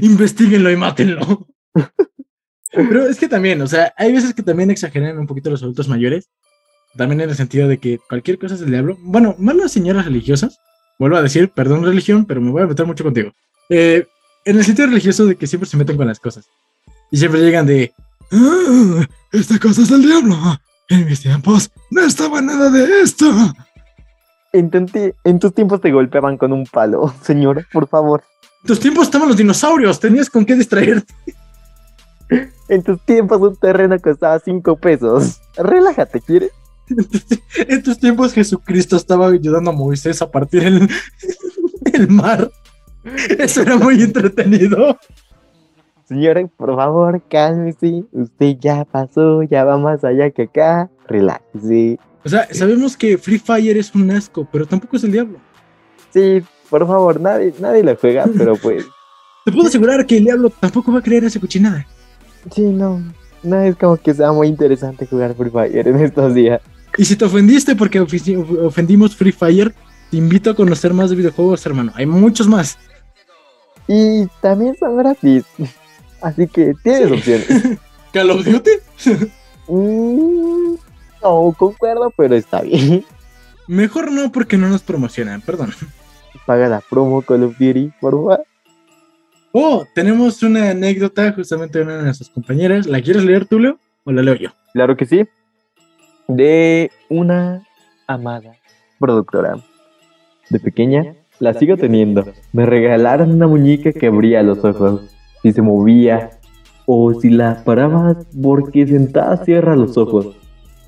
Investíguenlo 0.01 0.71
y 0.71 0.75
mátenlo. 0.75 1.47
Pero 2.71 3.07
es 3.07 3.19
que 3.19 3.27
también, 3.27 3.61
o 3.61 3.67
sea, 3.67 3.93
hay 3.95 4.11
veces 4.11 4.33
que 4.33 4.43
también 4.43 4.71
exageran 4.71 5.17
un 5.17 5.27
poquito 5.27 5.49
los 5.49 5.61
adultos 5.61 5.87
mayores. 5.87 6.29
También 6.97 7.21
en 7.21 7.29
el 7.29 7.35
sentido 7.35 7.67
de 7.67 7.77
que 7.77 7.99
cualquier 8.09 8.39
cosa 8.39 8.55
es 8.55 8.61
del 8.61 8.71
diablo. 8.71 8.97
Bueno, 9.01 9.35
más 9.37 9.55
las 9.55 9.71
señoras 9.71 10.05
religiosas. 10.05 10.59
Vuelvo 10.97 11.17
a 11.17 11.21
decir, 11.21 11.49
perdón 11.49 11.83
religión, 11.83 12.25
pero 12.25 12.41
me 12.41 12.51
voy 12.51 12.63
a 12.63 12.67
meter 12.67 12.85
mucho 12.85 13.03
contigo. 13.03 13.31
Eh, 13.69 14.05
en 14.45 14.57
el 14.57 14.63
sentido 14.63 14.87
religioso 14.87 15.25
de 15.25 15.35
que 15.35 15.47
siempre 15.47 15.69
se 15.69 15.77
meten 15.77 15.97
con 15.97 16.07
las 16.07 16.19
cosas. 16.19 16.45
Y 17.11 17.17
siempre 17.17 17.41
llegan 17.41 17.65
de... 17.65 17.93
"Ah, 18.31 19.05
esta 19.31 19.59
cosa 19.59 19.81
es 19.81 19.89
del 19.89 20.01
diablo. 20.03 20.35
En 20.89 21.05
mis 21.05 21.21
tiempos 21.21 21.71
no 21.91 22.01
estaba 22.01 22.41
nada 22.41 22.69
de 22.69 23.01
esto. 23.01 23.25
Ti- 24.51 25.13
en 25.23 25.39
tus 25.39 25.53
tiempos 25.53 25.81
te 25.81 25.91
golpeaban 25.91 26.37
con 26.37 26.53
un 26.53 26.65
palo, 26.65 27.13
señor, 27.23 27.65
por 27.73 27.87
favor. 27.87 28.23
En 28.63 28.67
tus 28.67 28.79
tiempos 28.79 29.03
estaban 29.05 29.27
los 29.27 29.37
dinosaurios. 29.37 29.99
Tenías 29.99 30.29
con 30.29 30.45
qué 30.45 30.55
distraerte. 30.55 31.13
En 32.67 32.81
tus 32.81 32.99
tiempos 33.05 33.39
un 33.39 33.55
terreno 33.55 33.99
costaba 33.99 34.39
5 34.39 34.77
pesos. 34.77 35.39
Relájate, 35.55 36.19
¿quieres? 36.21 36.49
En 37.67 37.83
tus 37.83 37.99
tiempos 37.99 38.33
Jesucristo 38.33 38.95
estaba 38.95 39.27
ayudando 39.27 39.69
a 39.69 39.73
Moisés 39.73 40.19
a 40.23 40.31
partir 40.31 40.63
el, 40.63 40.89
el 41.93 42.07
mar. 42.09 42.49
Eso 43.39 43.61
era 43.61 43.77
muy 43.77 44.01
entretenido. 44.01 44.97
Señora, 46.05 46.45
por 46.57 46.75
favor, 46.75 47.21
cálmese. 47.29 48.03
Usted 48.11 48.57
ya 48.59 48.85
pasó, 48.85 49.43
ya 49.43 49.63
va 49.63 49.77
más 49.77 50.03
allá 50.03 50.29
que 50.29 50.43
acá. 50.43 50.89
Relájese. 51.07 51.97
O 52.23 52.29
sea, 52.29 52.47
sabemos 52.51 52.97
que 52.97 53.17
Free 53.17 53.39
Fire 53.39 53.77
es 53.77 53.93
un 53.93 54.09
asco, 54.11 54.47
pero 54.51 54.65
tampoco 54.65 54.97
es 54.97 55.03
el 55.03 55.11
diablo. 55.11 55.39
Sí, 56.11 56.43
por 56.69 56.85
favor, 56.87 57.19
nadie, 57.19 57.53
nadie 57.59 57.83
lo 57.83 57.95
juega, 57.95 58.25
pero 58.37 58.55
pues, 58.55 58.85
Te 59.45 59.51
puedo 59.51 59.67
asegurar 59.67 60.05
que 60.05 60.17
el 60.17 60.25
diablo 60.25 60.49
tampoco 60.49 60.91
va 60.91 60.99
a 60.99 61.03
creer 61.03 61.23
esa 61.23 61.39
cochinada. 61.39 61.85
sí, 62.51 62.61
no. 62.61 63.01
No 63.43 63.61
es 63.61 63.75
como 63.75 63.95
que 63.95 64.11
sea 64.11 64.31
muy 64.31 64.47
interesante 64.47 65.05
jugar 65.05 65.35
Free 65.35 65.51
Fire 65.51 65.87
en 65.87 65.97
estos 65.97 66.33
días. 66.33 66.61
Y 66.97 67.05
si 67.05 67.15
te 67.15 67.25
ofendiste 67.25 67.75
porque 67.75 67.99
ofendimos 67.99 69.15
Free 69.15 69.31
Fire, 69.31 69.71
te 70.09 70.17
invito 70.17 70.49
a 70.49 70.55
conocer 70.55 70.93
más 70.95 71.11
de 71.11 71.15
videojuegos, 71.15 71.63
hermano. 71.65 71.91
Hay 71.95 72.07
muchos 72.07 72.47
más. 72.47 72.79
Y 73.87 74.25
también 74.41 74.75
son 74.77 74.97
gratis. 74.97 75.43
Así 76.21 76.47
que 76.47 76.73
tienes 76.83 77.11
opciones. 77.11 77.47
Call 78.13 78.31
of 78.31 78.45
Duty. 78.45 78.71
Mm, 79.67 80.75
no 81.21 81.55
concuerdo, 81.57 82.11
pero 82.15 82.35
está 82.35 82.61
bien. 82.61 83.05
Mejor 83.67 84.11
no 84.11 84.31
porque 84.31 84.57
no 84.57 84.69
nos 84.69 84.83
promocionan, 84.83 85.41
perdón. 85.41 85.73
Paga 86.45 86.67
la 86.67 86.81
promo 86.81 87.21
Call 87.21 87.43
of 87.43 87.57
Duty, 87.57 87.91
por 87.99 88.13
favor. 88.13 88.45
Oh, 89.51 89.85
tenemos 89.93 90.43
una 90.43 90.71
anécdota 90.71 91.31
justamente 91.31 91.79
de 91.79 91.85
una 91.85 91.97
de 91.97 92.03
nuestras 92.03 92.29
compañeras. 92.29 92.87
¿La 92.87 93.01
quieres 93.01 93.23
leer 93.23 93.45
tú, 93.45 93.59
Leo? 93.59 93.79
¿O 94.03 94.11
la 94.11 94.21
leo 94.21 94.35
yo? 94.35 94.49
Claro 94.73 94.97
que 94.97 95.05
sí. 95.05 95.25
De 96.27 96.91
una 97.09 97.65
amada 98.07 98.57
productora. 98.99 99.55
De 100.49 100.59
pequeña 100.59 101.15
la 101.39 101.53
sigo 101.53 101.77
teniendo. 101.77 102.25
Me 102.53 102.65
regalaron 102.65 103.31
una 103.33 103.47
muñeca 103.47 103.91
que 103.91 104.07
abría 104.07 104.43
los 104.43 104.63
ojos. 104.63 105.01
Si 105.41 105.51
se 105.51 105.61
movía 105.61 106.31
o 106.85 107.13
si 107.13 107.29
la 107.29 107.63
parabas 107.63 108.17
porque 108.41 108.87
sentada 108.87 109.37
cierra 109.43 109.75
los 109.75 109.97
ojos. 109.97 110.35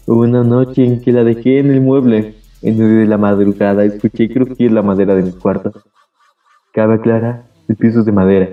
Una 0.05 0.43
noche 0.43 0.85
en 0.85 1.01
que 1.01 1.11
la 1.11 1.23
dejé 1.23 1.59
en 1.59 1.71
el 1.71 1.81
mueble. 1.81 2.35
En 2.61 2.77
medio 2.79 2.97
de 2.99 3.05
la 3.05 3.17
madrugada 3.17 3.83
escuché 3.85 4.29
crujir 4.29 4.71
la 4.71 4.81
madera 4.81 5.13
de 5.15 5.23
mi 5.23 5.31
cuarto. 5.31 5.71
Cabe 6.73 6.95
aclarar, 6.95 7.43
el 7.67 7.75
piso 7.75 7.99
es 7.99 8.05
de 8.05 8.11
madera. 8.11 8.49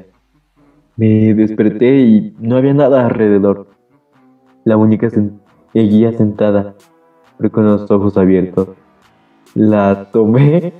Me 0.96 1.32
desperté 1.34 2.00
y 2.00 2.34
no 2.38 2.56
había 2.56 2.74
nada 2.74 3.06
alrededor. 3.06 3.66
La 4.64 4.76
muñeca 4.76 5.08
se- 5.10 5.30
seguía 5.72 6.12
sentada, 6.12 6.74
pero 7.38 7.50
con 7.50 7.64
los 7.64 7.90
ojos 7.90 8.16
abiertos. 8.18 8.68
La 9.54 10.08
tomé, 10.12 10.72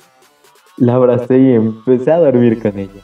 la 0.76 0.94
abracé 0.94 1.38
y 1.38 1.52
empecé 1.52 2.10
a 2.12 2.18
dormir 2.18 2.60
con 2.60 2.78
ella. 2.78 3.02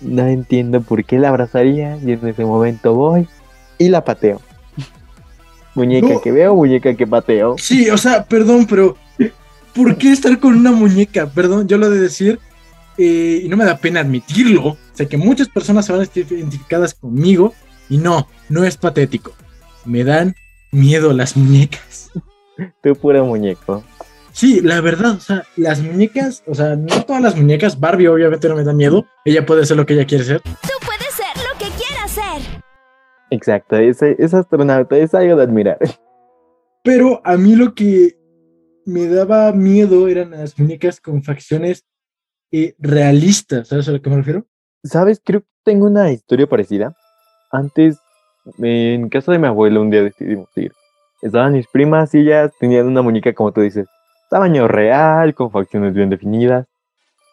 No 0.00 0.26
entiendo 0.26 0.80
por 0.80 1.04
qué 1.04 1.18
la 1.18 1.28
abrazaría 1.28 1.96
y 1.98 2.12
en 2.12 2.26
ese 2.26 2.44
momento 2.44 2.94
voy 2.94 3.28
y 3.78 3.88
la 3.88 4.04
pateo. 4.04 4.40
Muñeca 5.74 6.14
No. 6.14 6.20
que 6.20 6.32
veo, 6.32 6.54
muñeca 6.54 6.94
que 6.94 7.06
pateo. 7.06 7.56
Sí, 7.58 7.88
o 7.90 7.96
sea, 7.98 8.24
perdón, 8.24 8.66
pero 8.66 8.96
¿por 9.74 9.96
qué 9.96 10.10
estar 10.12 10.38
con 10.40 10.54
una 10.56 10.72
muñeca? 10.72 11.26
Perdón, 11.28 11.68
yo 11.68 11.78
lo 11.78 11.88
de 11.90 12.00
decir, 12.00 12.38
eh, 12.96 13.42
y 13.44 13.48
no 13.48 13.56
me 13.56 13.64
da 13.64 13.76
pena 13.76 14.00
admitirlo. 14.00 14.76
Sé 14.92 15.06
que 15.06 15.16
muchas 15.16 15.48
personas 15.48 15.86
se 15.86 15.92
van 15.92 16.00
a 16.02 16.04
sentir 16.04 16.26
identificadas 16.36 16.94
conmigo, 16.94 17.52
y 17.88 17.98
no, 17.98 18.26
no 18.48 18.64
es 18.64 18.76
patético. 18.76 19.32
Me 19.84 20.02
dan 20.04 20.34
miedo 20.72 21.12
las 21.12 21.36
muñecas. 21.36 22.10
Tú 22.82 22.94
puro 22.96 23.24
muñeco. 23.24 23.84
Sí, 24.38 24.60
la 24.60 24.80
verdad, 24.80 25.16
o 25.16 25.20
sea, 25.20 25.42
las 25.56 25.82
muñecas, 25.82 26.44
o 26.46 26.54
sea, 26.54 26.76
no 26.76 27.02
todas 27.04 27.20
las 27.20 27.34
muñecas, 27.34 27.80
Barbie 27.80 28.06
obviamente 28.06 28.48
no 28.48 28.54
me 28.54 28.62
da 28.62 28.72
miedo, 28.72 29.04
ella 29.24 29.44
puede 29.44 29.66
ser 29.66 29.76
lo 29.76 29.84
que 29.84 29.94
ella 29.94 30.06
quiere 30.06 30.22
ser, 30.22 30.40
Tú 30.42 30.68
puedes 30.86 31.12
ser 31.12 31.26
lo 31.38 31.58
que 31.58 31.64
quieras 31.76 32.08
ser. 32.08 32.62
Exacto, 33.30 33.74
ese, 33.74 34.14
ese 34.16 34.36
astronauta 34.36 34.96
es 34.96 35.12
algo 35.12 35.34
de 35.34 35.42
admirar. 35.42 35.78
pero 36.84 37.20
a 37.24 37.36
mí 37.36 37.56
lo 37.56 37.74
que 37.74 38.16
me 38.86 39.08
daba 39.08 39.50
miedo 39.50 40.06
eran 40.06 40.30
las 40.30 40.56
muñecas 40.56 41.00
con 41.00 41.24
facciones 41.24 41.84
eh, 42.52 42.76
realistas, 42.78 43.66
¿sabes 43.66 43.88
a 43.88 43.90
lo 43.90 44.00
que 44.00 44.08
me 44.08 44.18
refiero? 44.18 44.46
¿Sabes? 44.84 45.20
Creo 45.24 45.40
que 45.40 45.48
tengo 45.64 45.86
una 45.86 46.12
historia 46.12 46.46
parecida. 46.46 46.94
Antes, 47.50 47.98
en 48.58 49.08
casa 49.08 49.32
de 49.32 49.40
mi 49.40 49.48
abuelo, 49.48 49.82
un 49.82 49.90
día 49.90 50.04
decidimos 50.04 50.48
ir. 50.54 50.70
Estaban 51.22 51.54
mis 51.54 51.66
primas 51.66 52.14
y 52.14 52.18
ellas 52.18 52.52
tenían 52.60 52.86
una 52.86 53.02
muñeca, 53.02 53.34
como 53.34 53.50
tú 53.50 53.62
dices, 53.62 53.88
tamaño 54.28 54.68
real, 54.68 55.34
con 55.34 55.50
facciones 55.50 55.94
bien 55.94 56.10
definidas. 56.10 56.66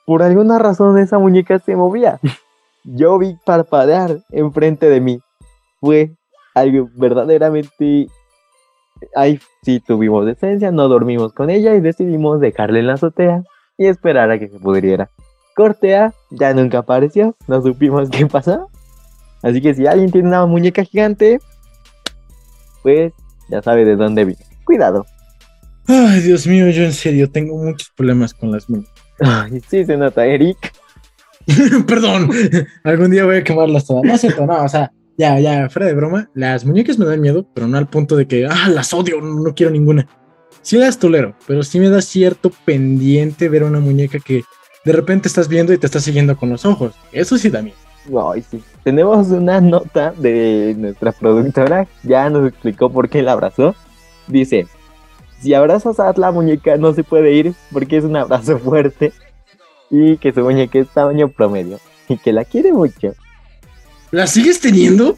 Por 0.06 0.22
alguna 0.22 0.60
razón 0.60 0.98
esa 0.98 1.20
muñeca 1.20 1.60
se 1.60 1.76
movía. 1.76 2.20
Yo 2.84 3.18
vi 3.18 3.38
parpadear 3.46 4.20
enfrente 4.32 4.90
de 4.90 5.02
mí. 5.02 5.20
Fue 5.80 6.12
algo 6.54 6.90
verdaderamente... 6.96 8.08
Ahí 9.14 9.40
sí 9.64 9.82
tuvimos 9.82 10.26
decencia, 10.26 10.72
no 10.72 10.88
dormimos 10.88 11.34
con 11.34 11.50
ella 11.50 11.76
y 11.76 11.82
decidimos 11.82 12.40
dejarla 12.40 12.80
en 12.80 12.88
la 12.88 12.94
azotea 12.94 13.44
y 13.78 13.88
esperar 13.88 14.32
a 14.32 14.40
que 14.40 14.48
se 14.48 14.58
pudriera. 14.58 15.10
Cortea 15.54 16.14
ya 16.32 16.54
nunca 16.54 16.80
apareció, 16.80 17.36
no 17.48 17.62
supimos 17.62 18.10
qué 18.10 18.26
pasó. 18.26 18.70
Así 19.42 19.62
que 19.62 19.74
si 19.74 19.86
alguien 19.86 20.12
tiene 20.12 20.30
una 20.30 20.46
muñeca 20.46 20.84
gigante, 20.84 21.40
pues 22.84 23.14
ya 23.50 23.62
sabe 23.62 23.84
de 23.84 23.96
dónde 23.96 24.26
viene. 24.26 24.46
Cuidado. 24.64 25.06
Ay, 25.88 26.22
Dios 26.22 26.48
mío, 26.48 26.70
yo 26.70 26.84
en 26.84 26.94
serio 26.94 27.30
tengo 27.30 27.58
muchos 27.58 27.92
problemas 27.96 28.34
con 28.34 28.52
las 28.52 28.70
muñecas. 28.70 28.94
Ay, 29.20 29.62
sí 29.70 29.86
se 29.86 29.98
nota, 29.98 30.26
Eric. 30.26 30.74
Perdón, 31.88 32.30
algún 32.84 33.12
día 33.12 33.26
voy 33.26 33.38
a 33.38 33.44
quemarlas 33.44 33.86
todas. 33.86 34.04
No 34.04 34.14
es 34.14 34.22
cierto, 34.22 34.46
no, 34.46 34.64
o 34.64 34.70
sea, 34.70 34.92
ya, 35.18 35.40
ya, 35.40 35.70
fuera 35.70 35.88
de 35.88 35.94
broma, 35.94 36.30
las 36.34 36.66
muñecas 36.66 36.98
me 36.98 37.06
dan 37.06 37.22
miedo, 37.22 37.48
pero 37.54 37.68
no 37.68 37.78
al 37.78 37.88
punto 37.88 38.16
de 38.16 38.28
que, 38.28 38.48
ah, 38.48 38.70
las 38.70 38.94
odio, 38.94 39.22
no, 39.22 39.40
no 39.40 39.54
quiero 39.54 39.72
ninguna. 39.72 40.08
Sí 40.62 40.78
las 40.78 40.98
tolero, 40.98 41.36
pero 41.46 41.62
sí 41.62 41.80
me 41.80 41.90
da 41.90 42.02
cierto 42.02 42.52
pendiente 42.66 43.48
ver 43.50 43.64
una 43.64 43.80
muñeca 43.80 44.18
que 44.20 44.44
de 44.84 44.92
repente 44.92 45.28
estás 45.28 45.48
viendo 45.48 45.72
y 45.72 45.78
te 45.78 45.86
está 45.86 46.00
siguiendo 46.00 46.36
con 46.36 46.50
los 46.50 46.66
ojos. 46.66 46.96
Eso 47.12 47.38
sí 47.38 47.50
da 47.50 47.62
miedo. 47.62 47.78
Ay, 48.32 48.44
sí. 48.50 48.62
Tenemos 48.84 49.28
una 49.28 49.62
nota 49.62 50.12
de 50.18 50.76
nuestra 50.78 51.12
productora, 51.12 51.88
ya 52.04 52.30
nos 52.30 52.48
explicó 52.48 52.92
por 52.92 53.10
qué 53.10 53.22
la 53.22 53.34
abrazó. 53.34 53.76
Dice, 54.28 54.68
si 55.42 55.54
abrazas 55.54 56.00
a 56.00 56.14
la 56.16 56.32
muñeca 56.32 56.78
no 56.78 56.94
se 56.94 57.04
puede 57.04 57.34
ir 57.34 57.54
porque 57.72 57.98
es 57.98 58.04
un 58.04 58.16
abrazo 58.16 58.58
fuerte 58.60 59.14
y 59.90 60.18
que 60.18 60.32
su 60.32 60.42
muñeca 60.42 60.80
es 60.80 60.90
tamaño 60.90 61.30
promedio 61.30 61.80
y 62.08 62.18
que 62.18 62.34
la 62.34 62.46
quiere 62.46 62.74
mucho. 62.74 63.14
¿La 64.12 64.28
sigues 64.28 64.60
teniendo? 64.60 65.18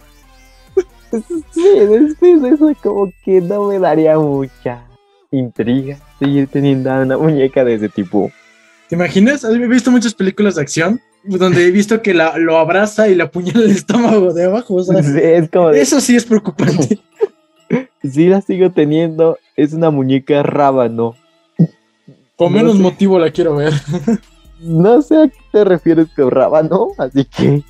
Sí, 1.51 1.63
después 1.79 2.41
de 2.41 2.49
eso 2.49 2.71
como 2.83 3.11
que 3.23 3.41
no 3.41 3.67
me 3.67 3.79
daría 3.79 4.17
mucha 4.17 4.83
intriga 5.31 5.97
seguir 6.19 6.47
teniendo 6.47 6.91
a 6.91 7.01
una 7.01 7.17
muñeca 7.17 7.63
de 7.63 7.75
ese 7.75 7.89
tipo. 7.89 8.31
¿Te 8.89 8.95
imaginas? 8.95 9.43
He 9.43 9.57
visto 9.67 9.91
muchas 9.91 10.13
películas 10.13 10.55
de 10.55 10.61
acción 10.61 11.01
donde 11.23 11.67
he 11.67 11.71
visto 11.71 12.01
que 12.01 12.13
la, 12.13 12.37
lo 12.37 12.57
abraza 12.57 13.07
y 13.09 13.15
le 13.15 13.23
apuñala 13.23 13.65
el 13.65 13.71
estómago 13.71 14.33
de 14.33 14.45
abajo. 14.45 14.75
O 14.75 14.83
sea, 14.83 15.03
Sí, 15.03 15.17
es 15.21 15.49
como 15.49 15.69
de, 15.69 15.81
eso 15.81 15.99
sí 15.99 16.15
es 16.15 16.25
preocupante. 16.25 16.99
sí 18.03 18.27
la 18.27 18.41
sigo 18.41 18.71
teniendo, 18.71 19.37
es 19.55 19.73
una 19.73 19.89
muñeca 19.89 20.43
rábano. 20.43 21.15
Con 22.35 22.51
No 22.51 22.57
menos 22.59 22.75
sé. 22.77 22.81
motivo 22.83 23.19
la 23.19 23.31
quiero 23.31 23.55
ver. 23.55 23.73
No 24.59 25.03
sé 25.03 25.21
a 25.21 25.27
qué 25.27 25.37
te 25.51 25.63
refieres 25.63 26.07
con 26.15 26.31
rábano, 26.31 26.87
así 26.97 27.25
que, 27.25 27.61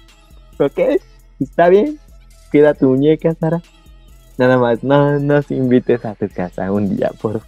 ok, 0.57 1.01
está 1.37 1.67
bien, 1.67 1.99
cuida 2.49 2.73
tu 2.75 2.87
muñeca, 2.87 3.35
Sara. 3.35 3.61
Nada 4.37 4.57
más, 4.57 4.85
no 4.85 5.19
nos 5.19 5.51
invites 5.51 6.05
a 6.05 6.15
tu 6.15 6.29
casa 6.29 6.71
un 6.71 6.95
día, 6.95 7.11
por 7.21 7.41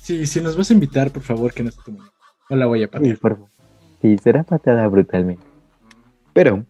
Sí, 0.00 0.26
si 0.26 0.40
nos 0.40 0.56
vas 0.56 0.68
a 0.70 0.74
invitar, 0.74 1.12
por 1.12 1.22
favor, 1.22 1.54
que 1.54 1.62
no 1.62 1.68
esté 1.68 1.92
muy. 1.92 2.00
No 2.50 2.56
la 2.56 2.66
voy 2.66 2.82
a 2.82 2.86
Sí, 2.86 2.90
patear. 2.92 3.18
por 3.18 3.34
favor. 3.36 3.48
Sí, 4.00 4.18
será 4.18 4.42
patada 4.42 4.88
brutalmente. 4.88 5.44
Pero, 6.32 6.66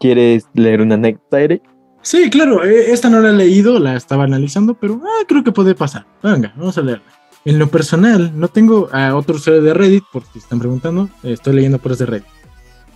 ¿quieres 0.00 0.48
leer 0.54 0.80
una 0.80 0.96
anécdota, 0.96 1.40
Eric? 1.40 1.62
Sí, 2.02 2.30
claro, 2.30 2.64
eh, 2.64 2.90
esta 2.90 3.08
no 3.08 3.20
la 3.20 3.30
he 3.30 3.32
leído, 3.32 3.78
la 3.78 3.94
estaba 3.94 4.24
analizando, 4.24 4.74
pero 4.74 5.00
ah, 5.04 5.24
creo 5.28 5.44
que 5.44 5.52
puede 5.52 5.76
pasar. 5.76 6.04
Venga, 6.20 6.52
vamos 6.56 6.76
a 6.76 6.82
leerla. 6.82 7.04
En 7.44 7.58
lo 7.58 7.68
personal, 7.68 8.32
no 8.38 8.48
tengo 8.48 8.88
a 8.92 9.14
otro 9.14 9.36
usuario 9.36 9.62
de 9.62 9.72
Reddit, 9.72 10.04
por 10.12 10.24
si 10.32 10.40
están 10.40 10.58
preguntando, 10.58 11.08
estoy 11.22 11.54
leyendo 11.54 11.78
por 11.78 11.96
de 11.96 12.06
Reddit. 12.06 12.26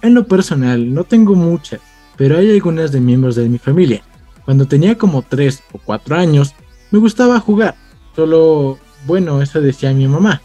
En 0.02 0.14
lo 0.14 0.26
personal, 0.26 0.92
no 0.92 1.04
tengo 1.04 1.34
muchas, 1.34 1.80
pero 2.16 2.36
hay 2.36 2.50
algunas 2.52 2.90
de 2.90 3.00
miembros 3.00 3.36
de 3.36 3.48
mi 3.48 3.58
familia. 3.58 4.02
Cuando 4.44 4.66
tenía 4.66 4.98
como 4.98 5.22
3 5.22 5.62
o 5.72 5.78
4 5.78 6.16
años, 6.16 6.54
me 6.90 6.98
gustaba 6.98 7.38
jugar. 7.38 7.76
Solo, 8.14 8.78
bueno, 9.06 9.40
eso 9.40 9.60
decía 9.60 9.92
mi 9.92 10.08
mamá. 10.08 10.42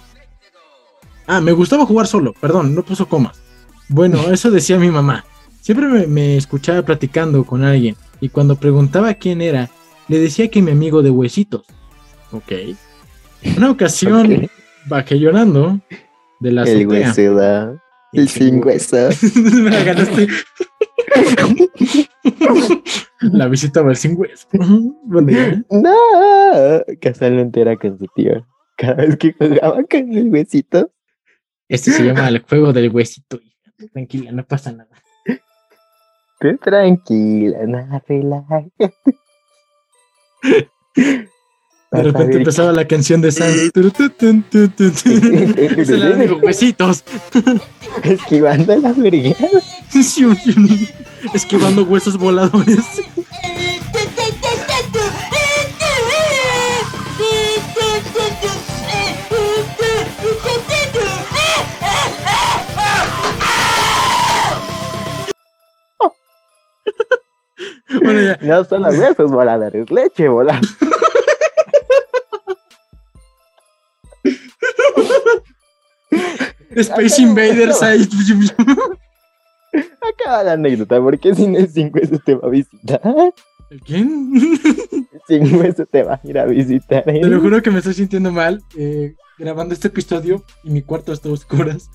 Ah, 1.25 1.41
me 1.41 1.51
gustaba 1.51 1.85
jugar 1.85 2.07
solo, 2.07 2.33
perdón, 2.39 2.75
no 2.75 2.83
puso 2.83 3.07
comas. 3.07 3.41
Bueno, 3.87 4.19
eso 4.31 4.51
decía 4.51 4.77
mi 4.77 4.91
mamá. 4.91 5.25
Siempre 5.61 5.87
me, 5.87 6.07
me 6.07 6.37
escuchaba 6.37 6.81
platicando 6.83 7.43
con 7.43 7.63
alguien 7.63 7.95
y 8.21 8.29
cuando 8.29 8.55
preguntaba 8.55 9.13
quién 9.15 9.41
era, 9.41 9.69
le 10.07 10.19
decía 10.19 10.49
que 10.49 10.61
mi 10.61 10.71
amigo 10.71 11.01
de 11.01 11.09
huesitos. 11.09 11.63
Ok. 12.31 12.51
Una 13.57 13.71
ocasión 13.71 14.31
Ok. 14.43 14.49
bajé 14.85 15.19
llorando 15.19 15.79
de 16.39 16.51
la 16.51 16.63
El 16.63 16.87
huesudo. 16.87 17.81
El 18.13 18.29
sin 18.29 18.63
hueso. 18.63 19.09
Me 19.35 19.69
la 19.71 19.83
ganaste. 19.83 20.27
la 23.21 23.47
visita 23.47 23.81
va 23.81 23.95
sin 23.95 24.19
hueso. 24.19 24.47
Buen 25.03 25.25
día. 25.25 25.63
No, 25.69 25.95
casualmente 27.01 27.61
era 27.61 27.75
con 27.77 27.97
su 27.97 28.05
tío. 28.15 28.45
Cada 28.77 28.95
vez 28.95 29.17
que 29.17 29.33
jugaba 29.33 29.83
con 29.83 30.13
el 30.13 30.29
huesito, 30.29 30.91
Este 31.69 31.91
se 31.91 32.03
llama 32.03 32.27
el 32.27 32.39
juego 32.39 32.73
del 32.73 32.89
huesito. 32.89 33.39
Tranquila, 33.93 34.31
no 34.31 34.45
pasa 34.45 34.71
nada. 34.71 34.89
Tú 36.41 36.57
tranquila, 36.57 37.59
nada, 37.67 38.03
relájate. 38.07 38.93
De 41.91 42.03
repente 42.03 42.37
empezaba 42.37 42.71
la 42.71 42.87
canción 42.87 43.21
de 43.21 43.31
Sam. 43.31 43.49
Era 43.49 43.69
de 46.15 46.27
los 46.27 46.41
huesitos. 46.41 47.03
esquivando 48.03 48.75
las 48.77 48.97
brigadas. 48.97 49.63
Esquivando 51.33 51.83
huesos 51.83 52.17
voladores. 52.17 52.79
No 68.41 68.63
son 68.63 68.83
los 68.83 68.97
huesos, 68.97 69.31
volador, 69.31 69.75
es 69.75 69.91
leche, 69.91 70.27
volador. 70.27 70.61
Space 76.75 77.21
Invaders 77.21 77.81
ahí. 77.83 78.07
Acaba 80.01 80.43
la 80.43 80.53
anécdota, 80.53 81.01
porque 81.01 81.33
si 81.35 81.47
no 81.47 81.59
es 81.59 81.73
sin 81.73 81.91
hueso 81.93 82.19
te 82.25 82.35
va 82.35 82.47
a 82.47 82.51
visitar. 82.51 83.01
¿Quién? 83.85 84.33
Sin 85.27 85.55
hueso 85.55 85.85
te 85.85 86.03
va 86.03 86.15
a 86.15 86.27
ir 86.27 86.37
a 86.39 86.45
visitar. 86.45 87.03
¿eh? 87.07 87.21
Te 87.21 87.27
lo 87.27 87.39
juro 87.39 87.61
que 87.61 87.71
me 87.71 87.77
estoy 87.79 87.93
sintiendo 87.93 88.31
mal 88.31 88.61
eh, 88.77 89.13
grabando 89.37 89.73
este 89.73 89.87
episodio 89.87 90.43
y 90.63 90.71
mi 90.71 90.81
cuarto 90.81 91.13
está 91.13 91.29
a 91.29 91.33
oscuras. 91.33 91.89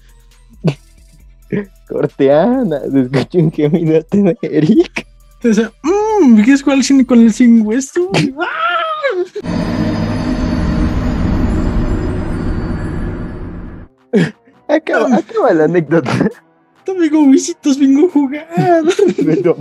Corteana, 1.88 2.80
se 2.80 3.00
escucha 3.02 3.38
un 3.38 3.52
gemido 3.52 4.04
de 4.10 4.38
Eric. 4.42 5.05
Sea, 5.54 5.72
mmm, 5.82 6.36
¿quieres 6.42 6.62
jugar 6.62 6.78
al 6.78 6.84
cine 6.84 7.06
con 7.06 7.20
el 7.20 7.32
sin 7.32 7.64
hueso? 7.66 8.10
Acaba, 14.68 15.16
acaba 15.16 15.52
la 15.52 15.64
anécdota. 15.64 16.10
Amigo, 16.88 17.22
huesitos, 17.24 17.78
vengo 17.78 18.06
a 18.06 18.10
jugar. 18.10 18.48
Amigo. 19.18 19.56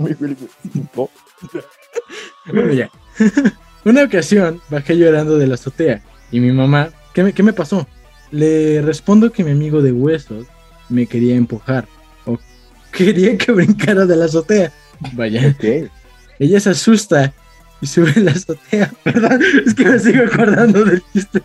Bueno, 2.46 2.72
ya. 2.72 2.90
Una 3.84 4.04
ocasión 4.04 4.60
bajé 4.68 4.96
llorando 4.96 5.38
de 5.38 5.46
la 5.46 5.54
azotea 5.54 6.02
y 6.30 6.40
mi 6.40 6.50
mamá, 6.50 6.90
¿qué 7.14 7.22
me, 7.22 7.32
qué 7.32 7.42
me 7.42 7.52
pasó? 7.52 7.86
Le 8.32 8.82
respondo 8.82 9.30
que 9.30 9.44
mi 9.44 9.52
amigo 9.52 9.80
de 9.80 9.92
huesos 9.92 10.46
me 10.88 11.06
quería 11.06 11.36
empujar 11.36 11.86
o 12.24 12.38
quería 12.90 13.38
que 13.38 13.52
brincara 13.52 14.06
de 14.06 14.16
la 14.16 14.24
azotea. 14.24 14.72
Vaya, 15.12 15.48
Ok. 15.56 15.90
ella 16.38 16.60
se 16.60 16.70
asusta 16.70 17.32
y 17.80 17.86
sube 17.86 18.12
a 18.16 18.20
la 18.20 18.30
azotea. 18.32 18.92
Perdón, 19.04 19.40
es 19.66 19.74
que 19.74 19.84
me 19.84 19.98
sigo 19.98 20.24
acordando 20.24 20.84
del 20.84 21.02
chiste. 21.12 21.42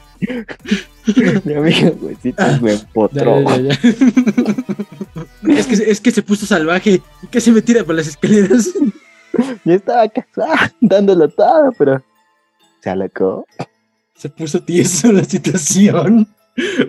Mi 1.45 1.54
amigo 1.54 1.97
huesitos 2.02 2.62
me 2.62 2.74
empotró. 2.74 3.41
ya, 3.41 3.58
ya, 3.58 3.80
ya. 3.82 5.58
Es, 5.60 5.68
que, 5.68 5.74
es 5.91 5.99
que 5.99 6.12
se 6.12 6.22
puso 6.22 6.45
salvaje 6.45 7.02
y 7.24 7.28
casi 7.28 7.52
me 7.52 7.62
tira 7.62 7.84
por 7.84 7.95
las 7.95 8.08
escaleras. 8.08 8.70
Yo 9.66 9.74
estaba 9.74 10.08
casado, 10.10 10.72
dándolo 10.80 11.28
todo, 11.30 11.72
pero 11.78 12.04
se 12.82 12.89
alocó. 12.89 13.45
Se 14.16 14.30
puso 14.30 14.62
tieso 14.64 15.12
la 15.12 15.24
situación. 15.24 16.28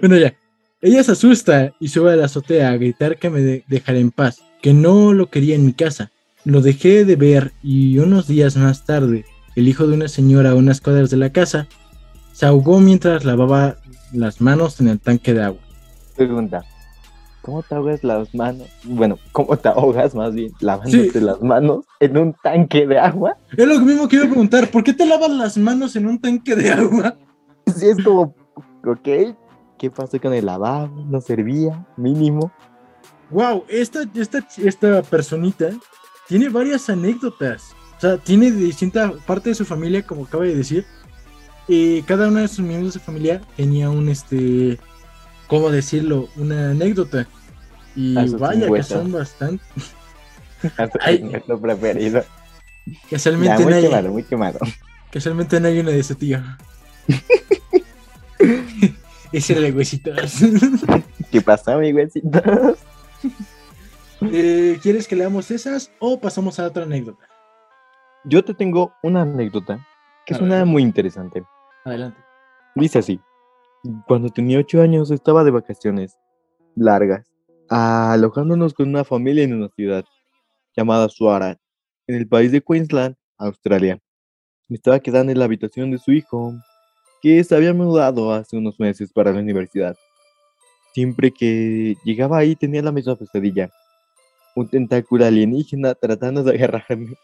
Bueno, 0.01 0.17
ya. 0.17 0.35
Ella 0.81 1.03
se 1.03 1.13
asusta 1.13 1.73
y 1.81 1.89
sube 1.89 2.13
a 2.13 2.17
la 2.17 2.27
azotea 2.27 2.71
a 2.71 2.77
gritar 2.77 3.17
que 3.17 3.31
me 3.31 3.41
de- 3.41 3.65
en 3.69 4.11
paz, 4.11 4.43
que 4.61 4.75
no 4.75 5.13
lo 5.13 5.31
quería 5.31 5.55
en 5.55 5.65
mi 5.65 5.73
casa. 5.73 6.11
Lo 6.45 6.61
dejé 6.61 7.05
de 7.05 7.17
ver 7.17 7.53
y 7.63 7.99
unos 7.99 8.27
días 8.27 8.57
más 8.57 8.85
tarde, 8.85 9.25
el 9.55 9.69
hijo 9.69 9.87
de 9.87 9.95
una 9.95 10.09
señora 10.09 10.51
a 10.51 10.55
unas 10.55 10.81
cuadras 10.81 11.11
de 11.11 11.17
la 11.17 11.31
casa 11.31 11.69
se 12.33 12.47
ahogó 12.47 12.81
mientras 12.81 13.25
lavaba 13.25 13.77
las 14.13 14.41
manos 14.41 14.81
en 14.81 14.89
el 14.89 14.99
tanque 14.99 15.35
de 15.35 15.43
agua. 15.45 15.61
Pregunta. 16.17 16.65
¿Cómo 17.43 17.63
te 17.63 17.75
ahogas 17.75 18.05
las 18.05 18.33
manos? 18.35 18.69
Bueno, 18.85 19.19
¿cómo 19.33 19.57
te 19.57 19.69
ahogas 19.69 20.15
más 20.15 20.33
bien 20.33 20.53
lavándote 20.61 21.11
Sí. 21.11 21.21
las 21.21 21.41
manos 21.43 21.85
en 21.99 22.17
un 22.17 22.35
tanque 22.43 22.87
de 22.87 22.99
agua? 22.99 23.37
Es 23.57 23.67
lo 23.67 23.81
mismo 23.81 24.09
que 24.09 24.17
iba 24.17 24.25
a 24.27 24.29
preguntar, 24.29 24.71
¿por 24.71 24.85
qué 24.85 24.93
te 24.93 25.05
lavas 25.07 25.31
las 25.31 25.59
manos 25.59 25.97
en 25.97 26.07
un 26.07 26.21
tanque 26.21 26.55
de 26.57 26.71
agua? 26.71 27.17
Si 27.77 27.87
es 27.87 28.03
como, 28.05 28.35
ok, 28.85 29.37
¿qué 29.79 29.91
pasó 29.91 30.21
con 30.21 30.35
el 30.35 30.47
lavabo? 30.47 31.05
¿No 31.09 31.21
servía? 31.21 31.87
Mínimo. 31.97 32.51
Wow, 33.31 33.65
esta, 33.69 34.01
esta, 34.15 34.45
esta 34.59 35.03
personita 35.03 35.71
tiene 36.33 36.49
varias 36.49 36.89
anécdotas. 36.89 37.75
O 37.99 38.01
sea, 38.01 38.17
tiene 38.17 38.51
de 38.51 38.65
distinta 38.65 39.13
parte 39.27 39.51
de 39.51 39.55
su 39.55 39.67
familia, 39.67 40.03
como 40.03 40.25
acaba 40.25 40.45
de 40.45 40.55
decir. 40.55 40.87
Y 41.69 42.01
cada 42.05 42.29
uno 42.29 42.41
de 42.41 42.49
sus 42.49 42.61
miembros 42.61 42.95
de 42.95 43.01
su 43.01 43.05
familia 43.05 43.43
tenía 43.55 43.91
un, 43.91 44.09
este, 44.09 44.79
¿cómo 45.47 45.69
decirlo? 45.69 46.31
Una 46.37 46.71
anécdota. 46.71 47.27
Y 47.95 48.15
vaya 48.15 48.67
que 48.67 48.83
son 48.83 49.13
bastante. 49.13 49.63
Hasta 50.79 51.57
preferido. 51.61 52.25
Ya, 52.87 52.99
Casualmente, 53.11 53.65
muy 53.65 53.71
no 53.71 53.77
hay, 53.77 53.83
quemado, 53.83 54.09
muy 54.09 54.23
quemado. 54.23 54.59
casualmente 55.11 55.61
no 55.61 55.69
hay 55.69 55.81
una 55.81 55.91
de 55.91 56.01
ese 56.01 56.15
tío. 56.15 56.41
Ese 59.33 59.53
era 59.53 59.67
el 59.67 59.77
huesito. 59.77 60.13
¿Qué 61.31 61.43
pasó, 61.43 61.79
mi 61.79 61.93
huesito? 61.93 62.41
Eh, 64.31 64.79
¿Quieres 64.83 65.09
que 65.09 65.17
leamos 65.17 65.51
esas 65.51 65.93
o 65.99 66.21
pasamos 66.21 66.59
a 66.59 66.67
otra 66.67 66.85
anécdota? 66.85 67.27
Yo 68.25 68.45
te 68.45 68.55
tengo 68.55 68.93
una 69.03 69.23
anécdota 69.23 69.85
que 70.27 70.35
A 70.35 70.37
es 70.37 70.43
una 70.43 70.65
muy 70.65 70.83
interesante. 70.83 71.43
Adelante. 71.85 72.19
Dice 72.75 73.01
así. 73.01 73.21
Cuando 74.07 74.29
tenía 74.29 74.61
ocho 74.61 74.81
años 74.81 75.11
estaba 75.11 75.43
de 75.43 75.51
vacaciones 75.51 76.17
largas, 76.77 77.27
alojándonos 77.69 78.75
con 78.75 78.89
una 78.89 79.03
familia 79.03 79.43
en 79.43 79.55
una 79.55 79.69
ciudad 79.71 80.05
llamada 80.77 81.09
Suara, 81.09 81.59
en 82.07 82.15
el 82.15 82.29
país 82.29 82.53
de 82.53 82.61
Queensland, 82.61 83.17
Australia. 83.39 83.99
Me 84.69 84.77
estaba 84.77 85.01
quedando 85.01 85.33
en 85.33 85.39
la 85.39 85.47
habitación 85.47 85.91
de 85.91 85.99
su 85.99 86.13
hijo, 86.13 86.55
que 87.21 87.43
se 87.43 87.55
había 87.57 87.75
mudado 87.75 88.33
hace 88.33 88.57
unos 88.57 88.79
meses 88.79 89.13
para 89.13 89.33
la 89.33 89.41
universidad. 89.41 89.97
Siempre 90.95 91.33
que 91.33 91.97
llegaba 92.05 92.39
ahí 92.39 92.55
tenía 92.55 92.83
la 92.83 92.93
misma 92.93 93.17
pesadilla. 93.17 93.71
Un 94.55 94.69
tentáculo 94.69 95.25
alienígena 95.25 95.95
tratando 95.95 96.43
de 96.43 96.55
agarrarme. 96.55 97.15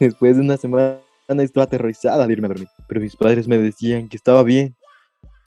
Después 0.00 0.36
de 0.36 0.42
una 0.42 0.56
semana 0.56 0.98
estaba 1.28 1.64
aterrorizada 1.64 2.26
de 2.26 2.32
irme 2.32 2.46
a 2.46 2.48
dormir, 2.48 2.68
pero 2.88 3.00
mis 3.00 3.16
padres 3.16 3.48
me 3.48 3.58
decían 3.58 4.08
que 4.08 4.16
estaba 4.16 4.42
bien, 4.42 4.76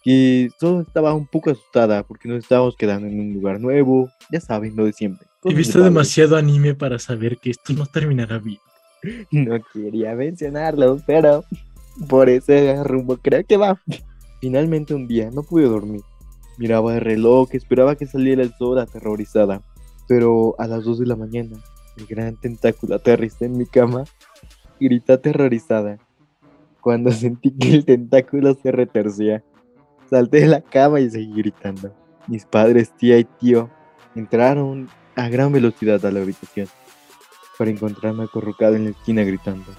que 0.04 0.50
solo 0.60 0.82
estaba 0.82 1.14
un 1.14 1.28
poco 1.28 1.52
asustada 1.52 2.04
porque 2.04 2.28
nos 2.28 2.40
estábamos 2.40 2.76
quedando 2.76 3.08
en 3.08 3.20
un 3.20 3.34
lugar 3.34 3.60
nuevo, 3.60 4.10
ya 4.32 4.40
saben, 4.40 4.76
lo 4.76 4.86
de 4.86 4.94
siempre. 4.94 5.28
He 5.44 5.54
visto 5.54 5.82
demasiado 5.82 6.36
anime 6.36 6.76
para 6.76 7.00
saber 7.00 7.38
que 7.38 7.52
esto 7.52 7.74
no 7.74 7.86
terminará 7.86 8.40
bien. 8.40 8.60
No 9.32 9.58
quería 9.72 10.14
mencionarlo, 10.14 11.00
pero 11.08 11.46
por 12.10 12.28
ese 12.28 12.84
rumbo 12.84 13.18
creo 13.18 13.46
que 13.46 13.56
va. 13.56 13.82
Finalmente 14.42 14.94
un 14.94 15.08
día 15.08 15.32
no 15.32 15.44
pude 15.44 15.66
dormir. 15.66 16.02
Miraba 16.58 16.96
el 16.96 17.02
reloj, 17.02 17.50
esperaba 17.54 17.96
que 17.96 18.06
saliera 18.06 18.44
el 18.44 18.54
sol 18.56 18.78
aterrorizada. 18.78 19.62
Pero 20.10 20.56
a 20.58 20.66
las 20.66 20.84
2 20.84 21.00
de 21.00 21.06
la 21.06 21.16
mañana, 21.16 21.56
el 21.96 22.08
gran 22.08 22.36
tentáculo 22.36 22.96
aterrizó 22.96 23.46
en 23.46 23.60
mi 23.60 23.68
cama. 23.68 24.06
Grité 24.80 25.14
aterrorizada. 25.14 26.00
Cuando 26.82 27.12
sentí 27.12 27.52
que 27.52 27.76
el 27.76 27.86
tentáculo 27.86 28.56
se 28.56 28.72
retorcía, 28.72 29.44
salté 30.10 30.40
de 30.40 30.48
la 30.48 30.62
cama 30.62 31.00
y 31.00 31.12
seguí 31.12 31.32
gritando. 31.38 31.94
Mis 32.28 32.44
padres, 32.46 32.92
tía 32.98 33.20
y 33.20 33.26
tío, 33.26 33.70
entraron 34.16 34.90
a 35.16 35.30
gran 35.30 35.52
velocidad 35.52 36.04
a 36.04 36.12
la 36.12 36.22
habitación 36.22 36.68
para 37.60 37.70
encontrarme 37.70 38.24
acurrucado 38.24 38.76
en 38.76 38.86
la 38.86 38.90
esquina 38.92 39.24
gritando. 39.24 39.72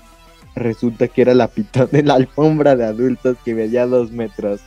Resulta 0.54 1.08
que 1.08 1.22
era 1.22 1.34
la 1.34 1.48
pitón 1.48 1.88
de 1.90 2.04
la 2.04 2.14
alfombra 2.14 2.76
de 2.76 2.84
adultos 2.84 3.36
que 3.44 3.54
medía 3.54 3.86
dos 3.86 4.12
metros. 4.12 4.60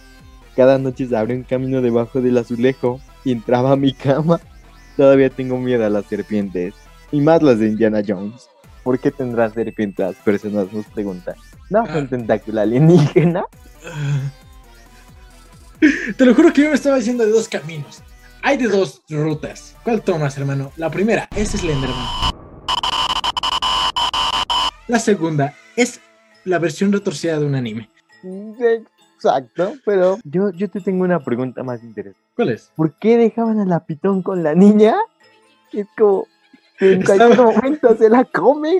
Cada 0.57 0.77
noche 0.77 1.07
se 1.07 1.15
abría 1.15 1.37
un 1.37 1.43
camino 1.43 1.81
debajo 1.81 2.19
del 2.19 2.37
azulejo 2.37 2.99
y 3.23 3.31
entraba 3.31 3.71
a 3.71 3.77
mi 3.77 3.93
cama. 3.93 4.41
Todavía 4.97 5.29
tengo 5.29 5.57
miedo 5.57 5.85
a 5.85 5.89
las 5.89 6.05
serpientes. 6.05 6.73
Y 7.11 7.21
más 7.21 7.41
las 7.41 7.59
de 7.59 7.67
Indiana 7.67 8.01
Jones. 8.05 8.49
¿Por 8.83 8.99
qué 8.99 9.11
tendrán 9.11 9.53
serpientes 9.53 10.05
las 10.05 10.15
personas? 10.17 10.71
Nos 10.73 10.85
preguntan. 10.87 11.35
¿No 11.69 11.85
fue 11.85 12.01
un 12.01 12.07
tentáculo 12.07 12.61
alienígena? 12.61 13.45
Te 16.17 16.25
lo 16.25 16.33
juro 16.33 16.53
que 16.53 16.63
yo 16.63 16.69
me 16.69 16.75
estaba 16.75 16.97
diciendo 16.97 17.25
de 17.25 17.31
dos 17.31 17.47
caminos. 17.47 18.03
Hay 18.41 18.57
de 18.57 18.67
dos 18.67 19.01
rutas. 19.09 19.75
¿Cuál 19.83 20.01
tomas, 20.01 20.37
hermano? 20.37 20.71
La 20.75 20.89
primera 20.89 21.29
es 21.35 21.51
Slenderman. 21.51 22.33
La 24.87 24.99
segunda 24.99 25.55
es 25.75 26.01
la 26.43 26.59
versión 26.59 26.91
retorcida 26.91 27.39
de 27.39 27.45
un 27.45 27.55
anime. 27.55 27.89
Exacto, 29.23 29.73
pero 29.85 30.19
yo, 30.25 30.51
yo 30.51 30.69
te 30.69 30.81
tengo 30.81 31.03
una 31.05 31.23
pregunta 31.23 31.63
más 31.63 31.81
interesante. 31.83 32.19
¿Cuál 32.35 32.49
es? 32.49 32.71
¿Por 32.75 32.93
qué 32.99 33.17
dejaban 33.17 33.59
a 33.59 33.65
la 33.65 33.85
pitón 33.85 34.21
con 34.21 34.43
la 34.43 34.53
niña? 34.53 34.95
Es 35.71 35.87
como 35.97 36.27
que 36.77 36.93
en 36.93 37.01
Estaba- 37.01 37.35
cualquier 37.35 37.55
momento 37.63 37.97
se 37.97 38.09
la 38.09 38.25
come. 38.25 38.79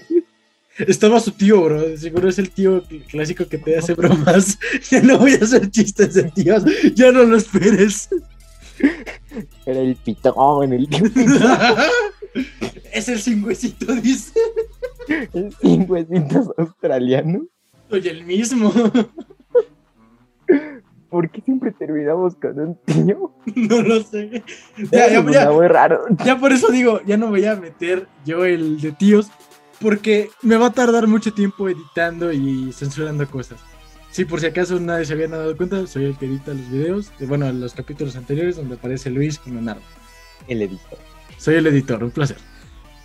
Estaba 0.79 1.19
su 1.19 1.31
tío, 1.31 1.63
bro. 1.63 1.97
Seguro 1.97 2.29
es 2.29 2.39
el 2.39 2.49
tío 2.49 2.83
cl- 2.83 3.05
clásico 3.05 3.47
que 3.47 3.57
te 3.57 3.77
hace 3.77 3.93
bromas. 3.93 4.57
Ya 4.91 5.01
no 5.01 5.17
voy 5.19 5.33
a 5.33 5.37
hacer 5.43 5.69
chistes 5.69 6.15
de 6.15 6.23
tíos. 6.31 6.63
Ya 6.95 7.11
no 7.11 7.23
lo 7.23 7.37
esperes. 7.37 8.09
Era 9.65 9.79
el 9.79 9.95
pitón, 9.95 10.73
el, 10.73 10.89
es 12.93 13.07
el 13.07 13.19
sin 13.19 13.43
huesito, 13.45 13.93
dice. 13.95 14.33
el 15.33 15.53
sin 15.61 15.89
huesitos 15.89 16.49
australiano. 16.57 17.45
Oye, 17.91 18.09
el 18.09 18.23
mismo. 18.25 18.73
¿Por 21.09 21.29
qué 21.29 21.41
siempre 21.41 21.71
terminamos 21.71 22.35
con 22.35 22.59
un 22.59 22.77
tío? 22.85 23.31
No 23.55 23.81
lo 23.81 24.01
sé. 24.01 24.43
Ya, 24.91 25.07
ya, 25.09 25.21
Suena 25.21 25.31
ya, 25.31 25.51
muy 25.51 25.67
raro. 25.67 26.05
ya 26.25 26.37
por 26.39 26.51
eso 26.51 26.71
digo, 26.71 27.01
ya 27.05 27.17
no 27.17 27.27
voy 27.27 27.45
a 27.45 27.55
meter 27.55 28.07
yo 28.25 28.45
el 28.45 28.81
de 28.81 28.91
tíos. 28.93 29.29
porque 29.79 30.29
me 30.41 30.55
va 30.55 30.67
a 30.67 30.71
tardar 30.73 31.07
mucho 31.07 31.33
tiempo 31.33 31.67
editando 31.69 32.31
y 32.31 32.71
censurando 32.73 33.27
cosas. 33.29 33.59
Sí, 34.11 34.25
por 34.25 34.39
si 34.39 34.45
acaso 34.47 34.79
nadie 34.79 35.05
se 35.05 35.13
había 35.13 35.27
dado 35.27 35.55
cuenta, 35.57 35.85
soy 35.87 36.05
el 36.05 36.17
que 36.17 36.25
edita 36.27 36.53
los 36.53 36.69
videos, 36.69 37.11
de, 37.19 37.25
bueno, 37.25 37.51
los 37.51 37.73
capítulos 37.73 38.15
anteriores 38.15 38.55
donde 38.55 38.75
aparece 38.75 39.09
Luis 39.09 39.39
con 39.39 39.53
Leonardo. 39.53 39.81
El 40.47 40.61
editor. 40.61 40.97
Soy 41.37 41.55
el 41.55 41.67
editor, 41.67 42.03
un 42.03 42.11
placer. 42.11 42.37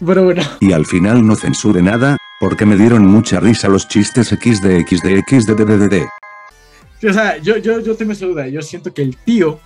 Pero 0.04 0.24
bueno, 0.24 0.42
Y 0.60 0.72
al 0.72 0.86
final 0.86 1.26
no 1.26 1.34
censure 1.34 1.82
nada, 1.82 2.16
porque 2.40 2.64
me 2.64 2.76
dieron 2.76 3.06
mucha 3.06 3.40
risa 3.40 3.68
los 3.68 3.88
chistes 3.88 4.28
XD 4.28 4.86
XD 4.86 5.22
XD 5.28 6.06
o 7.06 7.12
sea, 7.12 7.38
yo, 7.38 7.56
yo, 7.58 7.80
yo 7.80 7.96
tengo 7.96 8.12
esa 8.12 8.26
duda. 8.26 8.48
Yo 8.48 8.62
siento 8.62 8.92
que 8.92 9.02
el 9.02 9.16
tío, 9.16 9.60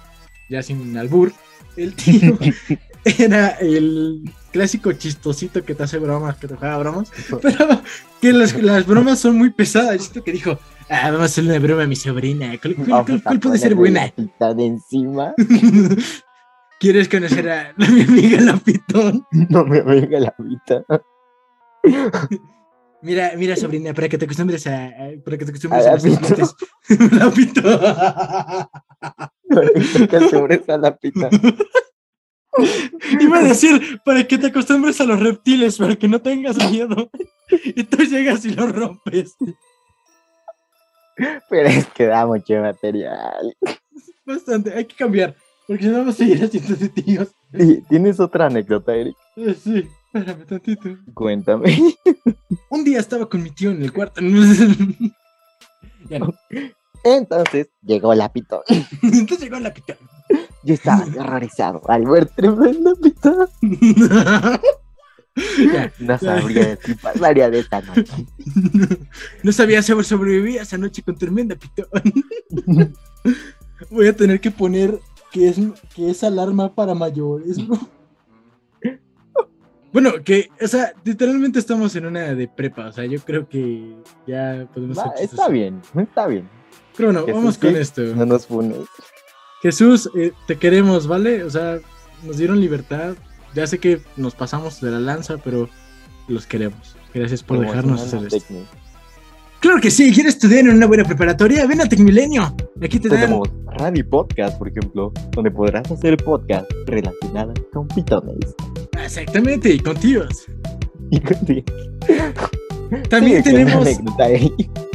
ya 0.49 0.62
sin 0.62 0.97
albur, 0.97 1.33
el 1.76 1.95
tío 1.95 2.39
era 3.05 3.51
el 3.61 4.30
clásico 4.53 4.93
chistosito 4.93 5.64
que 5.64 5.74
te 5.74 5.83
hace 5.83 5.99
bromas, 5.99 6.37
que 6.37 6.49
te 6.49 6.57
juega 6.57 6.78
bromas, 6.78 7.11
pero 7.41 7.80
que 8.20 8.33
las, 8.33 8.61
las 8.62 8.87
bromas 8.87 9.18
son 9.18 9.37
muy 9.37 9.51
pesadas. 9.51 10.03
Siento 10.03 10.22
que 10.22 10.33
dijo, 10.33 10.59
ah, 10.89 11.11
vamos 11.11 11.22
a 11.22 11.24
hacer 11.24 11.45
una 11.45 11.59
broma 11.59 11.85
a 11.85 11.87
mi 11.87 11.97
sobrina. 11.97 12.53
¿Cuál, 12.61 13.41
puede 13.41 13.59
ser 13.59 13.74
buena? 13.74 14.12
de 14.16 14.66
encima. 14.66 15.35
¿Quieres 16.80 17.09
conocer 17.09 17.49
a, 17.49 17.72
mi 17.76 18.03
amiga 18.03 18.41
la 18.41 18.57
pitón? 18.57 19.24
No 19.30 19.64
me 19.64 19.80
venga 19.83 20.18
la 20.18 20.35
pita. 20.37 20.85
Mira, 23.03 23.32
mira, 23.36 23.57
sobrina, 23.57 23.92
para 23.94 24.09
que 24.09 24.16
te 24.18 24.24
acostumbres 24.26 24.66
a, 24.66 24.86
a- 24.86 25.11
para 25.24 25.36
que 25.38 25.44
te 25.44 25.50
acostumbres 25.50 25.84
A 25.86 25.92
a, 25.92 25.96
la 25.96 26.03
los 26.03 26.03
pitón. 26.05 26.22
juguetes. 26.22 26.55
la 27.12 27.30
pitón. 27.30 27.80
Te 30.09 30.28
sobres 30.30 30.68
a 30.68 30.76
la 30.78 30.96
pita. 30.96 31.28
Iba 33.20 33.38
a 33.38 33.42
decir, 33.42 34.00
para 34.05 34.26
que 34.26 34.38
te 34.38 34.46
acostumbres 34.48 35.00
a 35.00 35.05
los 35.05 35.18
reptiles, 35.20 35.78
para 35.78 35.96
que 35.96 36.07
no 36.09 36.20
tengas 36.20 36.57
miedo. 36.70 37.11
Y 37.64 37.84
tú 37.84 37.98
llegas 38.05 38.44
y 38.44 38.50
lo 38.50 38.66
rompes. 38.68 39.34
Pero 41.50 41.68
es 41.68 41.86
que 41.88 42.07
da 42.07 42.26
mucho 42.26 42.55
material. 42.61 43.55
Bastante, 44.24 44.72
hay 44.72 44.84
que 44.86 44.94
cambiar. 44.96 45.34
Porque 45.66 45.84
si 45.84 45.88
no 45.90 45.98
vamos 45.98 46.14
a 46.14 46.18
seguir 46.18 46.42
haciendo 46.44 46.74
de 46.74 46.88
tíos. 46.88 47.28
¿Y 47.53 47.80
¿Tienes 47.82 48.18
otra 48.20 48.46
anécdota, 48.46 48.94
Eric? 48.94 49.16
Eh, 49.36 49.55
Sí, 49.62 49.86
espérame 50.12 50.46
tantito. 50.46 50.96
Cuéntame. 51.14 51.94
Un 52.73 52.85
día 52.85 53.01
estaba 53.01 53.29
con 53.29 53.43
mi 53.43 53.51
tío 53.51 53.70
en 53.70 53.83
el 53.83 53.93
cuarto. 53.93 54.23
ya 56.09 56.18
no. 56.18 56.35
Entonces 57.05 57.68
llegó 57.83 58.14
la 58.14 58.33
pitón. 58.33 58.62
Entonces 59.03 59.41
llegó 59.41 59.59
la 59.59 59.75
pitón. 59.75 59.99
Yo 60.62 60.73
estaba 60.73 61.05
horrorizado 61.18 61.83
al 61.87 62.07
ver 62.07 62.27
tremenda 62.31 62.93
pitón. 62.95 63.49
Ya. 65.73 65.91
No 65.99 66.18
sabría 66.18 66.77
si 66.85 66.93
pasaría 66.93 67.49
de 67.49 67.61
esta 67.61 67.81
noche. 67.81 68.27
No 69.43 69.51
sabía 69.51 69.81
si 69.81 70.05
sobrevivir 70.05 70.61
esa 70.61 70.77
noche 70.77 71.03
con 71.03 71.16
tremenda 71.16 71.57
pitón. 71.57 71.89
Voy 73.91 74.09
a 74.09 74.14
tener 74.14 74.43
que 74.43 74.51
poner 74.51 75.01
que 75.31 75.49
es, 75.49 75.57
que 75.95 76.11
es 76.11 76.23
alarma 76.23 76.75
para 76.75 76.95
mayores. 76.95 77.57
¿no? 77.57 77.81
Bueno, 79.93 80.12
que, 80.24 80.49
o 80.61 80.66
sea, 80.66 80.93
literalmente 81.05 81.59
estamos 81.59 81.95
en 81.97 82.07
una 82.07 82.34
de 82.34 82.49
prepa. 82.49 82.86
O 82.86 82.93
sea, 82.93 83.05
yo 83.05 83.20
creo 83.20 83.49
que 83.49 83.95
ya 84.26 84.66
podemos 84.72 84.99
Va, 84.99 85.12
está 85.20 85.49
bien, 85.49 85.80
está 85.97 86.26
bien. 86.26 86.49
Pero 86.97 87.09
bueno, 87.09 87.20
Jesús, 87.26 87.34
vamos 87.34 87.59
con 87.59 87.70
sí, 87.70 87.76
esto. 87.76 88.03
No 88.03 88.26
nos 88.26 88.47
funes. 88.47 88.78
Jesús, 89.62 90.11
eh, 90.16 90.32
te 90.47 90.57
queremos, 90.57 91.07
¿vale? 91.07 91.45
O 91.45 91.51
sea, 91.51 91.78
nos 92.22 92.38
dieron 92.38 92.61
libertad. 92.61 93.14
Ya 93.55 93.66
sé 93.66 93.78
que 93.78 94.01
nos 94.16 94.34
pasamos 94.34 94.80
de 94.80 94.90
la 94.90 94.99
lanza, 94.99 95.36
pero 95.38 95.68
los 96.26 96.47
queremos. 96.47 96.97
Gracias 97.12 97.43
por 97.43 97.61
dejarnos 97.61 98.01
hacer 98.01 98.24
esto. 98.24 98.38
Tecni. 98.38 98.64
Claro 99.61 99.80
que 99.80 99.90
sí, 99.90 100.11
¿quieres 100.12 100.34
estudiar 100.34 100.61
en 100.64 100.70
una 100.70 100.86
buena 100.86 101.05
preparatoria? 101.05 101.66
Ven 101.66 101.82
a 101.82 101.88
Tecmilenio. 101.88 102.57
Aquí 102.82 102.99
te 102.99 103.09
dan. 103.09 103.20
Tenemos 103.20 103.49
Radio 103.78 104.01
y 104.01 104.03
Podcast, 104.03 104.59
por 104.59 104.68
ejemplo, 104.68 105.12
donde 105.30 105.51
podrás 105.51 105.88
hacer 105.90 106.16
podcast 106.16 106.68
relacionadas 106.86 107.57
con 107.72 107.86
pitones. 107.88 108.57
Exactamente, 109.05 109.70
y 109.70 109.78
con 109.78 109.96
tíos. 109.96 110.46
Y. 111.11 111.20
También 113.09 113.42
con 113.42 113.53
la 113.55 113.59
tenemos 113.64 113.88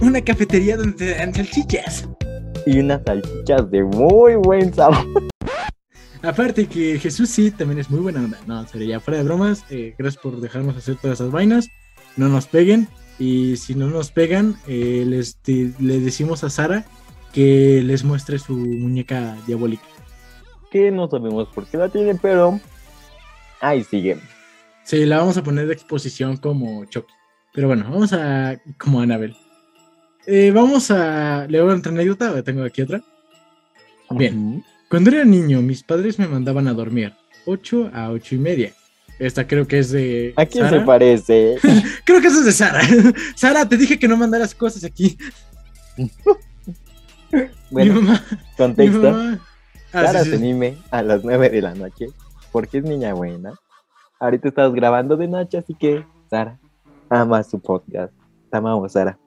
una 0.02 0.22
cafetería 0.22 0.78
donde 0.78 0.94
te 0.94 1.16
dan 1.16 1.34
salchichas. 1.34 2.08
Y 2.66 2.80
unas 2.80 3.02
salchichas 3.06 3.70
de 3.72 3.84
muy 3.84 4.36
buen 4.36 4.74
sabor. 4.74 5.06
Aparte 6.24 6.66
que 6.66 7.00
Jesús 7.00 7.30
sí 7.30 7.52
también 7.52 7.80
es 7.80 7.90
muy 7.90 8.00
buena 8.00 8.20
onda. 8.22 8.40
No, 8.48 8.66
ya 8.74 9.00
fuera 9.00 9.20
de 9.20 9.24
bromas, 9.24 9.64
eh, 9.70 9.94
gracias 9.98 10.22
por 10.22 10.40
dejarnos 10.42 10.76
hacer 10.76 10.96
todas 10.96 11.20
esas 11.20 11.32
vainas. 11.32 11.70
No 12.16 12.28
nos 12.30 12.48
peguen. 12.48 12.88
Y 13.20 13.58
si 13.58 13.74
no 13.74 13.88
nos 13.88 14.12
pegan, 14.12 14.58
eh, 14.68 15.04
les 15.08 15.40
le 15.46 16.00
decimos 16.00 16.44
a 16.44 16.50
Sara 16.50 16.86
que 17.34 17.82
les 17.84 18.04
muestre 18.04 18.38
su 18.40 18.56
muñeca 18.56 19.38
diabólica. 19.48 19.84
Que 20.72 20.92
no 20.92 21.10
sabemos 21.10 21.48
por 21.50 21.66
qué 21.66 21.78
la 21.78 21.90
tiene, 21.90 22.16
pero 22.16 22.60
ahí 23.62 23.84
sigue. 23.84 24.18
Sí, 24.84 25.06
la 25.06 25.18
vamos 25.20 25.38
a 25.38 25.44
poner 25.44 25.68
de 25.68 25.74
exposición 25.74 26.38
como 26.38 26.86
Chucky. 26.86 27.14
Pero 27.54 27.68
bueno, 27.68 27.86
vamos 27.90 28.14
a. 28.14 28.58
como 28.78 29.02
Annabelle. 29.02 29.36
Eh, 30.26 30.52
vamos 30.54 30.92
a. 30.92 31.46
¿Le 31.50 31.62
voy 31.62 31.72
a 31.74 31.76
otra 31.76 31.92
anécdota? 31.92 32.32
¿O 32.32 32.44
Tengo 32.44 32.64
aquí 32.64 32.82
otra. 32.82 33.02
Bien. 34.12 34.64
Cuando 34.90 35.10
era 35.10 35.26
niño, 35.26 35.62
mis 35.62 35.84
padres 35.84 36.18
me 36.20 36.28
mandaban 36.28 36.68
a 36.68 36.74
dormir 36.74 37.14
8 37.46 37.92
a 37.94 38.12
8 38.12 38.36
y 38.36 38.38
media. 38.38 38.74
Esta 39.20 39.48
creo 39.48 39.68
que 39.68 39.80
es 39.80 39.92
de. 39.92 40.34
¿A 40.38 40.46
quién 40.46 40.66
Sara. 40.66 40.80
se 40.80 40.86
parece? 40.86 41.56
Creo 42.06 42.22
que 42.22 42.28
eso 42.28 42.40
es 42.40 42.46
de 42.46 42.52
Sara. 42.52 42.82
Sara, 43.36 43.68
te 43.68 43.76
dije 43.76 43.98
que 43.98 44.08
no 44.08 44.16
mandaras 44.16 44.54
cosas 44.54 44.84
aquí. 44.84 45.18
mi 45.98 46.10
Bueno, 47.72 47.96
mamá. 47.96 48.24
Mi 48.30 48.38
contexto. 48.56 49.02
mamá. 49.12 49.40
Ah, 49.92 50.06
Sara 50.06 50.20
sí, 50.20 50.26
sí, 50.26 50.30
se 50.32 50.36
anime 50.38 50.78
a 50.92 51.02
las 51.02 51.24
9 51.24 51.50
de 51.50 51.62
la 51.62 51.74
noche 51.74 52.08
porque 52.58 52.80
es 52.80 52.84
niña 52.86 53.14
buena. 53.14 53.54
Ahorita 54.20 54.48
estás 54.48 54.74
grabando 54.74 55.16
de 55.16 55.28
noche, 55.28 55.60
así 55.60 55.76
que 55.76 56.04
Sara 56.28 56.60
ama 57.08 57.44
su 57.44 57.60
podcast. 57.60 58.12
Te 58.50 58.58
amamos, 58.58 58.94
Sara. 58.94 59.20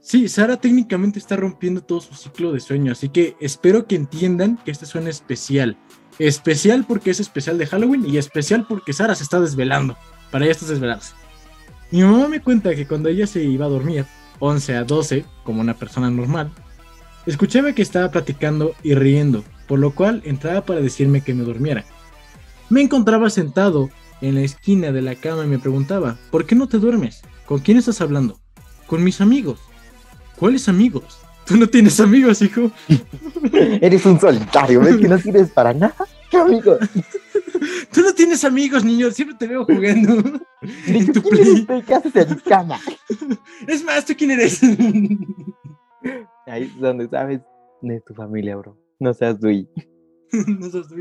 Sí, 0.00 0.26
Sara 0.26 0.56
técnicamente 0.56 1.18
está 1.18 1.36
rompiendo 1.36 1.82
todo 1.82 2.00
su 2.00 2.14
ciclo 2.14 2.50
de 2.50 2.60
sueño, 2.60 2.92
así 2.92 3.10
que 3.10 3.36
espero 3.40 3.86
que 3.86 3.94
entiendan 3.94 4.56
que 4.64 4.70
este 4.70 4.86
suena 4.86 5.10
especial. 5.10 5.76
Especial 6.18 6.86
porque 6.88 7.10
es 7.10 7.20
especial 7.20 7.58
de 7.58 7.66
Halloween 7.66 8.06
y 8.06 8.16
especial 8.16 8.64
porque 8.66 8.94
Sara 8.94 9.14
se 9.14 9.24
está 9.24 9.38
desvelando. 9.38 9.94
Para 10.30 10.46
ella 10.46 10.52
estás 10.52 10.70
desvelarse. 10.70 11.12
Mi 11.90 12.00
mamá 12.00 12.26
me 12.26 12.40
cuenta 12.40 12.74
que 12.74 12.86
cuando 12.86 13.10
ella 13.10 13.26
se 13.26 13.44
iba 13.44 13.66
a 13.66 13.68
dormir, 13.68 14.06
11 14.38 14.76
a 14.76 14.84
12, 14.84 15.26
como 15.44 15.60
una 15.60 15.74
persona 15.74 16.10
normal, 16.10 16.50
escuchaba 17.26 17.74
que 17.74 17.82
estaba 17.82 18.10
platicando 18.10 18.74
y 18.82 18.94
riendo, 18.94 19.44
por 19.68 19.78
lo 19.78 19.94
cual 19.94 20.22
entraba 20.24 20.62
para 20.62 20.80
decirme 20.80 21.20
que 21.20 21.34
me 21.34 21.44
durmiera. 21.44 21.84
Me 22.72 22.80
encontraba 22.80 23.28
sentado 23.28 23.90
en 24.22 24.34
la 24.34 24.40
esquina 24.40 24.92
de 24.92 25.02
la 25.02 25.14
cama 25.14 25.44
y 25.44 25.46
me 25.46 25.58
preguntaba, 25.58 26.16
¿por 26.30 26.46
qué 26.46 26.54
no 26.54 26.68
te 26.68 26.78
duermes? 26.78 27.20
¿Con 27.44 27.58
quién 27.58 27.76
estás 27.76 28.00
hablando? 28.00 28.40
Con 28.86 29.04
mis 29.04 29.20
amigos. 29.20 29.60
¿Cuáles 30.38 30.70
amigos? 30.70 31.20
Tú 31.44 31.58
no 31.58 31.66
tienes 31.66 32.00
amigos, 32.00 32.40
hijo. 32.40 32.70
Eres 33.52 34.06
un 34.06 34.18
solitario, 34.18 34.80
¿ves 34.80 34.96
que 34.96 35.06
no 35.06 35.18
sirves 35.18 35.50
para 35.50 35.74
nada? 35.74 35.94
¿Qué 36.30 36.38
amigo? 36.38 36.78
Tú 37.92 38.00
no 38.00 38.14
tienes 38.14 38.42
amigos, 38.42 38.82
niño. 38.82 39.10
Siempre 39.10 39.36
te 39.38 39.48
veo 39.48 39.66
jugando. 39.66 40.40
En 40.86 41.12
tu 41.12 41.20
¿Quién 41.20 41.66
play. 41.66 41.82
¿Qué 41.82 41.94
haces 41.94 42.16
en 42.16 42.36
mi 42.36 42.40
cama? 42.40 42.80
Es 43.66 43.84
más, 43.84 44.06
¿tú 44.06 44.14
quién 44.16 44.30
eres? 44.30 44.62
Ahí 46.46 46.62
es 46.62 46.78
donde 46.78 47.06
sabes 47.08 47.42
de 47.82 48.00
tu 48.00 48.14
familia, 48.14 48.56
bro. 48.56 48.78
No 48.98 49.12
seas 49.12 49.38
tú. 49.38 49.48
no 50.46 50.70
sos 50.70 50.88
tú. 50.88 50.96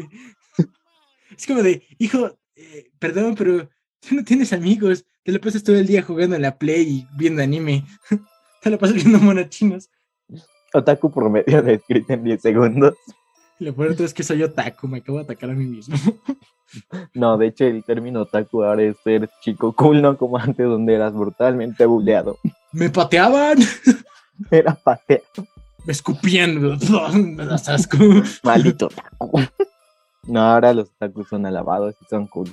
Es 1.38 1.47
como 1.47 1.63
de, 1.63 1.84
hijo, 1.97 2.38
eh, 2.55 2.91
perdón, 2.99 3.36
pero 3.36 3.69
tú 3.99 4.15
no 4.15 4.23
tienes 4.23 4.53
amigos. 4.53 5.05
Te 5.23 5.32
lo 5.32 5.39
pasas 5.39 5.63
todo 5.63 5.75
el 5.75 5.88
día 5.88 6.01
jugando 6.01 6.36
en 6.36 6.41
la 6.41 6.57
Play 6.57 6.82
y 6.88 7.07
viendo 7.17 7.41
anime. 7.41 7.86
Te 8.61 8.69
lo 8.69 8.77
pasas 8.77 8.95
viendo 8.95 9.19
monos 9.19 9.49
chinos. 9.49 9.89
Otaku 10.73 11.11
promedio 11.11 11.61
descrito 11.61 12.13
en 12.13 12.23
10 12.23 12.41
segundos. 12.41 12.93
Lo 13.59 13.75
peor 13.75 13.95
es 13.99 14.13
que 14.13 14.23
soy 14.23 14.41
otaku. 14.41 14.88
Me 14.88 14.99
acabo 14.99 15.19
de 15.19 15.25
atacar 15.25 15.49
a 15.49 15.53
mí 15.53 15.65
mismo. 15.65 15.95
No, 17.13 17.38
de 17.38 17.47
hecho, 17.47 17.65
el 17.65 17.84
término 17.84 18.21
otaku 18.21 18.63
ahora 18.63 18.84
es 18.84 18.95
ser 19.03 19.29
chico 19.41 19.73
cool, 19.73 20.01
no 20.01 20.17
como 20.17 20.38
antes, 20.38 20.65
donde 20.65 20.93
eras 20.93 21.13
brutalmente 21.13 21.86
buleado. 21.86 22.38
Me 22.71 22.89
pateaban. 22.89 23.57
Era 24.51 24.73
pateado. 24.73 25.25
Me 25.86 25.91
escupían. 25.91 26.61
Me 27.36 27.45
das 27.45 27.67
asco. 27.67 27.97
Maldito 28.43 28.86
otaku. 28.86 29.41
No, 30.28 30.41
ahora 30.41 30.74
los 30.74 30.89
otakus 30.89 31.28
son 31.30 31.45
alabados 31.45 31.95
y 32.01 32.05
son 32.05 32.28
cool. 32.28 32.49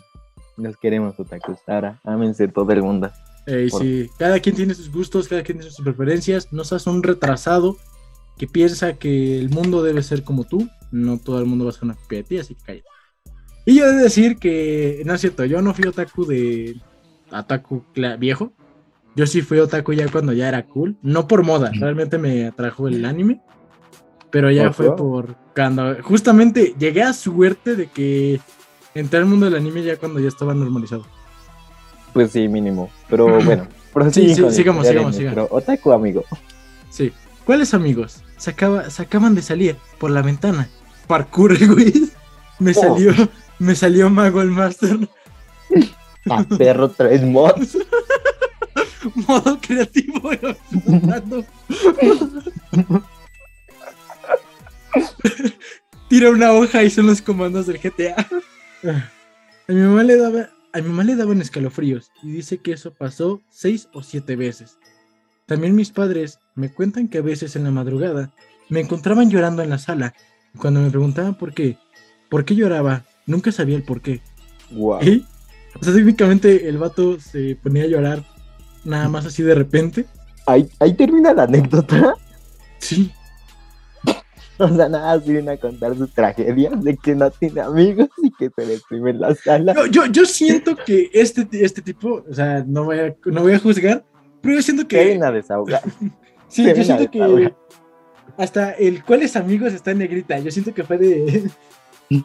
Los 0.57 0.77
queremos 0.77 1.19
otakus. 1.19 1.59
Ahora, 1.67 2.01
ámense 2.05 2.49
todo 2.49 2.71
el 2.73 2.83
mundo. 2.83 3.11
Ey, 3.47 3.69
Por- 3.71 3.83
sí, 3.83 4.11
cada 4.19 4.41
quien 4.41 4.57
tiene 4.57 4.75
sus 4.75 4.91
gustos, 4.91 5.29
cada 5.29 5.43
quien 5.43 5.59
tiene 5.59 5.71
sus 5.73 5.85
preferencias. 5.85 6.53
No 6.53 6.65
seas 6.65 6.87
un 6.87 7.03
retrasado 7.03 7.77
que 8.37 8.47
piensa 8.47 8.95
que 8.95 9.39
el 9.39 9.51
mundo 9.51 9.83
debe 9.83 10.03
ser 10.03 10.25
como 10.25 10.45
tú. 10.45 10.69
No 10.91 11.19
todo 11.19 11.39
el 11.39 11.47
mundo 11.47 11.65
va 11.65 11.71
a 11.71 11.75
ser 11.75 11.85
una 11.85 11.95
copia 11.95 12.19
de 12.19 12.25
ti, 12.25 12.39
así 12.39 12.55
que 12.55 12.63
cállate. 12.65 12.89
Y 13.67 13.75
yo 13.77 13.85
he 13.85 13.93
de 13.93 14.03
decir 14.03 14.39
que, 14.39 15.03
no 15.05 15.15
es 15.15 15.21
cierto, 15.21 15.45
yo 15.45 15.61
no 15.61 15.75
fui 15.75 15.87
otaku 15.87 16.25
de 16.25 16.81
otaku 17.31 17.85
viejo. 18.19 18.53
Yo 19.15 19.27
sí 19.27 19.43
fui 19.43 19.59
otaku 19.59 19.93
ya 19.93 20.09
cuando 20.09 20.33
ya 20.33 20.49
era 20.49 20.65
cool. 20.65 20.97
No 21.03 21.27
por 21.29 21.43
moda, 21.45 21.71
realmente 21.75 22.19
me 22.19 22.47
atrajo 22.47 22.89
el 22.89 23.05
anime. 23.05 23.43
Pero 24.31 24.51
ya 24.51 24.65
¿Por 24.65 24.75
fue 24.75 24.97
por 24.97 25.37
cuando 25.55 25.97
justamente 26.03 26.75
llegué 26.79 27.03
a 27.03 27.13
suerte 27.13 27.77
de 27.77 27.87
que 27.89 28.41
entré 28.95 29.19
al 29.19 29.27
mundo 29.27 29.47
del 29.47 29.57
anime 29.57 29.83
ya 29.83 29.97
cuando 29.97 30.21
ya 30.21 30.29
estaba 30.29 30.55
normalizado. 30.55 31.05
Pues 32.13 32.31
sí, 32.33 32.49
mínimo. 32.49 32.91
Pero 33.09 33.27
bueno, 33.45 33.67
sí, 33.67 33.95
con 33.95 33.99
la 33.99 34.13
sigamos, 34.53 34.55
sigamos, 34.55 34.87
sigamos. 34.87 35.17
nuestro 35.19 35.49
Otaku 35.51 35.93
amigo. 35.93 36.25
Sí. 36.91 37.13
¿Cuáles 37.45 37.73
amigos? 37.75 38.23
Se, 38.37 38.51
acaba- 38.51 38.91
se 38.91 39.03
acaban 39.03 39.35
de 39.35 39.43
salir 39.43 39.77
por 39.99 40.11
la 40.11 40.23
ventana. 40.23 40.69
Parkour, 41.07 41.57
güey. 41.75 41.93
Me 42.59 42.73
Oh. 42.73 42.75
salió, 42.75 43.13
me 43.59 43.75
salió 43.75 44.11
Mago 44.11 44.43
el 44.43 44.51
Master. 44.51 45.09
A 46.29 46.45
perro 46.45 46.91
tres 46.91 47.23
mods. 47.23 47.79
Modo 49.27 49.59
creativo. 49.61 50.31
Tira 56.09 56.31
una 56.31 56.53
hoja 56.53 56.83
y 56.83 56.91
son 56.91 57.07
los 57.07 57.21
comandos 57.21 57.67
del 57.67 57.79
GTA. 57.79 58.17
A 59.69 59.73
mi 59.73 59.81
mamá 59.81 60.03
le 60.03 60.17
daba, 60.17 60.49
a 60.73 60.81
mi 60.81 60.89
mamá 60.89 61.05
le 61.05 61.17
daban 61.17 61.41
escalofríos 61.41 62.11
y 62.23 62.31
dice 62.31 62.59
que 62.59 62.73
eso 62.73 62.95
pasó 62.95 63.43
seis 63.51 63.89
o 63.93 64.03
siete 64.03 64.37
veces. 64.37 64.79
También 65.47 65.75
mis 65.75 65.91
padres 65.91 66.39
me 66.55 66.73
cuentan 66.73 67.09
que 67.09 67.19
a 67.19 67.23
veces 67.23 67.57
en 67.57 67.65
la 67.65 67.71
madrugada 67.71 68.33
me 68.69 68.81
encontraban 68.81 69.31
llorando 69.31 69.63
en 69.63 69.71
la 69.71 69.79
sala 69.79 70.15
y 70.55 70.59
cuando 70.59 70.81
me 70.81 70.91
preguntaban 70.91 71.37
por 71.37 71.53
qué, 71.53 71.79
por 72.31 72.45
qué 72.45 72.55
lloraba, 72.55 73.05
nunca 73.27 73.53
sabía 73.53 73.77
el 73.77 73.83
por 73.83 74.01
qué. 74.01 74.21
Wow. 74.71 75.01
¿Eh? 75.03 75.23
O 75.81 75.85
sea, 75.85 75.95
técnicamente 75.95 76.69
el 76.69 76.79
vato 76.79 77.21
se 77.21 77.57
ponía 77.63 77.85
a 77.85 77.89
llorar 77.89 78.25
nada 78.85 79.09
más 79.09 79.27
así 79.27 79.43
de 79.43 79.55
repente. 79.55 80.07
Ahí, 80.47 80.69
ahí 80.79 80.95
termina 80.95 81.33
la 81.35 81.45
anécdota. 81.45 82.15
Sí. 82.79 83.13
O 84.61 84.69
sea, 84.69 84.89
nada, 84.89 85.13
así 85.13 85.33
viene 85.33 85.53
a 85.53 85.57
contar 85.57 85.97
su 85.97 86.09
tragedia 86.09 86.71
de 86.71 86.97
que 86.97 87.15
no 87.15 87.31
tiene 87.31 87.61
amigos 87.61 88.09
y 88.23 88.31
que 88.33 88.51
se 88.57 88.67
deprime 88.67 89.11
en 89.11 89.21
la 89.21 89.35
sala. 89.35 89.73
Yo, 89.75 89.87
yo, 89.87 90.07
yo 90.07 90.27
siento 90.27 90.75
que 90.77 91.11
este, 91.13 91.47
este 91.53 91.81
tipo, 91.81 92.25
o 92.29 92.35
sea, 92.35 92.65
no 92.67 92.85
voy 92.85 92.99
a, 92.99 93.17
no 93.27 93.43
voy 93.43 93.53
a 93.53 93.59
juzgar, 93.61 94.05
pero 94.41 94.57
yo 94.57 94.63
siento 94.63 94.83
Que 94.89 94.97
que. 94.97 95.05
viene 95.05 95.27
a 95.27 95.33
desahogar. 95.33 95.83
Sí, 96.51 96.65
se 96.65 96.75
yo 96.75 96.83
siento 96.83 97.11
que. 97.11 97.53
Hasta 98.39 98.73
el 98.73 99.05
cuáles 99.05 99.37
amigos 99.37 99.75
está 99.75 99.91
en 99.91 99.99
negrita. 99.99 100.39
Yo 100.39 100.51
siento 100.51 100.73
que 100.73 100.83
fue 100.83 100.97
de. 100.97 101.51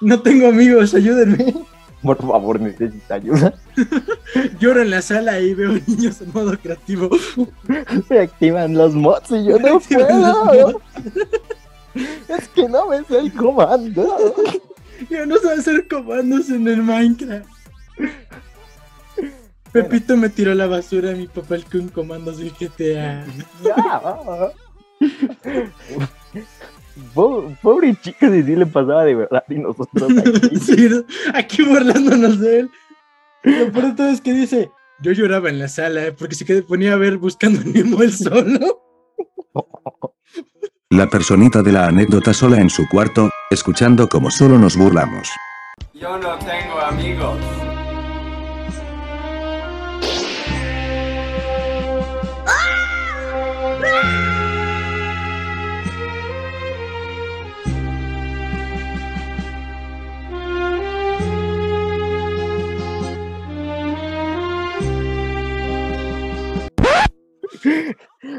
no 0.00 0.22
tengo 0.22 0.46
amigos, 0.46 0.94
ayúdenme. 0.94 1.56
Por 2.02 2.16
favor, 2.16 2.60
necesita 2.60 3.14
ayuda. 3.16 3.54
Lloro 4.58 4.82
en 4.82 4.90
la 4.90 5.02
sala 5.02 5.38
y 5.40 5.54
veo 5.54 5.72
niños 5.86 6.20
en 6.20 6.32
modo 6.32 6.58
creativo. 6.58 7.10
Me 8.08 8.20
activan 8.20 8.74
los 8.74 8.94
mods 8.94 9.30
y 9.32 9.44
yo 9.44 9.58
no 9.58 9.80
puedo. 9.80 10.80
Es 12.28 12.48
que 12.48 12.68
no 12.68 12.88
me 12.88 13.04
sé 13.04 13.18
el 13.18 13.32
comando. 13.32 14.16
Yo 15.08 15.24
no 15.24 15.38
sé 15.38 15.50
hacer 15.52 15.88
comandos 15.88 16.50
en 16.50 16.68
el 16.68 16.82
Minecraft. 16.82 17.48
Pepito 19.72 20.14
me 20.14 20.28
tiró 20.28 20.52
a 20.52 20.54
la 20.54 20.66
basura, 20.66 21.12
mi 21.12 21.26
papá 21.26 21.54
el 21.54 21.64
con 21.64 21.88
comandos 21.88 22.36
del 22.36 22.50
GTA. 22.52 23.24
Ya. 23.64 24.52
Po- 27.14 27.52
Pobre 27.62 27.94
chico, 28.00 28.18
si 28.30 28.42
sí 28.42 28.56
le 28.56 28.66
pasaba 28.66 29.04
de 29.04 29.14
verdad 29.14 29.44
y 29.48 29.54
nosotros 29.56 30.10
aquí. 30.18 30.56
Sí, 30.60 30.88
¿no? 30.88 31.04
aquí 31.34 31.62
burlándonos 31.62 32.40
de 32.40 32.60
él. 32.60 32.70
Lo 33.44 33.72
peor 33.72 33.86
de 33.86 33.92
todo 33.92 34.08
es 34.08 34.20
que 34.20 34.32
dice, 34.32 34.70
yo 35.02 35.12
lloraba 35.12 35.48
en 35.48 35.58
la 35.58 35.68
sala 35.68 36.06
eh, 36.06 36.12
porque 36.12 36.34
se 36.34 36.62
ponía 36.62 36.92
a 36.92 36.96
ver 36.96 37.16
buscando 37.18 37.60
a 37.60 37.64
Nemo 37.64 38.02
él 38.02 38.12
solo. 38.12 38.82
La 40.90 41.08
personita 41.08 41.62
de 41.62 41.70
la 41.72 41.86
anécdota 41.86 42.34
sola 42.34 42.60
en 42.60 42.68
su 42.68 42.88
cuarto, 42.88 43.30
escuchando 43.50 44.08
como 44.08 44.28
solo 44.30 44.58
nos 44.58 44.76
burlamos. 44.76 45.28
Yo 45.94 46.18
no 46.18 46.36
tengo 46.38 46.80
amigos. 46.80 47.38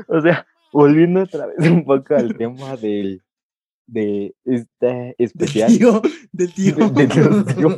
O 0.07 0.21
sea, 0.21 0.45
volviendo 0.71 1.21
otra 1.23 1.47
vez 1.47 1.69
un 1.69 1.83
poco 1.85 2.15
al 2.15 2.35
tema 2.37 2.75
del 2.77 3.21
de 3.87 4.33
este 4.45 5.15
especial. 5.17 5.69
Tío, 5.77 6.01
del 6.31 6.53
tío. 6.53 6.75
De- 6.91 7.07
de 7.07 7.15
los 7.21 7.45
tíos. 7.55 7.77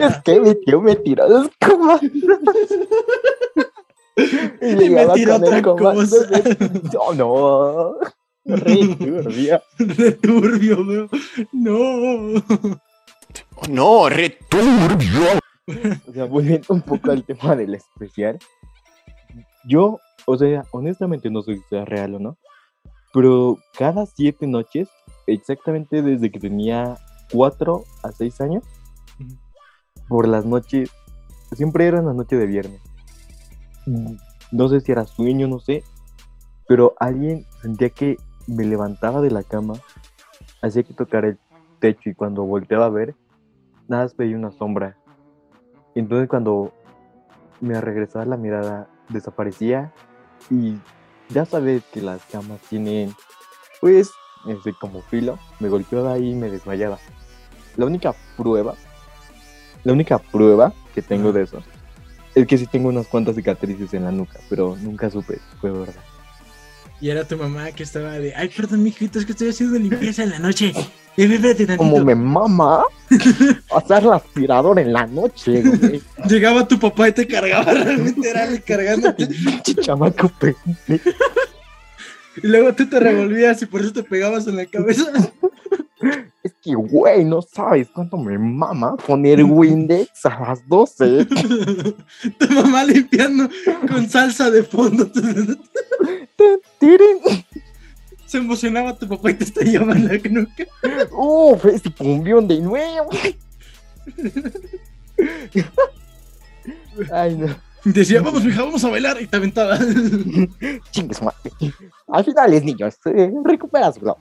Es 0.00 0.22
que 0.22 0.38
mi 0.40 0.54
tío 0.64 0.80
me 0.80 0.94
tiró 0.96 1.28
los 1.28 1.50
comandos. 1.60 2.10
Y 4.60 4.84
Y 4.84 4.90
me 4.90 5.06
tiró 5.14 5.36
otra 5.36 5.62
cosa. 5.62 6.16
No, 6.92 7.14
no. 7.14 7.94
Re 8.44 8.76
turbio. 8.96 9.62
Returbio, 9.78 10.84
bro. 10.84 11.08
No. 11.52 12.42
No, 13.70 14.08
returbio. 14.08 15.40
O 16.06 16.12
sea, 16.12 16.24
volviendo 16.26 16.66
un 16.74 16.82
poco 16.82 17.10
al 17.12 17.24
tema 17.24 17.56
del 17.56 17.74
especial. 17.76 18.38
Yo, 19.64 19.98
o 20.26 20.36
sea, 20.36 20.64
honestamente 20.72 21.30
no 21.30 21.42
sé 21.42 21.56
si 21.56 21.62
sea 21.68 21.84
real 21.84 22.14
o 22.14 22.18
no. 22.18 22.36
Pero 23.12 23.58
cada 23.76 24.06
siete 24.06 24.46
noches, 24.46 24.88
exactamente 25.26 26.02
desde 26.02 26.30
que 26.30 26.38
tenía 26.38 26.96
cuatro 27.32 27.84
a 28.02 28.12
seis 28.12 28.40
años, 28.40 28.64
por 30.08 30.28
las 30.28 30.44
noches, 30.44 30.90
siempre 31.52 31.86
era 31.86 31.98
en 31.98 32.06
la 32.06 32.14
noche 32.14 32.36
de 32.36 32.46
viernes. 32.46 32.80
No 34.52 34.68
sé 34.68 34.80
si 34.80 34.92
era 34.92 35.06
sueño, 35.06 35.48
no 35.48 35.58
sé, 35.58 35.82
pero 36.68 36.94
alguien 37.00 37.46
sentía 37.62 37.90
que 37.90 38.16
me 38.46 38.64
levantaba 38.64 39.20
de 39.20 39.30
la 39.30 39.42
cama, 39.42 39.74
hacía 40.62 40.82
que 40.82 40.94
tocara 40.94 41.28
el 41.28 41.38
techo 41.80 42.10
y 42.10 42.14
cuando 42.14 42.44
volteaba 42.44 42.86
a 42.86 42.90
ver, 42.90 43.14
nada 43.88 44.04
más 44.04 44.16
veía 44.16 44.36
una 44.36 44.52
sombra. 44.52 44.96
Entonces 45.94 46.28
cuando 46.28 46.72
me 47.60 47.80
regresaba 47.80 48.24
la 48.24 48.36
mirada, 48.36 48.88
desaparecía 49.10 49.92
y 50.50 50.74
ya 51.28 51.44
sabes 51.44 51.82
que 51.92 52.02
las 52.02 52.24
camas 52.24 52.60
tienen, 52.68 53.14
pues, 53.80 54.10
este, 54.46 54.72
como 54.80 55.02
filo, 55.02 55.38
me 55.58 55.68
golpeaba 55.68 56.14
ahí 56.14 56.30
y 56.30 56.34
me 56.34 56.50
desmayaba. 56.50 56.98
La 57.76 57.86
única 57.86 58.14
prueba, 58.36 58.74
la 59.84 59.92
única 59.92 60.18
prueba 60.18 60.72
que 60.94 61.02
tengo 61.02 61.32
de 61.32 61.42
eso 61.42 61.62
es 62.34 62.46
que 62.46 62.58
sí 62.58 62.66
tengo 62.66 62.88
unas 62.88 63.06
cuantas 63.06 63.36
cicatrices 63.36 63.92
en 63.94 64.04
la 64.04 64.12
nuca, 64.12 64.38
pero 64.48 64.76
nunca 64.80 65.10
supe 65.10 65.38
fue 65.60 65.70
verdad. 65.70 66.02
Y 67.00 67.08
era 67.08 67.24
tu 67.24 67.36
mamá 67.36 67.72
que 67.72 67.82
estaba 67.82 68.12
de, 68.12 68.34
ay, 68.34 68.48
perdón, 68.48 68.82
mijito, 68.82 69.18
es 69.18 69.24
que 69.24 69.32
estoy 69.32 69.48
haciendo 69.48 69.78
limpieza 69.78 70.22
en 70.22 70.30
la 70.30 70.38
noche. 70.38 70.72
Espérate. 71.16 71.76
Como 71.76 72.04
me 72.04 72.14
mama 72.14 72.84
pasar 73.68 74.04
la 74.04 74.16
aspiradora 74.16 74.80
en 74.80 74.92
la 74.92 75.06
noche, 75.06 75.62
güey. 75.62 76.02
Llegaba 76.28 76.66
tu 76.66 76.78
papá 76.78 77.08
y 77.08 77.12
te 77.12 77.26
cargaba, 77.26 77.72
realmente 77.72 78.30
era 78.30 78.44
él 78.44 78.62
cargándote. 78.62 79.28
Chamaco. 79.80 80.30
Y 82.42 82.46
luego 82.46 82.74
tú 82.74 82.88
te 82.88 83.00
revolvías 83.00 83.60
y 83.62 83.66
por 83.66 83.80
eso 83.80 83.92
te 83.92 84.02
pegabas 84.02 84.46
en 84.46 84.56
la 84.56 84.66
cabeza. 84.66 85.04
Es 86.42 86.54
que, 86.62 86.74
güey, 86.74 87.26
no 87.26 87.42
sabes 87.42 87.88
cuánto 87.94 88.16
me 88.16 88.38
mama 88.38 88.96
poner 88.96 89.44
Windex 89.44 90.24
a 90.24 90.40
las 90.40 90.66
12. 90.66 91.26
tu 91.26 92.54
mamá 92.54 92.84
limpiando 92.84 93.50
con 93.86 94.08
salsa 94.08 94.50
de 94.50 94.62
fondo. 94.62 95.10
Se 98.30 98.38
emocionaba 98.38 98.96
tu 98.96 99.08
papá 99.08 99.32
y 99.32 99.34
te 99.34 99.42
estallaba 99.42 99.92
en 99.92 100.06
la 100.06 100.16
nuca. 100.30 100.64
Uf, 101.10 101.64
ese 101.64 101.92
cumbión 101.92 102.46
de 102.46 102.60
nuevo. 102.60 103.10
Ay, 107.12 107.34
no. 107.34 107.48
Decía, 107.84 108.22
vamos, 108.22 108.44
mija, 108.44 108.62
vamos 108.62 108.84
a 108.84 108.88
bailar. 108.88 109.20
Y 109.20 109.26
te 109.26 109.36
aventaba. 109.36 109.76
Chingues, 110.92 111.20
madre. 111.20 111.50
Al 112.06 112.24
final 112.24 112.54
es 112.54 112.62
niños, 112.62 112.98
eh, 113.06 113.32
recuperas, 113.42 113.98
bro. 113.98 114.16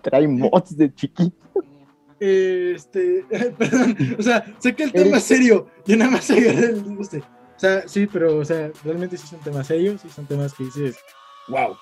Trae 0.00 0.26
mods 0.26 0.74
de 0.74 0.94
chiquito. 0.94 1.36
Este, 2.18 3.26
perdón, 3.58 3.94
o 4.18 4.22
sea, 4.22 4.42
sé 4.58 4.74
que 4.74 4.84
el 4.84 4.92
tema 4.92 5.18
es 5.18 5.24
serio. 5.24 5.66
Yo 5.84 5.98
nada 5.98 6.12
más 6.12 6.30
agarré 6.30 6.68
el 6.68 6.96
este. 6.98 7.18
O 7.18 7.58
sea, 7.58 7.86
sí, 7.86 8.06
pero, 8.10 8.38
o 8.38 8.44
sea, 8.46 8.72
realmente 8.82 9.18
sí 9.18 9.26
son 9.26 9.40
temas 9.40 9.66
serios, 9.66 10.00
sí 10.00 10.08
son 10.08 10.24
temas 10.24 10.54
que 10.54 10.64
dices, 10.64 10.96
wow, 11.48 11.76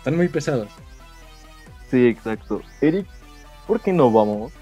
están 0.00 0.16
muy 0.16 0.28
pesados. 0.28 0.68
Sí, 1.90 2.06
exacto. 2.06 2.62
Eric, 2.80 3.06
¿por 3.66 3.80
qué 3.80 3.92
no 3.92 4.10
vamos 4.10 4.52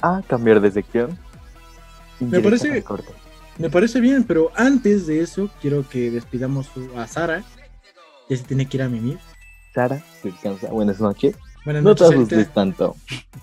a 0.00 0.22
cambiar 0.26 0.60
de 0.60 0.70
sección? 0.70 1.18
Me 2.20 2.40
parece-. 2.40 2.84
Me 3.58 3.70
parece 3.70 4.00
bien, 4.00 4.22
pero 4.22 4.52
antes 4.54 5.08
de 5.08 5.20
eso, 5.20 5.50
quiero 5.60 5.88
que 5.88 6.12
despidamos 6.12 6.68
a 6.96 7.08
Sara. 7.08 7.42
Ya 8.28 8.36
se 8.36 8.44
tiene 8.44 8.66
que 8.66 8.76
ir 8.76 8.82
a 8.84 8.88
mimir. 8.88 9.18
Sara, 9.74 10.00
descansa. 10.22 10.68
Buenas 10.68 11.00
noches. 11.00 11.34
Buenas 11.64 11.82
No 11.82 11.96
te 11.96 12.04
noches, 12.04 12.18
asustes 12.18 12.54
tanto. 12.54 12.94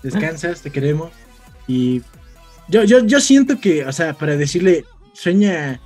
Descansas, 0.02 0.62
te 0.62 0.70
queremos. 0.70 1.10
Y 1.68 2.00
yo, 2.68 2.84
yo, 2.84 3.00
yo 3.00 3.20
siento 3.20 3.60
que, 3.60 3.84
o 3.84 3.92
sea, 3.92 4.14
para 4.14 4.36
decirle, 4.36 4.86
sueña, 5.12 5.82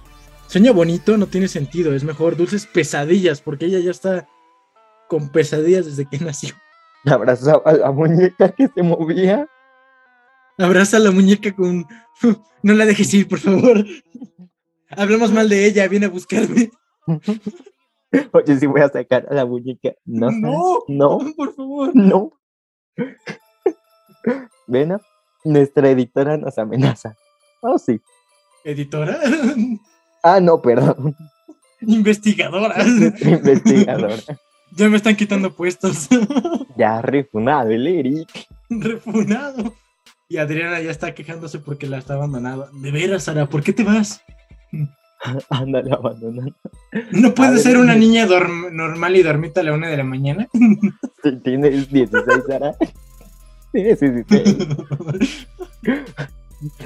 sueña 0.46 0.70
bonito, 0.70 1.16
no 1.16 1.26
tiene 1.26 1.48
sentido. 1.48 1.92
Es 1.92 2.04
mejor 2.04 2.36
dulces 2.36 2.66
pesadillas, 2.66 3.40
porque 3.40 3.66
ella 3.66 3.80
ya 3.80 3.90
está 3.90 4.28
con 5.10 5.28
pesadillas 5.28 5.84
desde 5.86 6.06
que 6.06 6.18
nació. 6.24 6.54
Abrazaba 7.04 7.60
a 7.66 7.72
la 7.72 7.90
muñeca 7.90 8.48
que 8.52 8.68
se 8.68 8.82
movía. 8.82 9.46
Abraza 10.56 10.98
a 10.98 11.00
la 11.00 11.10
muñeca 11.10 11.54
con. 11.54 11.84
No 12.62 12.74
la 12.74 12.84
dejes 12.84 13.12
ir, 13.14 13.26
por 13.26 13.38
favor. 13.38 13.84
Hablamos 14.90 15.32
mal 15.32 15.48
de 15.48 15.64
ella, 15.64 15.88
viene 15.88 16.04
a 16.06 16.10
buscarme. 16.10 16.70
Oye, 18.32 18.58
si 18.58 18.66
voy 18.66 18.82
a 18.82 18.88
sacar 18.90 19.26
a 19.30 19.34
la 19.34 19.46
muñeca. 19.46 19.92
No, 20.04 20.30
No, 20.30 20.80
no, 20.88 21.18
por 21.34 21.54
favor. 21.54 21.90
no. 21.94 22.32
Ven, 24.66 24.92
a- 24.92 25.00
nuestra 25.44 25.88
editora 25.88 26.36
nos 26.36 26.58
amenaza. 26.58 27.16
Oh, 27.62 27.78
sí. 27.78 27.98
Editora, 28.62 29.18
Ah, 30.22 30.38
no, 30.38 30.60
perdón. 30.60 31.16
investigadora. 31.80 32.74
Investigadora. 32.84 34.16
Ya 34.76 34.88
me 34.88 34.96
están 34.96 35.16
quitando 35.16 35.52
puestos. 35.52 36.08
Ya 36.76 37.02
refunado 37.02 37.70
el 37.70 37.86
Eric. 37.86 38.28
Refunado. 38.70 39.74
Y 40.28 40.38
Adriana 40.38 40.80
ya 40.80 40.90
está 40.90 41.14
quejándose 41.14 41.58
porque 41.58 41.86
la 41.86 41.98
está 41.98 42.14
abandonado. 42.14 42.70
De 42.72 42.90
veras, 42.90 43.24
Sara, 43.24 43.44
¿por 43.46 43.62
qué 43.62 43.74
te 43.74 43.84
vas? 43.84 44.22
Ándale, 45.50 45.92
abandonando. 45.92 46.54
¿No 47.10 47.34
puedes 47.34 47.54
ver, 47.54 47.62
ser 47.62 47.76
una 47.76 47.94
niña 47.94 48.26
normal 48.26 49.16
y 49.16 49.22
dormita 49.22 49.60
a 49.60 49.64
la 49.64 49.74
una 49.74 49.88
de 49.88 49.96
la 49.98 50.04
mañana? 50.04 50.48
Tienes 51.44 51.90
16, 51.90 52.24
Sara. 52.48 52.74
Tienes 53.72 54.00
16. 54.00 54.68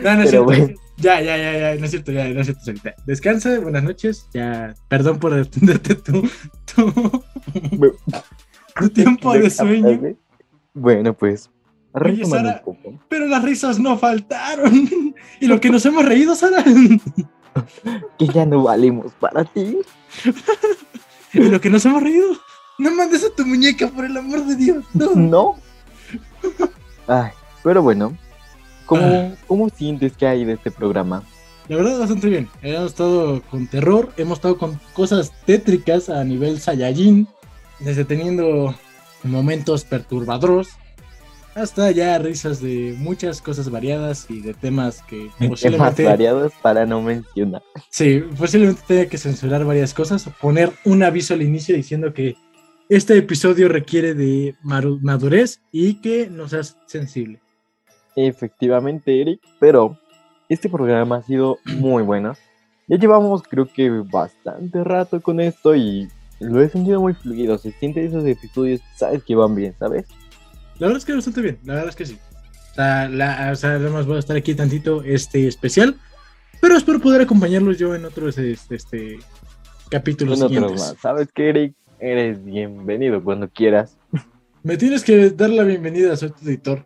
No, 0.03 0.15
no 0.17 0.25
Pero 0.25 0.45
bueno. 0.45 0.75
Ya, 0.97 1.21
ya, 1.21 1.37
ya, 1.37 1.59
ya, 1.59 1.75
no 1.77 1.85
es 1.85 1.91
cierto, 1.91 2.13
ya, 2.13 2.29
no 2.29 2.41
es 2.41 2.47
cierto, 2.47 2.65
Sarita. 2.65 2.95
Descansa, 3.07 3.59
buenas 3.59 3.83
noches. 3.83 4.29
Ya, 4.33 4.75
perdón 4.89 5.19
por 5.19 5.35
atenderte 5.35 5.95
tu, 5.97 6.29
tu, 6.75 7.23
tu 8.79 8.89
tiempo 8.91 9.33
de 9.35 9.51
sueño. 9.51 10.17
Bueno, 10.73 11.15
pues. 11.17 11.51
Oye, 11.93 12.25
Sara. 12.25 12.63
un 12.65 12.77
poco. 12.77 12.99
Pero 13.09 13.27
las 13.27 13.43
risas 13.43 13.79
no 13.79 13.99
faltaron. 13.99 14.89
Y 15.41 15.47
lo 15.47 15.61
que 15.61 15.71
nos 15.71 15.85
hemos 15.87 16.05
reído, 16.05 16.35
Sara. 16.35 16.65
Que 18.19 18.27
ya 18.29 18.45
no 18.47 18.65
valemos 18.65 19.13
para 19.15 19.45
ti. 19.45 19.79
Y 21.33 21.39
lo 21.41 21.61
que 21.61 21.71
nos 21.71 21.85
hemos 21.87 22.03
reído. 22.03 22.37
No 22.79 22.91
mandes 22.93 23.25
a 23.25 23.35
tu 23.35 23.47
muñeca, 23.47 23.89
por 23.89 24.05
el 24.05 24.17
amor 24.17 24.45
de 24.45 24.57
Dios. 24.57 24.85
No. 24.93 25.15
No. 25.15 25.57
Ay, 27.07 27.31
pero 27.63 27.83
bueno. 27.83 28.17
¿Cómo. 28.87 29.37
¿Cómo 29.47 29.69
sientes 29.69 30.17
que 30.17 30.27
hay 30.27 30.45
de 30.45 30.55
este 30.55 30.71
programa? 30.71 31.23
La 31.69 31.77
verdad, 31.77 31.99
bastante 31.99 32.29
bien. 32.29 32.49
Hemos 32.63 32.87
estado 32.87 33.43
con 33.51 33.67
terror, 33.67 34.13
hemos 34.17 34.39
estado 34.39 34.59
con 34.59 34.79
cosas 34.93 35.33
tétricas 35.47 36.11
a 36.11 36.23
nivel 36.25 36.61
Saiyajin, 36.61 37.27
desde 37.81 38.05
teniendo 38.05 38.75
momentos 39.23 39.85
perturbadores 39.85 40.69
hasta 41.55 41.91
ya 41.91 42.19
risas 42.19 42.61
de 42.61 42.95
muchas 42.99 43.41
cosas 43.41 43.71
variadas 43.71 44.27
y 44.29 44.41
de 44.41 44.55
temas 44.55 45.03
que 45.03 45.31
Temas 45.39 45.61
posiblemente, 45.61 46.05
variados 46.05 46.53
para 46.61 46.85
no 46.85 47.01
mencionar. 47.01 47.63
sí, 47.91 48.23
posiblemente 48.37 48.83
tenga 48.87 49.07
que 49.07 49.19
censurar 49.19 49.65
varias 49.65 49.95
cosas 49.95 50.27
o 50.27 50.31
poner 50.41 50.73
un 50.85 51.03
aviso 51.03 51.35
al 51.35 51.43
inicio 51.43 51.77
diciendo 51.77 52.13
que 52.13 52.37
este 52.89 53.17
episodio 53.17 53.69
requiere 53.69 54.15
de 54.15 54.57
madurez 54.63 55.61
y 55.73 55.95
que 56.01 56.29
no 56.29 56.49
seas 56.49 56.77
sensible. 56.87 57.41
Efectivamente, 58.17 59.21
Eric, 59.21 59.41
pero 59.59 59.99
este 60.49 60.69
programa 60.69 61.17
ha 61.17 61.23
sido 61.23 61.59
muy 61.65 62.03
bueno. 62.03 62.35
Ya 62.87 62.99
llevamos 62.99 63.43
creo 63.43 63.67
que 63.67 63.89
bastante 63.91 64.85
rato 64.85 65.21
con 65.21 65.41
esto 65.41 65.75
y 65.75 66.09
lo 66.41 66.61
he 66.61 66.69
sentido 66.69 67.01
muy 67.01 67.15
fluido. 67.15 67.57
Se 67.59 67.73
siente 67.73 68.05
esos 68.05 68.25
episodios, 68.25 68.81
sabes 68.97 69.25
que 69.25 69.35
van 69.35 69.55
bien, 69.55 69.75
¿sabes? 69.79 70.07
La 70.79 70.89
verdad 70.89 70.99
es 70.99 71.05
que 71.05 71.15
bastante 71.15 71.41
bien, 71.41 71.59
la 71.65 71.75
verdad 71.75 71.91
es 71.91 71.97
que 71.97 72.07
sí. 72.07 72.19
O 72.73 72.75
sea, 72.75 73.09
la, 73.09 73.51
o 73.53 73.57
sea, 73.57 73.71
además 73.71 74.07
voy 74.07 74.17
a 74.17 74.19
estar 74.19 74.37
aquí 74.37 74.55
tantito 74.55 75.03
este 75.03 75.47
especial, 75.47 75.97
pero 76.61 76.77
espero 76.77 77.01
poder 77.01 77.23
acompañarlos 77.23 77.79
yo 77.79 77.95
en 77.95 78.05
otros 78.05 78.37
este, 78.37 78.75
este, 78.75 79.19
capítulos 79.89 80.41
Con 80.41 80.49
otros 80.49 80.73
más. 80.73 80.97
¿Sabes 81.01 81.29
qué, 81.33 81.51
Eric? 81.51 81.75
Eres 82.01 82.45
bienvenido 82.45 83.23
cuando 83.23 83.49
quieras. 83.49 83.97
Me 84.63 84.77
tienes 84.77 85.05
que 85.05 85.31
dar 85.31 85.51
la 85.51 85.63
bienvenida, 85.63 86.17
soy 86.17 86.31
tu 86.31 86.45
editor. 86.47 86.85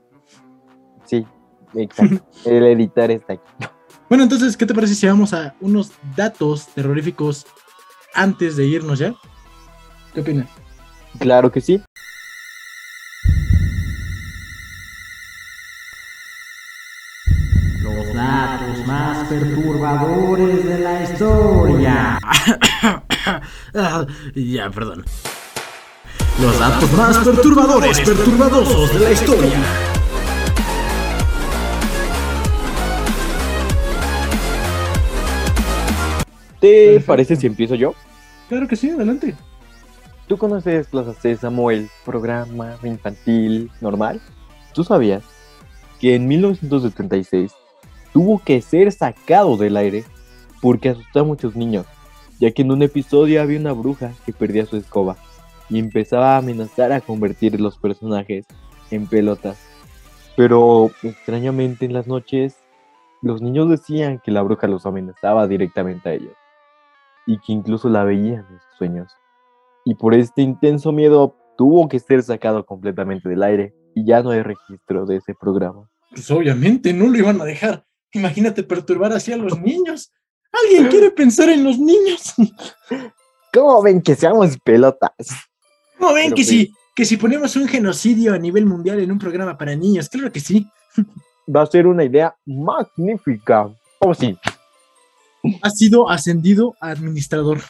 Exacto. 1.74 2.24
El 2.44 2.66
editar 2.66 3.10
está 3.10 3.34
aquí. 3.34 3.66
Bueno, 4.08 4.24
entonces, 4.24 4.56
¿qué 4.56 4.64
te 4.64 4.74
parece 4.74 4.94
si 4.94 5.06
vamos 5.06 5.34
a 5.34 5.54
unos 5.60 5.92
datos 6.16 6.68
terroríficos 6.68 7.46
antes 8.14 8.56
de 8.56 8.66
irnos 8.66 8.98
ya? 8.98 9.14
¿Qué 10.14 10.20
opinas? 10.20 10.48
Claro 11.18 11.52
que 11.52 11.60
sí. 11.60 11.82
Los 17.82 18.14
datos 18.14 18.86
más 18.86 19.28
perturbadores 19.28 20.64
de 20.64 20.78
la 20.78 21.02
historia. 21.02 22.18
Ya, 24.34 24.70
perdón. 24.70 25.04
Los 26.40 26.58
datos 26.58 26.92
más 26.92 27.18
perturbadores, 27.18 28.00
perturbadosos 28.00 28.94
de 28.94 29.00
la 29.00 29.12
historia. 29.12 29.97
¿Te 36.60 36.86
Perfecto. 36.86 37.06
parece 37.06 37.36
si 37.36 37.46
empiezo 37.46 37.74
yo? 37.74 37.94
Claro 38.48 38.66
que 38.66 38.76
sí, 38.76 38.90
adelante. 38.90 39.34
¿Tú 40.26 40.36
conoces 40.36 40.88
Plaza 40.88 41.14
Sésamo, 41.14 41.70
el 41.70 41.88
programa 42.04 42.76
infantil 42.82 43.70
normal? 43.80 44.20
¿Tú 44.74 44.84
sabías 44.84 45.22
que 46.00 46.14
en 46.14 46.28
1976 46.28 47.52
tuvo 48.12 48.38
que 48.38 48.60
ser 48.60 48.92
sacado 48.92 49.56
del 49.56 49.76
aire 49.76 50.04
porque 50.60 50.90
asustó 50.90 51.20
a 51.20 51.24
muchos 51.24 51.56
niños, 51.56 51.86
ya 52.38 52.50
que 52.50 52.62
en 52.62 52.72
un 52.72 52.82
episodio 52.82 53.40
había 53.40 53.58
una 53.58 53.72
bruja 53.72 54.12
que 54.26 54.32
perdía 54.32 54.66
su 54.66 54.76
escoba 54.76 55.16
y 55.70 55.78
empezaba 55.78 56.34
a 56.34 56.38
amenazar 56.38 56.92
a 56.92 57.00
convertir 57.00 57.60
los 57.60 57.78
personajes 57.78 58.46
en 58.90 59.06
pelotas? 59.06 59.58
Pero 60.36 60.90
extrañamente 61.02 61.84
en 61.84 61.92
las 61.92 62.06
noches 62.06 62.56
los 63.22 63.42
niños 63.42 63.68
decían 63.68 64.20
que 64.24 64.30
la 64.30 64.42
bruja 64.42 64.68
los 64.68 64.86
amenazaba 64.86 65.48
directamente 65.48 66.08
a 66.08 66.14
ellos 66.14 66.37
y 67.28 67.38
que 67.38 67.52
incluso 67.52 67.88
la 67.88 68.02
veían 68.02 68.44
en 68.50 68.58
sus 68.58 68.78
sueños 68.78 69.12
y 69.84 69.94
por 69.94 70.14
este 70.14 70.42
intenso 70.42 70.92
miedo 70.92 71.34
tuvo 71.56 71.88
que 71.88 71.98
ser 71.98 72.22
sacado 72.22 72.66
completamente 72.66 73.28
del 73.28 73.42
aire 73.42 73.74
y 73.94 74.04
ya 74.06 74.22
no 74.22 74.30
hay 74.30 74.42
registro 74.42 75.06
de 75.06 75.16
ese 75.16 75.34
programa. 75.34 75.88
Pues 76.10 76.30
obviamente 76.30 76.92
no 76.92 77.06
lo 77.06 77.16
iban 77.16 77.40
a 77.40 77.44
dejar. 77.44 77.86
Imagínate 78.12 78.62
perturbar 78.64 79.12
así 79.12 79.32
a 79.32 79.36
los 79.38 79.58
niños. 79.62 80.12
¿Alguien 80.52 80.86
quiere 80.90 81.10
pensar 81.10 81.48
en 81.48 81.64
los 81.64 81.78
niños? 81.78 82.34
¿Cómo 83.52 83.82
ven 83.82 84.02
que 84.02 84.14
seamos 84.14 84.58
pelotas? 84.58 85.10
¿No 85.98 86.12
ven 86.12 86.24
Pero 86.26 86.36
que 86.36 86.42
pues- 86.42 86.48
si, 86.48 86.72
que 86.94 87.04
si 87.06 87.16
ponemos 87.16 87.56
un 87.56 87.66
genocidio 87.66 88.34
a 88.34 88.38
nivel 88.38 88.66
mundial 88.66 89.00
en 89.00 89.10
un 89.10 89.18
programa 89.18 89.56
para 89.56 89.74
niños? 89.74 90.08
Claro 90.08 90.30
que 90.30 90.40
sí. 90.40 90.66
Va 91.54 91.62
a 91.62 91.66
ser 91.66 91.86
una 91.86 92.04
idea 92.04 92.36
magnífica. 92.44 93.70
Oh, 94.00 94.12
sí. 94.12 94.36
Ha 95.62 95.70
sido 95.70 96.08
ascendido 96.10 96.74
a 96.80 96.90
administrador. 96.90 97.60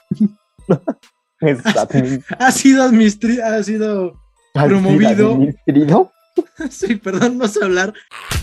Exacto. 1.40 1.98
Ha 2.38 2.50
sido 2.50 2.82
ha 2.82 3.62
sido 3.62 4.20
promovido. 4.52 5.32
¿Administrido? 5.34 6.12
Sí, 6.70 6.94
perdón, 6.94 7.36
no 7.36 7.48
sé 7.48 7.64
hablar. 7.64 7.92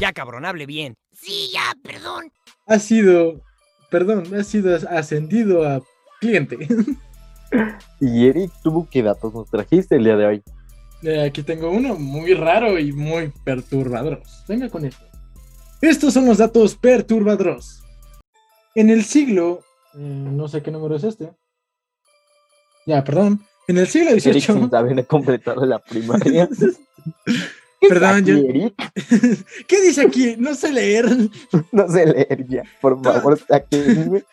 Ya, 0.02 0.12
cabrón, 0.12 0.46
hable 0.46 0.66
bien. 0.66 0.96
Sí, 1.14 1.50
ya, 1.54 1.74
perdón. 1.82 2.30
Ha 2.68 2.78
sido, 2.78 3.42
perdón, 3.90 4.36
ha 4.36 4.44
sido 4.44 4.76
ascendido 4.90 5.66
a 5.66 5.82
cliente. 6.20 6.68
Y 8.02 8.28
Eric, 8.28 8.52
¿tú 8.64 8.86
qué 8.92 9.02
datos 9.02 9.34
nos 9.34 9.50
trajiste 9.50 9.96
el 9.96 10.04
día 10.04 10.18
de 10.18 10.26
hoy? 10.26 10.44
Eh, 11.04 11.24
Aquí 11.24 11.44
tengo 11.44 11.70
uno 11.72 11.96
muy 11.96 12.34
raro 12.34 12.78
y 12.80 12.92
muy 12.92 13.32
perturbador. 13.46 14.22
Venga 14.48 14.70
con 14.70 14.86
esto. 14.86 15.06
Estos 15.82 16.14
son 16.14 16.26
los 16.26 16.40
datos 16.40 16.76
perturbadores. 16.76 17.82
En 18.76 18.90
el 18.90 19.04
siglo, 19.04 19.62
mm, 19.94 20.36
no 20.36 20.48
sé 20.48 20.62
qué 20.62 20.72
número 20.72 20.96
es 20.96 21.04
este. 21.04 21.32
Ya, 22.86 23.04
perdón. 23.04 23.42
En 23.68 23.78
el 23.78 23.88
siglo 23.88 24.12
XVIII. 24.12 24.70
saber 24.70 25.08
completado 25.08 25.66
la 25.66 25.80
primaria. 25.80 26.48
Perdón, 27.88 28.16
aquí, 28.16 28.32
yo- 28.32 28.38
Eric? 28.38 28.74
¿Qué 29.68 29.82
dice 29.82 30.02
aquí? 30.02 30.36
No 30.38 30.56
sé 30.56 30.72
leer. 30.72 31.06
No 31.72 31.88
sé 31.88 32.06
leer 32.06 32.48
ya. 32.48 32.64
Por 32.82 33.02
favor, 33.04 33.38
sáquenme. 33.40 34.24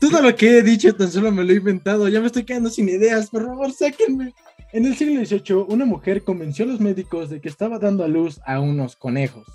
Todo 0.00 0.20
lo 0.22 0.34
que 0.34 0.58
he 0.58 0.62
dicho 0.62 0.94
tan 0.94 1.10
solo 1.10 1.30
me 1.30 1.44
lo 1.44 1.52
he 1.52 1.56
inventado. 1.56 2.08
Ya 2.08 2.20
me 2.20 2.26
estoy 2.26 2.44
quedando 2.44 2.68
sin 2.68 2.88
ideas. 2.88 3.30
Por 3.30 3.44
favor, 3.46 3.72
sáquenme. 3.72 4.34
En 4.72 4.86
el 4.86 4.96
siglo 4.96 5.24
XVIII, 5.24 5.66
una 5.68 5.84
mujer 5.84 6.24
convenció 6.24 6.64
a 6.64 6.68
los 6.68 6.80
médicos 6.80 7.30
de 7.30 7.40
que 7.40 7.48
estaba 7.48 7.78
dando 7.78 8.02
a 8.04 8.08
luz 8.08 8.40
a 8.44 8.58
unos 8.60 8.96
conejos. 8.96 9.46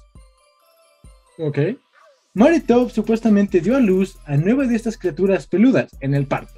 ¿Ok? 1.38 1.58
Mary 2.34 2.62
Top 2.62 2.92
supuestamente 2.92 3.60
dio 3.60 3.76
a 3.76 3.82
luz 3.82 4.18
a 4.26 4.38
nueve 4.38 4.66
de 4.66 4.76
estas 4.78 4.98
criaturas 4.98 5.48
peludas 5.48 5.92
en 6.00 6.16
el 6.16 6.28
parto. 6.28 6.54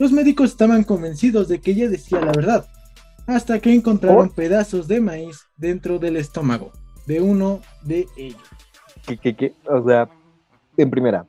Los 0.00 0.10
médicos 0.10 0.50
estaban 0.50 0.82
convencidos 0.82 1.46
de 1.46 1.60
que 1.60 1.70
ella 1.70 1.88
decía 1.88 2.20
la 2.20 2.32
verdad, 2.32 2.66
hasta 3.28 3.60
que 3.60 3.72
encontraron 3.72 4.30
pedazos 4.30 4.88
de 4.88 5.00
maíz 5.00 5.46
dentro 5.56 6.00
del 6.00 6.16
estómago 6.16 6.72
de 7.06 7.20
uno 7.20 7.60
de 7.82 8.08
ellos. 8.16 8.42
¿Qué, 9.06 9.16
qué, 9.16 9.36
qué? 9.36 9.54
O 9.68 9.86
sea, 9.86 10.08
en 10.76 10.90
primera, 10.90 11.24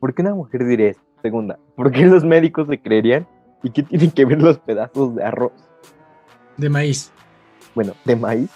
¿por 0.00 0.12
qué 0.12 0.22
una 0.22 0.34
mujer 0.34 0.66
diría 0.66 0.90
esto? 0.90 1.02
Segunda, 1.22 1.60
¿por 1.76 1.92
qué 1.92 2.04
los 2.04 2.24
médicos 2.24 2.66
se 2.68 2.80
creerían? 2.80 3.28
¿Y 3.62 3.70
qué 3.70 3.84
tienen 3.84 4.10
que 4.10 4.24
ver 4.24 4.42
los 4.42 4.58
pedazos 4.58 5.14
de 5.14 5.22
arroz? 5.22 5.52
De 6.56 6.68
maíz. 6.68 7.12
Bueno, 7.76 7.94
de 8.04 8.16
maíz. 8.16 8.50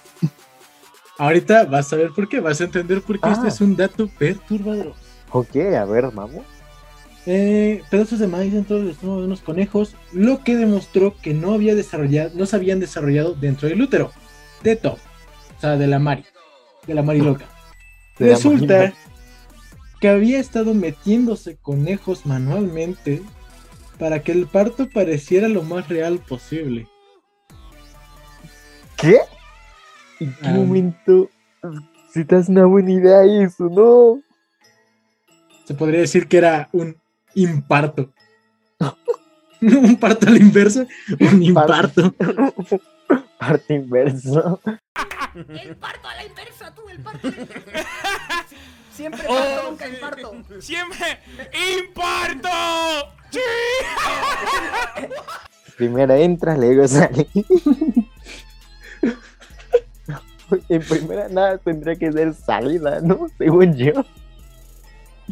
Ahorita 1.21 1.65
vas 1.67 1.93
a 1.93 1.97
ver 1.97 2.13
por 2.13 2.31
qué, 2.31 2.41
vas 2.41 2.63
a 2.63 2.65
entender 2.65 3.03
por 3.03 3.21
qué 3.21 3.29
Ah. 3.29 3.33
este 3.33 3.49
es 3.49 3.61
un 3.61 3.77
dato 3.77 4.09
perturbador. 4.19 4.95
Ok, 5.33 5.55
a 5.57 5.85
ver, 5.85 6.11
vamos. 6.15 6.47
Eh, 7.27 7.83
pedazos 7.91 8.21
de 8.21 8.27
maíz 8.27 8.55
dentro 8.55 8.79
del 8.79 8.89
estómago 8.89 9.21
de 9.21 9.27
unos 9.27 9.43
conejos, 9.43 9.95
lo 10.13 10.43
que 10.43 10.57
demostró 10.57 11.15
que 11.21 11.35
no 11.35 11.53
había 11.53 11.75
desarrollado, 11.75 12.31
no 12.35 12.47
se 12.47 12.57
habían 12.57 12.81
desarrollado 12.81 13.35
dentro 13.35 13.69
del 13.69 13.83
útero 13.83 14.11
de 14.63 14.77
Top, 14.77 14.97
o 15.59 15.61
sea, 15.61 15.77
de 15.77 15.87
la 15.87 15.99
Mari, 15.99 16.25
de 16.87 16.95
la 16.95 17.03
Mari 17.03 17.21
loca. 17.21 17.45
La 18.19 18.29
Resulta 18.29 18.79
Mari. 18.79 18.95
que 20.01 20.09
había 20.09 20.41
estado 20.41 20.73
metiéndose 20.73 21.59
conejos 21.59 22.25
manualmente 22.25 23.21
para 23.99 24.23
que 24.23 24.33
el 24.33 24.47
parto 24.47 24.89
pareciera 24.89 25.49
lo 25.49 25.63
más 25.63 25.87
real 25.91 26.19
posible. 26.27 26.89
¿Qué? 28.97 29.19
¿En 30.21 30.35
qué 30.35 30.49
momento? 30.51 31.31
Si 32.13 32.25
te 32.25 32.35
das 32.37 32.49
una 32.49 32.67
buena 32.67 32.91
idea 32.93 33.25
eso, 33.25 33.65
¿no? 33.71 34.21
Se 35.65 35.75
podría 35.75 36.01
decir 36.01 36.29
que 36.29 36.39
era 36.39 36.69
un 36.73 36.97
imparto. 37.35 38.13
un 39.63 39.97
parto 39.97 40.27
a 40.27 40.31
la 40.31 40.39
inversa, 40.39 40.87
un 41.19 41.43
imparto. 41.43 42.15
Parte 43.39 43.75
inverso. 43.75 44.61
El 45.35 45.77
parto 45.77 46.09
a 46.09 46.15
la 46.17 46.25
inversa, 46.27 46.75
tú, 46.75 46.83
el 46.89 47.01
parto. 47.01 47.29
Siempre 48.93 49.23
Oh, 49.29 49.35
parto, 49.35 49.71
nunca 49.71 49.87
sí. 49.87 49.95
imparto. 49.95 50.33
Siempre 50.61 51.19
imparto. 51.79 52.49
Sí. 53.31 53.41
Primero 55.77 56.15
entra, 56.15 56.57
luego 56.57 56.87
sale. 56.87 57.27
en 60.69 60.83
primera 60.83 61.29
nada 61.29 61.59
tendría 61.59 61.97
que 61.97 62.13
ser 62.13 62.35
salida, 62.35 63.01
¿no? 63.01 63.29
Según 63.39 63.75
yo. 63.75 64.05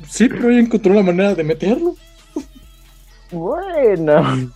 Sí, 0.07 0.29
pero 0.29 0.51
ella 0.51 0.61
encontró 0.61 0.95
la 0.95 1.03
manera 1.03 1.35
de 1.35 1.45
meterlo. 1.45 1.97
Bueno. 3.31 4.51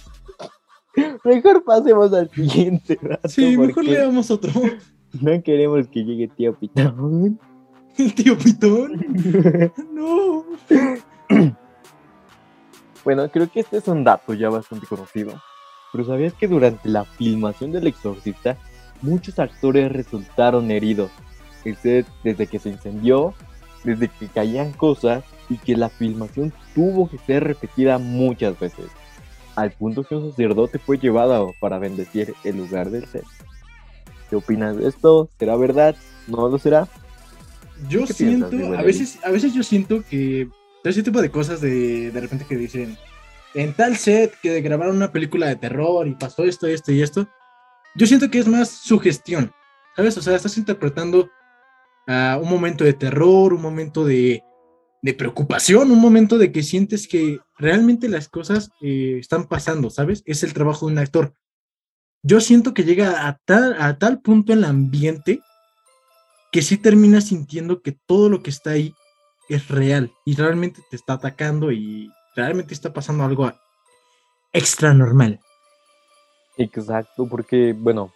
Mejor 1.25 1.65
pasemos 1.65 2.13
al 2.13 2.31
siguiente 2.31 2.99
rato. 3.01 3.29
Sí, 3.29 3.57
mejor 3.57 3.75
porque 3.75 3.91
leamos 3.91 4.31
otro. 4.31 4.51
No 5.21 5.43
queremos 5.43 5.89
que 5.89 6.05
llegue 6.05 6.27
tío 6.29 6.55
Pitón. 6.55 7.39
El 7.99 8.15
tío 8.15 8.39
Pitón. 8.39 9.05
No. 9.93 10.45
Bueno, 13.05 13.29
creo 13.31 13.51
que 13.51 13.61
este 13.61 13.79
es 13.79 13.89
un 13.89 14.05
dato 14.05 14.33
ya 14.33 14.49
bastante 14.49 14.87
conocido. 14.87 15.33
Pero 15.91 16.05
¿sabías 16.05 16.35
que 16.35 16.47
durante 16.47 16.89
la 16.89 17.05
filmación 17.05 17.73
del 17.73 17.89
exorcista, 17.89 18.57
muchos 19.03 19.39
actores 19.39 19.91
resultaron 19.93 20.71
heridos? 20.71 21.11
El 21.65 21.77
set 21.77 22.07
desde 22.25 22.47
que 22.47 22.59
se 22.59 22.71
incendió, 22.71 23.35
desde 23.85 24.09
que 24.09 24.29
caían 24.29 24.73
cosas 24.73 25.25
y 25.49 25.59
que 25.59 25.77
la 25.77 25.89
filmación 25.89 26.53
tuvo 26.75 27.09
que 27.09 27.19
ser 27.19 27.45
repetida 27.45 27.99
muchas 27.99 28.59
veces. 28.59 28.87
Al 29.55 29.73
punto 29.73 30.05
que 30.05 30.15
un 30.15 30.31
sacerdote 30.31 30.79
fue 30.79 30.99
llevado 30.99 31.53
para 31.61 31.79
bendecir 31.79 32.35
el 32.45 32.57
lugar 32.57 32.91
del 32.91 33.07
set. 33.07 33.25
¿Qué 34.31 34.37
opinas 34.37 34.77
de 34.77 34.89
esto? 34.89 35.29
¿Será 35.39 35.57
verdad? 35.57 35.95
¿No 36.27 36.49
lo 36.49 36.59
será? 36.59 36.89
Yo 37.89 38.07
¿Qué 38.07 38.15
siento, 38.15 38.49
piensas, 38.49 38.79
a 38.79 38.83
veces, 38.83 39.19
a 39.25 39.31
veces 39.31 39.53
yo 39.53 39.63
siento 39.63 40.03
que 40.09 40.49
ese 40.85 41.03
tipo 41.03 41.21
de 41.21 41.31
cosas 41.31 41.61
de, 41.61 42.11
de 42.11 42.21
repente 42.21 42.47
que 42.49 42.57
dicen, 42.57 42.97
en 43.55 43.75
tal 43.75 43.97
set 43.97 44.35
que 44.43 44.61
grabaron 44.61 44.97
una 44.97 45.13
película 45.13 45.47
de 45.49 45.57
terror 45.57 46.07
y 46.09 46.15
pasó 46.15 46.45
esto, 46.45 46.67
esto 46.67 46.93
y 46.93 47.03
esto, 47.03 47.29
yo 47.95 48.07
siento 48.07 48.31
que 48.31 48.39
es 48.39 48.49
más 48.49 48.69
sugestión, 48.69 49.53
¿sabes? 49.97 50.17
O 50.17 50.23
sea, 50.23 50.37
estás 50.37 50.57
interpretando 50.59 51.31
un 52.07 52.49
momento 52.49 52.85
de 52.85 52.93
terror, 52.93 53.55
un 53.55 53.63
momento 53.63 54.05
de, 54.05 54.43
de 55.03 55.15
preocupación, 55.15 55.91
un 55.91 56.01
momento 56.01 56.39
de 56.39 56.53
que 56.53 56.63
sientes 56.63 57.09
que 57.09 57.41
realmente 57.59 58.09
las 58.09 58.29
cosas 58.29 58.71
eh, 58.81 59.19
están 59.21 59.47
pasando, 59.47 59.91
¿sabes? 59.91 60.23
Es 60.27 60.43
el 60.45 60.55
trabajo 60.55 60.87
de 60.87 60.93
un 60.93 60.99
actor. 60.99 61.35
Yo 62.23 62.41
siento 62.41 62.73
que 62.73 62.85
llega 62.85 63.27
a 63.27 63.39
tal, 63.45 63.81
a 63.81 63.99
tal 63.99 64.21
punto 64.21 64.53
el 64.53 64.65
ambiente 64.65 65.41
que 66.53 66.63
sí 66.63 66.77
terminas 66.77 67.25
sintiendo 67.25 67.83
que 67.83 67.93
todo 67.93 68.29
lo 68.29 68.43
que 68.43 68.51
está 68.51 68.71
ahí 68.71 68.95
es 69.49 69.69
real 69.69 70.13
y 70.25 70.37
realmente 70.37 70.83
te 70.89 70.97
está 70.97 71.15
atacando 71.15 71.73
y 71.73 72.09
realmente 72.37 72.75
está 72.75 72.93
pasando 72.93 73.25
algo 73.25 73.53
extra 74.53 74.95
normal. 74.95 75.41
Exacto, 76.57 77.27
porque, 77.27 77.75
bueno, 77.77 78.11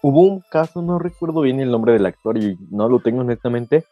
hubo 0.00 0.22
un 0.22 0.40
caso, 0.50 0.82
no 0.82 0.98
recuerdo 0.98 1.42
bien 1.42 1.60
el 1.60 1.70
nombre 1.70 1.92
del 1.92 2.06
actor 2.06 2.38
y 2.38 2.58
no 2.70 2.88
lo 2.88 3.00
tengo 3.00 3.20
honestamente, 3.20 3.84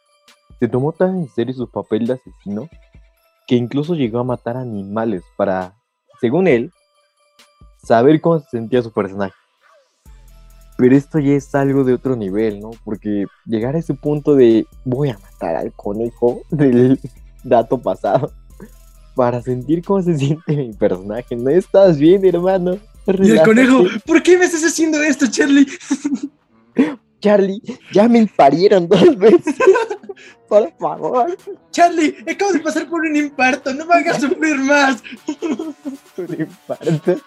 se 0.59 0.67
tomó 0.67 0.91
tan 0.91 1.17
en 1.17 1.29
serio 1.29 1.53
su 1.53 1.69
papel 1.69 2.07
de 2.07 2.13
asesino 2.13 2.69
que 3.47 3.55
incluso 3.55 3.95
llegó 3.95 4.19
a 4.19 4.23
matar 4.23 4.57
animales 4.57 5.23
para, 5.35 5.73
según 6.19 6.47
él, 6.47 6.71
saber 7.83 8.21
cómo 8.21 8.39
se 8.39 8.49
sentía 8.49 8.81
su 8.81 8.91
personaje. 8.91 9.33
Pero 10.77 10.95
esto 10.95 11.19
ya 11.19 11.33
es 11.33 11.53
algo 11.53 11.83
de 11.83 11.93
otro 11.93 12.15
nivel, 12.15 12.59
¿no? 12.59 12.71
Porque 12.83 13.25
llegar 13.45 13.75
a 13.75 13.79
ese 13.79 13.93
punto 13.93 14.35
de 14.35 14.65
voy 14.83 15.09
a 15.09 15.17
matar 15.19 15.55
al 15.55 15.71
conejo 15.73 16.41
del 16.49 16.99
dato 17.43 17.77
pasado 17.77 18.31
para 19.15 19.41
sentir 19.41 19.83
cómo 19.83 20.01
se 20.01 20.17
siente 20.17 20.55
mi 20.55 20.73
personaje. 20.73 21.35
No 21.35 21.49
estás 21.49 21.97
bien, 21.97 22.25
hermano. 22.25 22.77
Y 23.07 23.31
el 23.31 23.41
conejo, 23.41 23.85
¿por 24.05 24.21
qué 24.21 24.37
me 24.37 24.45
estás 24.45 24.63
haciendo 24.63 25.01
esto, 25.01 25.27
Charlie? 25.27 25.67
Charlie, 27.21 27.61
ya 27.91 28.07
me 28.07 28.25
parieron 28.27 28.87
dos 28.87 29.17
veces. 29.17 29.55
Por 30.49 30.71
favor. 30.77 31.37
Charlie, 31.71 32.17
acabo 32.29 32.51
de 32.51 32.59
pasar 32.59 32.89
por 32.89 33.01
un 33.01 33.15
imparto, 33.15 33.73
no 33.73 33.85
me 33.85 33.93
hagas 33.95 34.19
sufrir 34.19 34.57
más. 34.57 35.01
Un 36.17 36.35
infarto. 36.37 37.21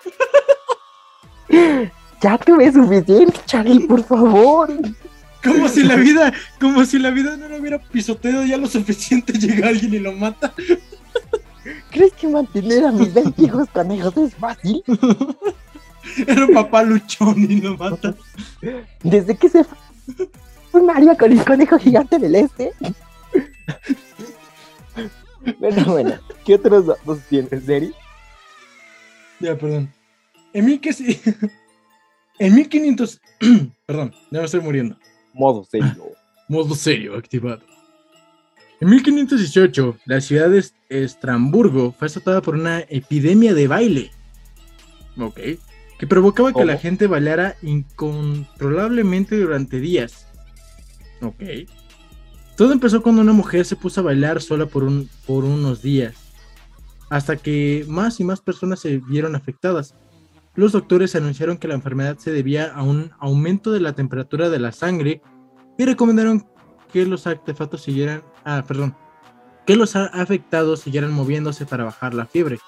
Ya 2.20 2.36
tuve 2.38 2.70
suficiente, 2.70 3.40
Charlie, 3.46 3.86
por 3.86 4.04
favor. 4.04 4.70
Como 5.42 5.68
si 5.68 5.84
la 5.84 5.96
vida, 5.96 6.32
como 6.60 6.84
si 6.84 6.98
la 6.98 7.10
vida 7.10 7.36
no 7.36 7.48
lo 7.48 7.56
hubiera 7.56 7.78
pisoteado 7.78 8.44
ya 8.44 8.58
lo 8.58 8.66
suficiente, 8.66 9.32
llega 9.32 9.68
alguien 9.68 9.94
y 9.94 9.98
lo 10.00 10.12
mata. 10.12 10.52
¿Crees 11.90 12.12
que 12.12 12.28
mantener 12.28 12.84
a 12.84 12.92
mis 12.92 13.12
20 13.12 13.42
hijos 13.42 13.68
conejos 13.70 14.16
es 14.18 14.34
fácil? 14.34 14.82
Era 16.26 16.46
un 16.46 16.54
papá 16.54 16.82
luchón 16.82 17.38
y 17.50 17.60
lo 17.60 17.76
mata. 17.76 18.14
Desde 19.02 19.36
que 19.36 19.48
se 19.48 19.64
fue 20.70 20.82
María 20.82 21.16
con 21.16 21.32
el 21.32 21.44
conejo 21.44 21.78
gigante 21.78 22.18
del 22.18 22.34
este. 22.36 22.72
Bueno, 25.58 25.84
bueno, 25.84 26.14
¿qué 26.46 26.54
otros 26.54 26.86
datos 26.86 27.18
tienes, 27.28 27.68
Eri? 27.68 27.92
Ya, 29.40 29.56
perdón. 29.58 29.92
En 30.54 30.64
mil 30.64 30.80
que 30.80 30.92
sí. 30.92 31.20
En 32.38 32.54
1500. 32.54 33.20
perdón, 33.86 34.12
ya 34.30 34.38
me 34.40 34.44
estoy 34.44 34.60
muriendo. 34.60 34.96
Modo 35.34 35.62
serio. 35.64 36.12
Modo 36.48 36.74
serio 36.74 37.16
activado. 37.16 37.60
En 38.80 38.88
1518, 38.90 39.98
la 40.06 40.20
ciudad 40.20 40.48
de 40.50 40.58
Est- 40.58 40.74
Estramburgo 40.88 41.92
fue 41.92 42.06
azotada 42.06 42.40
por 42.42 42.54
una 42.54 42.80
epidemia 42.88 43.54
de 43.54 43.68
baile. 43.68 44.10
Ok. 45.18 45.38
Que 45.98 46.06
provocaba 46.06 46.52
que 46.52 46.64
la 46.64 46.76
gente 46.76 47.06
bailara 47.06 47.56
incontrolablemente 47.62 49.38
durante 49.38 49.80
días. 49.80 50.26
Ok. 51.22 51.42
Todo 52.56 52.72
empezó 52.72 53.02
cuando 53.02 53.22
una 53.22 53.32
mujer 53.32 53.64
se 53.64 53.76
puso 53.76 54.00
a 54.00 54.04
bailar 54.04 54.40
sola 54.40 54.66
por, 54.66 54.84
un, 54.84 55.08
por 55.26 55.44
unos 55.44 55.82
días. 55.82 56.14
Hasta 57.10 57.36
que 57.36 57.84
más 57.88 58.20
y 58.20 58.24
más 58.24 58.40
personas 58.40 58.80
se 58.80 58.98
vieron 58.98 59.34
afectadas. 59.34 59.94
los 60.56 60.72
doctores 60.72 61.16
anunciaron 61.16 61.58
que 61.58 61.68
la 61.68 61.74
enfermedad 61.74 62.16
se 62.18 62.30
debía 62.30 62.72
a 62.72 62.82
un 62.82 63.10
aumento 63.18 63.72
de 63.72 63.80
la 63.80 63.94
temperatura 63.94 64.50
de 64.50 64.60
la 64.60 64.70
sangre 64.70 65.20
y 65.76 65.84
recomendaron 65.84 66.46
que 66.92 67.04
los 67.06 67.26
artefactos 67.26 67.82
siguieran, 67.82 68.22
ah, 68.44 68.62
perdón, 68.66 68.94
que 69.66 69.74
los 69.74 69.96
afectados 69.96 70.80
siguieran 70.80 71.12
moviéndose 71.12 71.66
para 71.66 71.84
bajar 71.84 72.14
la 72.14 72.26
fiebre. 72.26 72.60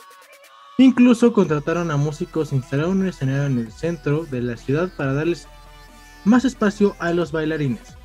Incluso 0.78 1.32
contrataron 1.32 1.90
a 1.90 1.96
músicos 1.96 2.52
e 2.52 2.56
instalaron 2.56 3.00
un 3.00 3.08
escenario 3.08 3.46
en 3.46 3.58
el 3.58 3.72
centro 3.72 4.26
de 4.26 4.42
la 4.42 4.56
ciudad 4.56 4.90
para 4.96 5.14
darles 5.14 5.48
más 6.24 6.44
espacio 6.44 6.94
a 6.98 7.12
los 7.12 7.32
bailarines. 7.32 7.96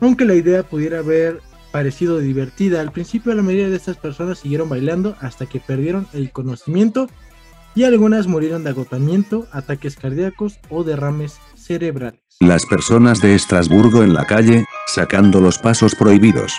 Aunque 0.00 0.24
la 0.24 0.34
idea 0.34 0.62
pudiera 0.64 0.98
haber 0.98 1.40
parecido 1.70 2.18
divertida, 2.18 2.80
al 2.80 2.92
principio 2.92 3.34
la 3.34 3.42
mayoría 3.42 3.68
de 3.68 3.76
estas 3.76 3.96
personas 3.98 4.38
siguieron 4.38 4.68
bailando 4.68 5.16
hasta 5.20 5.46
que 5.46 5.60
perdieron 5.60 6.08
el 6.12 6.32
conocimiento 6.32 7.08
y 7.74 7.84
algunas 7.84 8.26
murieron 8.26 8.64
de 8.64 8.70
agotamiento, 8.70 9.46
ataques 9.52 9.96
cardíacos 9.96 10.58
o 10.70 10.82
derrames 10.82 11.38
cerebrales. 11.54 12.20
Las 12.40 12.66
personas 12.66 13.20
de 13.20 13.34
Estrasburgo 13.34 14.02
en 14.02 14.14
la 14.14 14.24
calle, 14.24 14.64
sacando 14.86 15.40
los 15.40 15.58
pasos 15.58 15.94
prohibidos. 15.94 16.52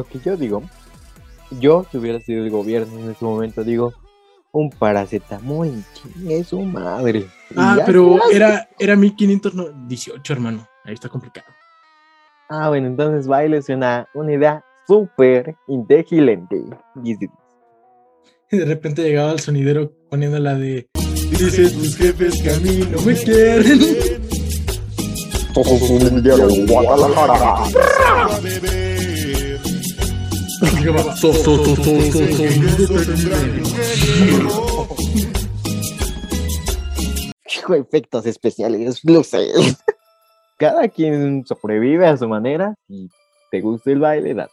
Lo 0.00 0.06
que 0.06 0.18
yo 0.18 0.34
digo, 0.34 0.62
yo 1.60 1.84
si 1.92 1.98
hubiera 1.98 2.18
sido 2.20 2.42
el 2.42 2.50
gobierno 2.50 3.00
en 3.00 3.10
ese 3.10 3.22
momento, 3.22 3.62
digo, 3.62 3.92
un 4.50 4.70
paracetamol, 4.70 5.70
chingue 5.92 6.42
su 6.42 6.62
madre. 6.62 7.26
Ah, 7.54 7.74
ya 7.76 7.84
pero 7.84 8.16
hace. 8.16 8.34
era, 8.34 8.66
era 8.78 8.96
1518, 8.96 10.32
hermano. 10.32 10.66
Ahí 10.86 10.94
está 10.94 11.10
complicado. 11.10 11.48
Ah, 12.48 12.70
bueno, 12.70 12.86
entonces 12.86 13.26
baile 13.26 13.60
una, 13.68 14.08
una 14.14 14.32
idea 14.32 14.64
súper 14.86 15.54
inteligente. 15.68 16.64
Y 17.04 18.56
de 18.56 18.64
repente 18.64 19.02
llegaba 19.02 19.32
el 19.32 19.40
sonidero 19.40 19.92
poniendo 20.08 20.38
la 20.38 20.54
de 20.54 20.88
Dice 21.30 21.68
tus 21.72 21.94
jefes 21.94 22.40
que 22.40 22.50
a 22.50 22.58
mí 22.60 22.88
no 22.90 23.02
me 23.02 23.14
quieren. 23.14 23.80
So, 25.52 25.62
efectos 37.74 38.26
especiales, 38.26 39.04
luces. 39.04 39.76
Cada 40.58 40.88
quien 40.88 41.44
sobrevive 41.46 42.06
a 42.06 42.16
su 42.16 42.28
manera. 42.28 42.74
Si 42.88 43.08
te 43.50 43.60
gusta 43.60 43.90
el 43.90 44.00
baile, 44.00 44.34
date. 44.34 44.52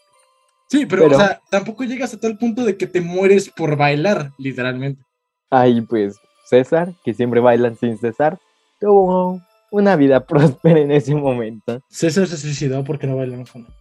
Sí, 0.70 0.86
pero, 0.86 1.04
Pero- 1.04 1.16
o 1.16 1.20
sea, 1.20 1.42
tampoco 1.50 1.84
llegas 1.84 2.14
a 2.14 2.20
tal 2.20 2.38
punto 2.38 2.64
de 2.64 2.78
que 2.78 2.88
te 2.88 3.02
mueres 3.02 3.50
por 3.50 3.76
bailar, 3.78 4.32
literalmente. 4.38 5.02
Ahí 5.50 5.82
pues 5.82 6.18
César, 6.46 6.94
que 7.06 7.14
siempre 7.14 7.40
bailan 7.40 7.78
sin 7.78 7.98
cesar, 7.98 8.38
tuvo 8.80 9.42
una 9.72 9.96
vida 9.96 10.26
próspera 10.28 10.80
en 10.80 10.92
ese 10.92 11.16
momento. 11.16 11.82
César 11.90 12.28
se 12.28 12.38
suicidó 12.38 12.84
porque 12.84 13.08
no 13.08 13.16
bailamos 13.16 13.52
con 13.52 13.62
él. 13.62 13.74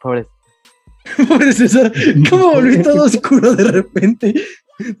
Pobre. 0.00 0.26
Pobre 1.28 1.52
César, 1.52 1.92
¿cómo 2.28 2.52
volví 2.52 2.82
todo 2.82 3.04
oscuro 3.04 3.54
de 3.54 3.64
repente? 3.64 4.34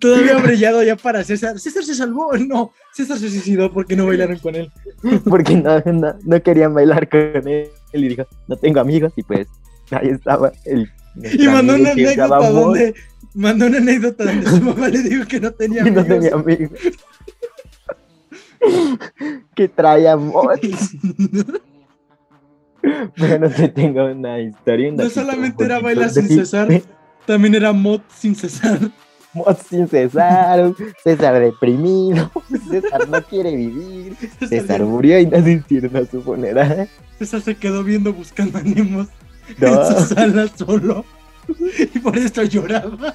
Todavía 0.00 0.38
brillado 0.42 0.82
ya 0.82 0.96
para 0.96 1.22
César. 1.22 1.58
César 1.58 1.84
se 1.84 1.94
salvó, 1.94 2.36
no. 2.36 2.72
César 2.92 3.18
se 3.18 3.30
suicidó 3.30 3.72
porque 3.72 3.94
no 3.96 4.06
bailaron 4.06 4.38
con 4.38 4.54
él. 4.56 4.70
Porque 5.24 5.54
no, 5.56 5.80
no, 5.80 6.14
no 6.24 6.42
querían 6.42 6.74
bailar 6.74 7.08
con 7.08 7.46
él. 7.46 7.68
Y 7.92 8.08
dijo, 8.08 8.24
no 8.48 8.56
tengo 8.56 8.80
amigos. 8.80 9.12
Y 9.16 9.22
pues 9.22 9.46
ahí 9.90 10.08
estaba 10.08 10.52
el. 10.64 10.90
Y 11.32 11.46
mandó 11.48 11.74
una 11.74 11.90
anécdota 11.92 12.50
donde 12.50 12.94
mandó 13.34 13.66
una 13.66 13.78
anécdota 13.78 14.24
donde 14.24 14.50
su 14.50 14.60
mamá 14.62 14.88
le 14.88 15.02
dijo 15.02 15.26
que 15.26 15.40
no 15.40 15.52
tenía 15.52 15.86
Y 15.86 15.90
no 15.90 16.00
amigos. 16.00 16.06
tenía 16.08 16.34
amigos. 16.34 16.78
que 19.54 19.68
traía 19.68 20.16
mods. 20.16 20.96
Pero 22.80 23.38
no 23.38 23.50
te 23.50 23.68
tengo 23.68 24.04
una 24.06 24.40
historia. 24.40 24.90
un 24.90 24.96
No 24.96 25.08
solamente 25.10 25.64
era 25.64 25.80
bailar 25.80 26.10
sin 26.10 26.28
cesar, 26.28 26.68
también 27.26 27.54
era 27.54 27.72
mod 27.72 28.00
sin 28.16 28.34
cesar. 28.34 28.78
Mods 29.34 29.66
sin 29.68 29.86
César, 29.86 30.72
César 31.04 31.38
deprimido, 31.38 32.30
César 32.70 33.06
no 33.08 33.22
quiere 33.22 33.54
vivir, 33.54 34.16
César 34.48 34.82
murió 34.82 35.20
y 35.20 35.26
no 35.26 35.36
asistieron 35.36 35.94
a 35.96 36.06
su 36.06 36.22
funeral. 36.22 36.88
César 37.18 37.42
se 37.42 37.54
quedó 37.54 37.84
viendo 37.84 38.12
buscando 38.14 38.56
ánimos 38.58 39.08
No. 39.58 39.86
en 39.86 39.96
su 39.96 40.14
sala 40.14 40.48
solo. 40.56 41.04
Y 41.94 41.98
por 41.98 42.16
eso 42.16 42.42
lloraba. 42.42 43.14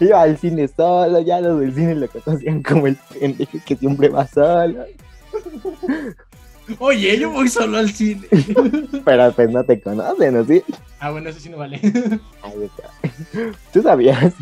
Iba 0.00 0.22
al 0.22 0.36
cine 0.38 0.68
solo, 0.68 1.20
ya 1.20 1.40
los 1.40 1.60
del 1.60 1.74
cine 1.74 1.94
lo 1.94 2.08
conocían 2.08 2.62
como 2.62 2.86
el 2.86 2.96
pendejo 2.96 3.58
que 3.64 3.76
siempre 3.76 4.08
va 4.08 4.26
solo. 4.26 4.84
Oye, 6.78 7.18
yo 7.18 7.30
voy 7.30 7.48
solo 7.48 7.78
al 7.78 7.90
cine. 7.90 8.26
Pero 9.04 9.32
pues 9.32 9.50
no 9.50 9.64
te 9.64 9.80
conocen, 9.80 10.36
¿o 10.36 10.44
sí? 10.44 10.62
Ah, 10.98 11.10
bueno, 11.10 11.30
eso 11.30 11.40
sí 11.40 11.48
no 11.48 11.58
vale. 11.58 11.80
Ahí 12.42 12.62
está. 12.64 12.90
¿Tú 13.72 13.82
sabías? 13.82 14.34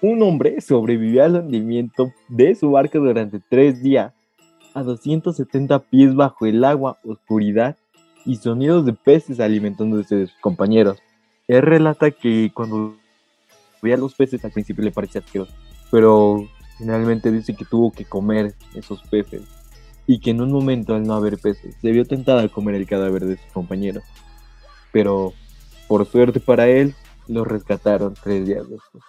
Un 0.00 0.22
hombre 0.22 0.60
sobrevivió 0.60 1.24
al 1.24 1.36
hundimiento 1.36 2.12
de 2.28 2.54
su 2.54 2.70
barco 2.70 2.98
durante 2.98 3.40
tres 3.48 3.82
días, 3.82 4.12
a 4.74 4.82
270 4.82 5.78
pies 5.80 6.14
bajo 6.14 6.46
el 6.46 6.64
agua, 6.64 6.98
oscuridad 7.04 7.76
y 8.24 8.36
sonidos 8.36 8.86
de 8.86 8.92
peces 8.92 9.40
alimentándose 9.40 10.16
de 10.16 10.26
sus 10.26 10.38
compañeros. 10.40 11.02
Él 11.48 11.62
relata 11.62 12.10
que 12.10 12.50
cuando 12.54 12.96
veía 13.82 13.96
los 13.96 14.14
peces 14.14 14.44
al 14.44 14.52
principio 14.52 14.84
le 14.84 14.92
parecía 14.92 15.20
asqueroso, 15.20 15.52
pero 15.90 16.46
finalmente 16.78 17.30
dice 17.32 17.54
que 17.54 17.64
tuvo 17.64 17.90
que 17.90 18.04
comer 18.04 18.54
esos 18.74 19.02
peces 19.02 19.42
y 20.12 20.18
que 20.18 20.30
en 20.30 20.40
un 20.40 20.50
momento 20.50 20.96
al 20.96 21.04
no 21.06 21.14
haber 21.14 21.38
peces 21.38 21.76
se 21.80 21.92
vio 21.92 22.04
tentada 22.04 22.42
a 22.42 22.48
comer 22.48 22.74
el 22.74 22.84
cadáver 22.84 23.24
de 23.26 23.36
sus 23.36 23.52
compañeros. 23.52 24.02
Pero 24.90 25.32
por 25.86 26.04
suerte 26.04 26.40
para 26.40 26.66
él, 26.66 26.96
lo 27.28 27.44
rescataron 27.44 28.14
tres 28.20 28.44
días 28.44 28.68
después. 28.68 29.04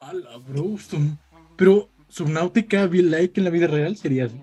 A 0.00 0.14
la 0.14 0.38
Brewston. 0.38 1.18
Pero 1.56 1.90
Subnautica 2.08 2.86
Bill 2.86 3.10
Like 3.10 3.38
en 3.38 3.44
la 3.44 3.50
vida 3.50 3.66
real 3.66 3.94
sería 3.98 4.24
así. 4.24 4.42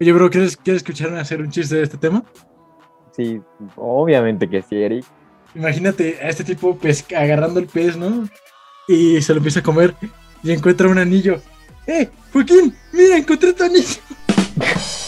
Oye, 0.00 0.12
bro, 0.14 0.30
¿quieres, 0.30 0.56
¿quieres 0.56 0.80
escucharme 0.82 1.20
hacer 1.20 1.42
un 1.42 1.50
chiste 1.50 1.76
de 1.76 1.82
este 1.82 1.98
tema? 1.98 2.24
Sí, 3.14 3.38
obviamente 3.76 4.48
que 4.48 4.62
sí, 4.62 4.76
Eric. 4.76 5.04
Imagínate 5.54 6.18
a 6.22 6.30
este 6.30 6.42
tipo 6.42 6.74
pesca- 6.78 7.20
agarrando 7.20 7.60
el 7.60 7.66
pez, 7.66 7.98
¿no? 7.98 8.26
Y 8.88 9.20
se 9.20 9.34
lo 9.34 9.38
empieza 9.38 9.60
a 9.60 9.62
comer 9.62 9.94
y 10.42 10.52
encuentra 10.52 10.88
un 10.88 10.96
anillo. 10.96 11.38
¡Eh, 11.86 12.08
Joaquín! 12.32 12.74
¡Mira, 12.94 13.18
encontré 13.18 13.52
tu 13.52 13.62
anillo! 13.64 14.00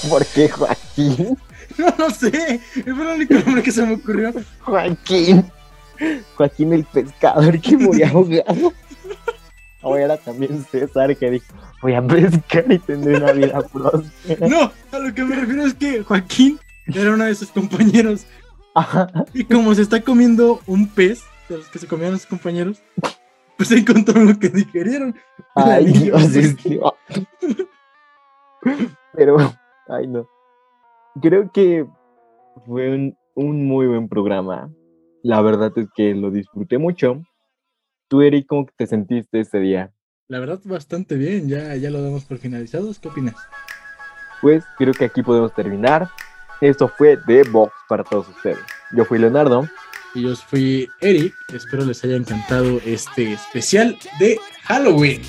¿Por 0.09 0.25
qué 0.27 0.49
Joaquín? 0.49 1.37
No, 1.77 1.95
no 1.99 2.11
sé. 2.11 2.61
Fue 2.83 2.93
el 2.93 2.99
único 3.01 3.35
nombre 3.35 3.62
que 3.62 3.70
se 3.70 3.85
me 3.87 3.95
ocurrió. 3.95 4.33
Joaquín. 4.61 5.45
Joaquín 6.35 6.73
el 6.73 6.85
pescador 6.85 7.61
que 7.61 7.77
murió 7.77 8.07
ahogado. 8.12 8.73
O 9.83 9.97
era 9.97 10.16
también 10.16 10.65
César 10.73 11.15
que 11.16 11.31
dijo, 11.31 11.47
voy 11.83 11.95
a 11.95 12.03
pescar 12.05 12.65
y 12.73 12.79
tendré 12.81 13.19
una 13.19 13.31
vida 13.33 13.61
próspera. 13.61 14.49
No, 14.49 14.73
a 14.91 14.99
lo 14.99 15.15
que 15.15 15.23
me 15.25 15.37
refiero 15.37 15.66
es 15.66 15.75
que 15.75 16.03
Joaquín 16.03 16.59
era 16.87 17.12
uno 17.12 17.25
de 17.25 17.35
sus 17.35 17.51
compañeros. 17.51 18.27
Y 19.35 19.45
como 19.45 19.73
se 19.75 19.83
está 19.83 20.01
comiendo 20.01 20.61
un 20.66 20.89
pez 20.89 21.20
de 21.49 21.59
los 21.59 21.69
que 21.69 21.79
se 21.79 21.87
comían 21.87 22.12
sus 22.19 22.27
compañeros, 22.27 22.79
pues 23.57 23.70
encontró 23.70 24.20
lo 24.20 24.37
que 24.39 24.49
digerieron. 24.49 25.15
Ay. 25.55 25.93
Dios, 25.93 26.35
es 26.35 26.57
que- 26.57 26.81
Pero, 29.15 29.37
ay 29.89 30.06
no. 30.06 30.28
Creo 31.20 31.51
que 31.52 31.86
fue 32.66 32.94
un, 32.94 33.16
un 33.35 33.66
muy 33.66 33.86
buen 33.86 34.09
programa. 34.09 34.70
La 35.23 35.40
verdad 35.43 35.73
es 35.77 35.89
que 35.94 36.15
lo 36.15 36.31
disfruté 36.31 36.78
mucho. 36.78 37.23
Tú, 38.09 38.23
Eric, 38.23 38.47
¿cómo 38.47 38.66
te 38.77 38.86
sentiste 38.86 39.40
ese 39.40 39.59
día? 39.59 39.93
La 40.28 40.40
verdad, 40.40 40.60
bastante 40.65 41.16
bien. 41.16 41.48
Ya, 41.48 41.74
ya 41.77 41.90
lo 41.90 42.02
damos 42.02 42.24
por 42.24 42.39
finalizados. 42.39 42.98
¿Qué 42.98 43.09
opinas? 43.09 43.35
Pues 44.40 44.65
creo 44.77 44.93
que 44.93 45.06
aquí 45.06 45.23
podemos 45.23 45.52
terminar. 45.55 46.09
Esto 46.60 46.89
fue 46.89 47.19
The 47.27 47.44
Box 47.51 47.73
para 47.89 48.05
todos 48.05 48.28
ustedes. 48.28 48.59
Yo 48.94 49.05
fui 49.05 49.19
Leonardo. 49.19 49.66
Y 50.15 50.23
yo 50.23 50.35
fui 50.36 50.89
Eric. 51.01 51.35
Espero 51.52 51.85
les 51.85 52.02
haya 52.05 52.16
encantado 52.16 52.78
este 52.85 53.32
especial 53.32 53.97
de 54.19 54.39
Halloween. 54.65 55.23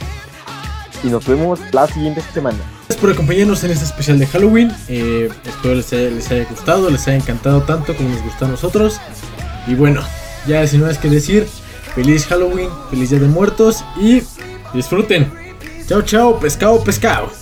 Y 1.03 1.07
nos 1.07 1.27
vemos 1.27 1.61
la 1.73 1.87
siguiente 1.87 2.21
semana. 2.21 2.78
Gracias 2.89 3.01
por 3.01 3.11
acompañarnos 3.11 3.63
en 3.63 3.69
este 3.69 3.85
especial 3.85 4.17
de 4.17 4.25
Halloween. 4.25 4.71
Eh, 4.87 5.29
espero 5.45 5.75
les 5.75 5.93
haya, 6.31 6.43
gustado, 6.49 6.89
les 6.89 7.07
haya 7.07 7.17
encantado 7.17 7.61
tanto 7.61 7.95
como 7.95 8.09
nos 8.09 8.23
gustó 8.23 8.45
a 8.45 8.47
nosotros. 8.47 8.99
Y 9.67 9.75
bueno, 9.75 10.01
ya 10.47 10.65
sin 10.65 10.81
más 10.81 10.97
que 10.97 11.07
decir, 11.07 11.45
feliz 11.93 12.25
Halloween, 12.25 12.71
feliz 12.89 13.11
Día 13.11 13.19
de 13.19 13.27
Muertos 13.27 13.85
y 14.01 14.23
disfruten. 14.73 15.31
Chao, 15.85 16.01
chao, 16.01 16.39
pescado, 16.39 16.83
pescado. 16.83 17.38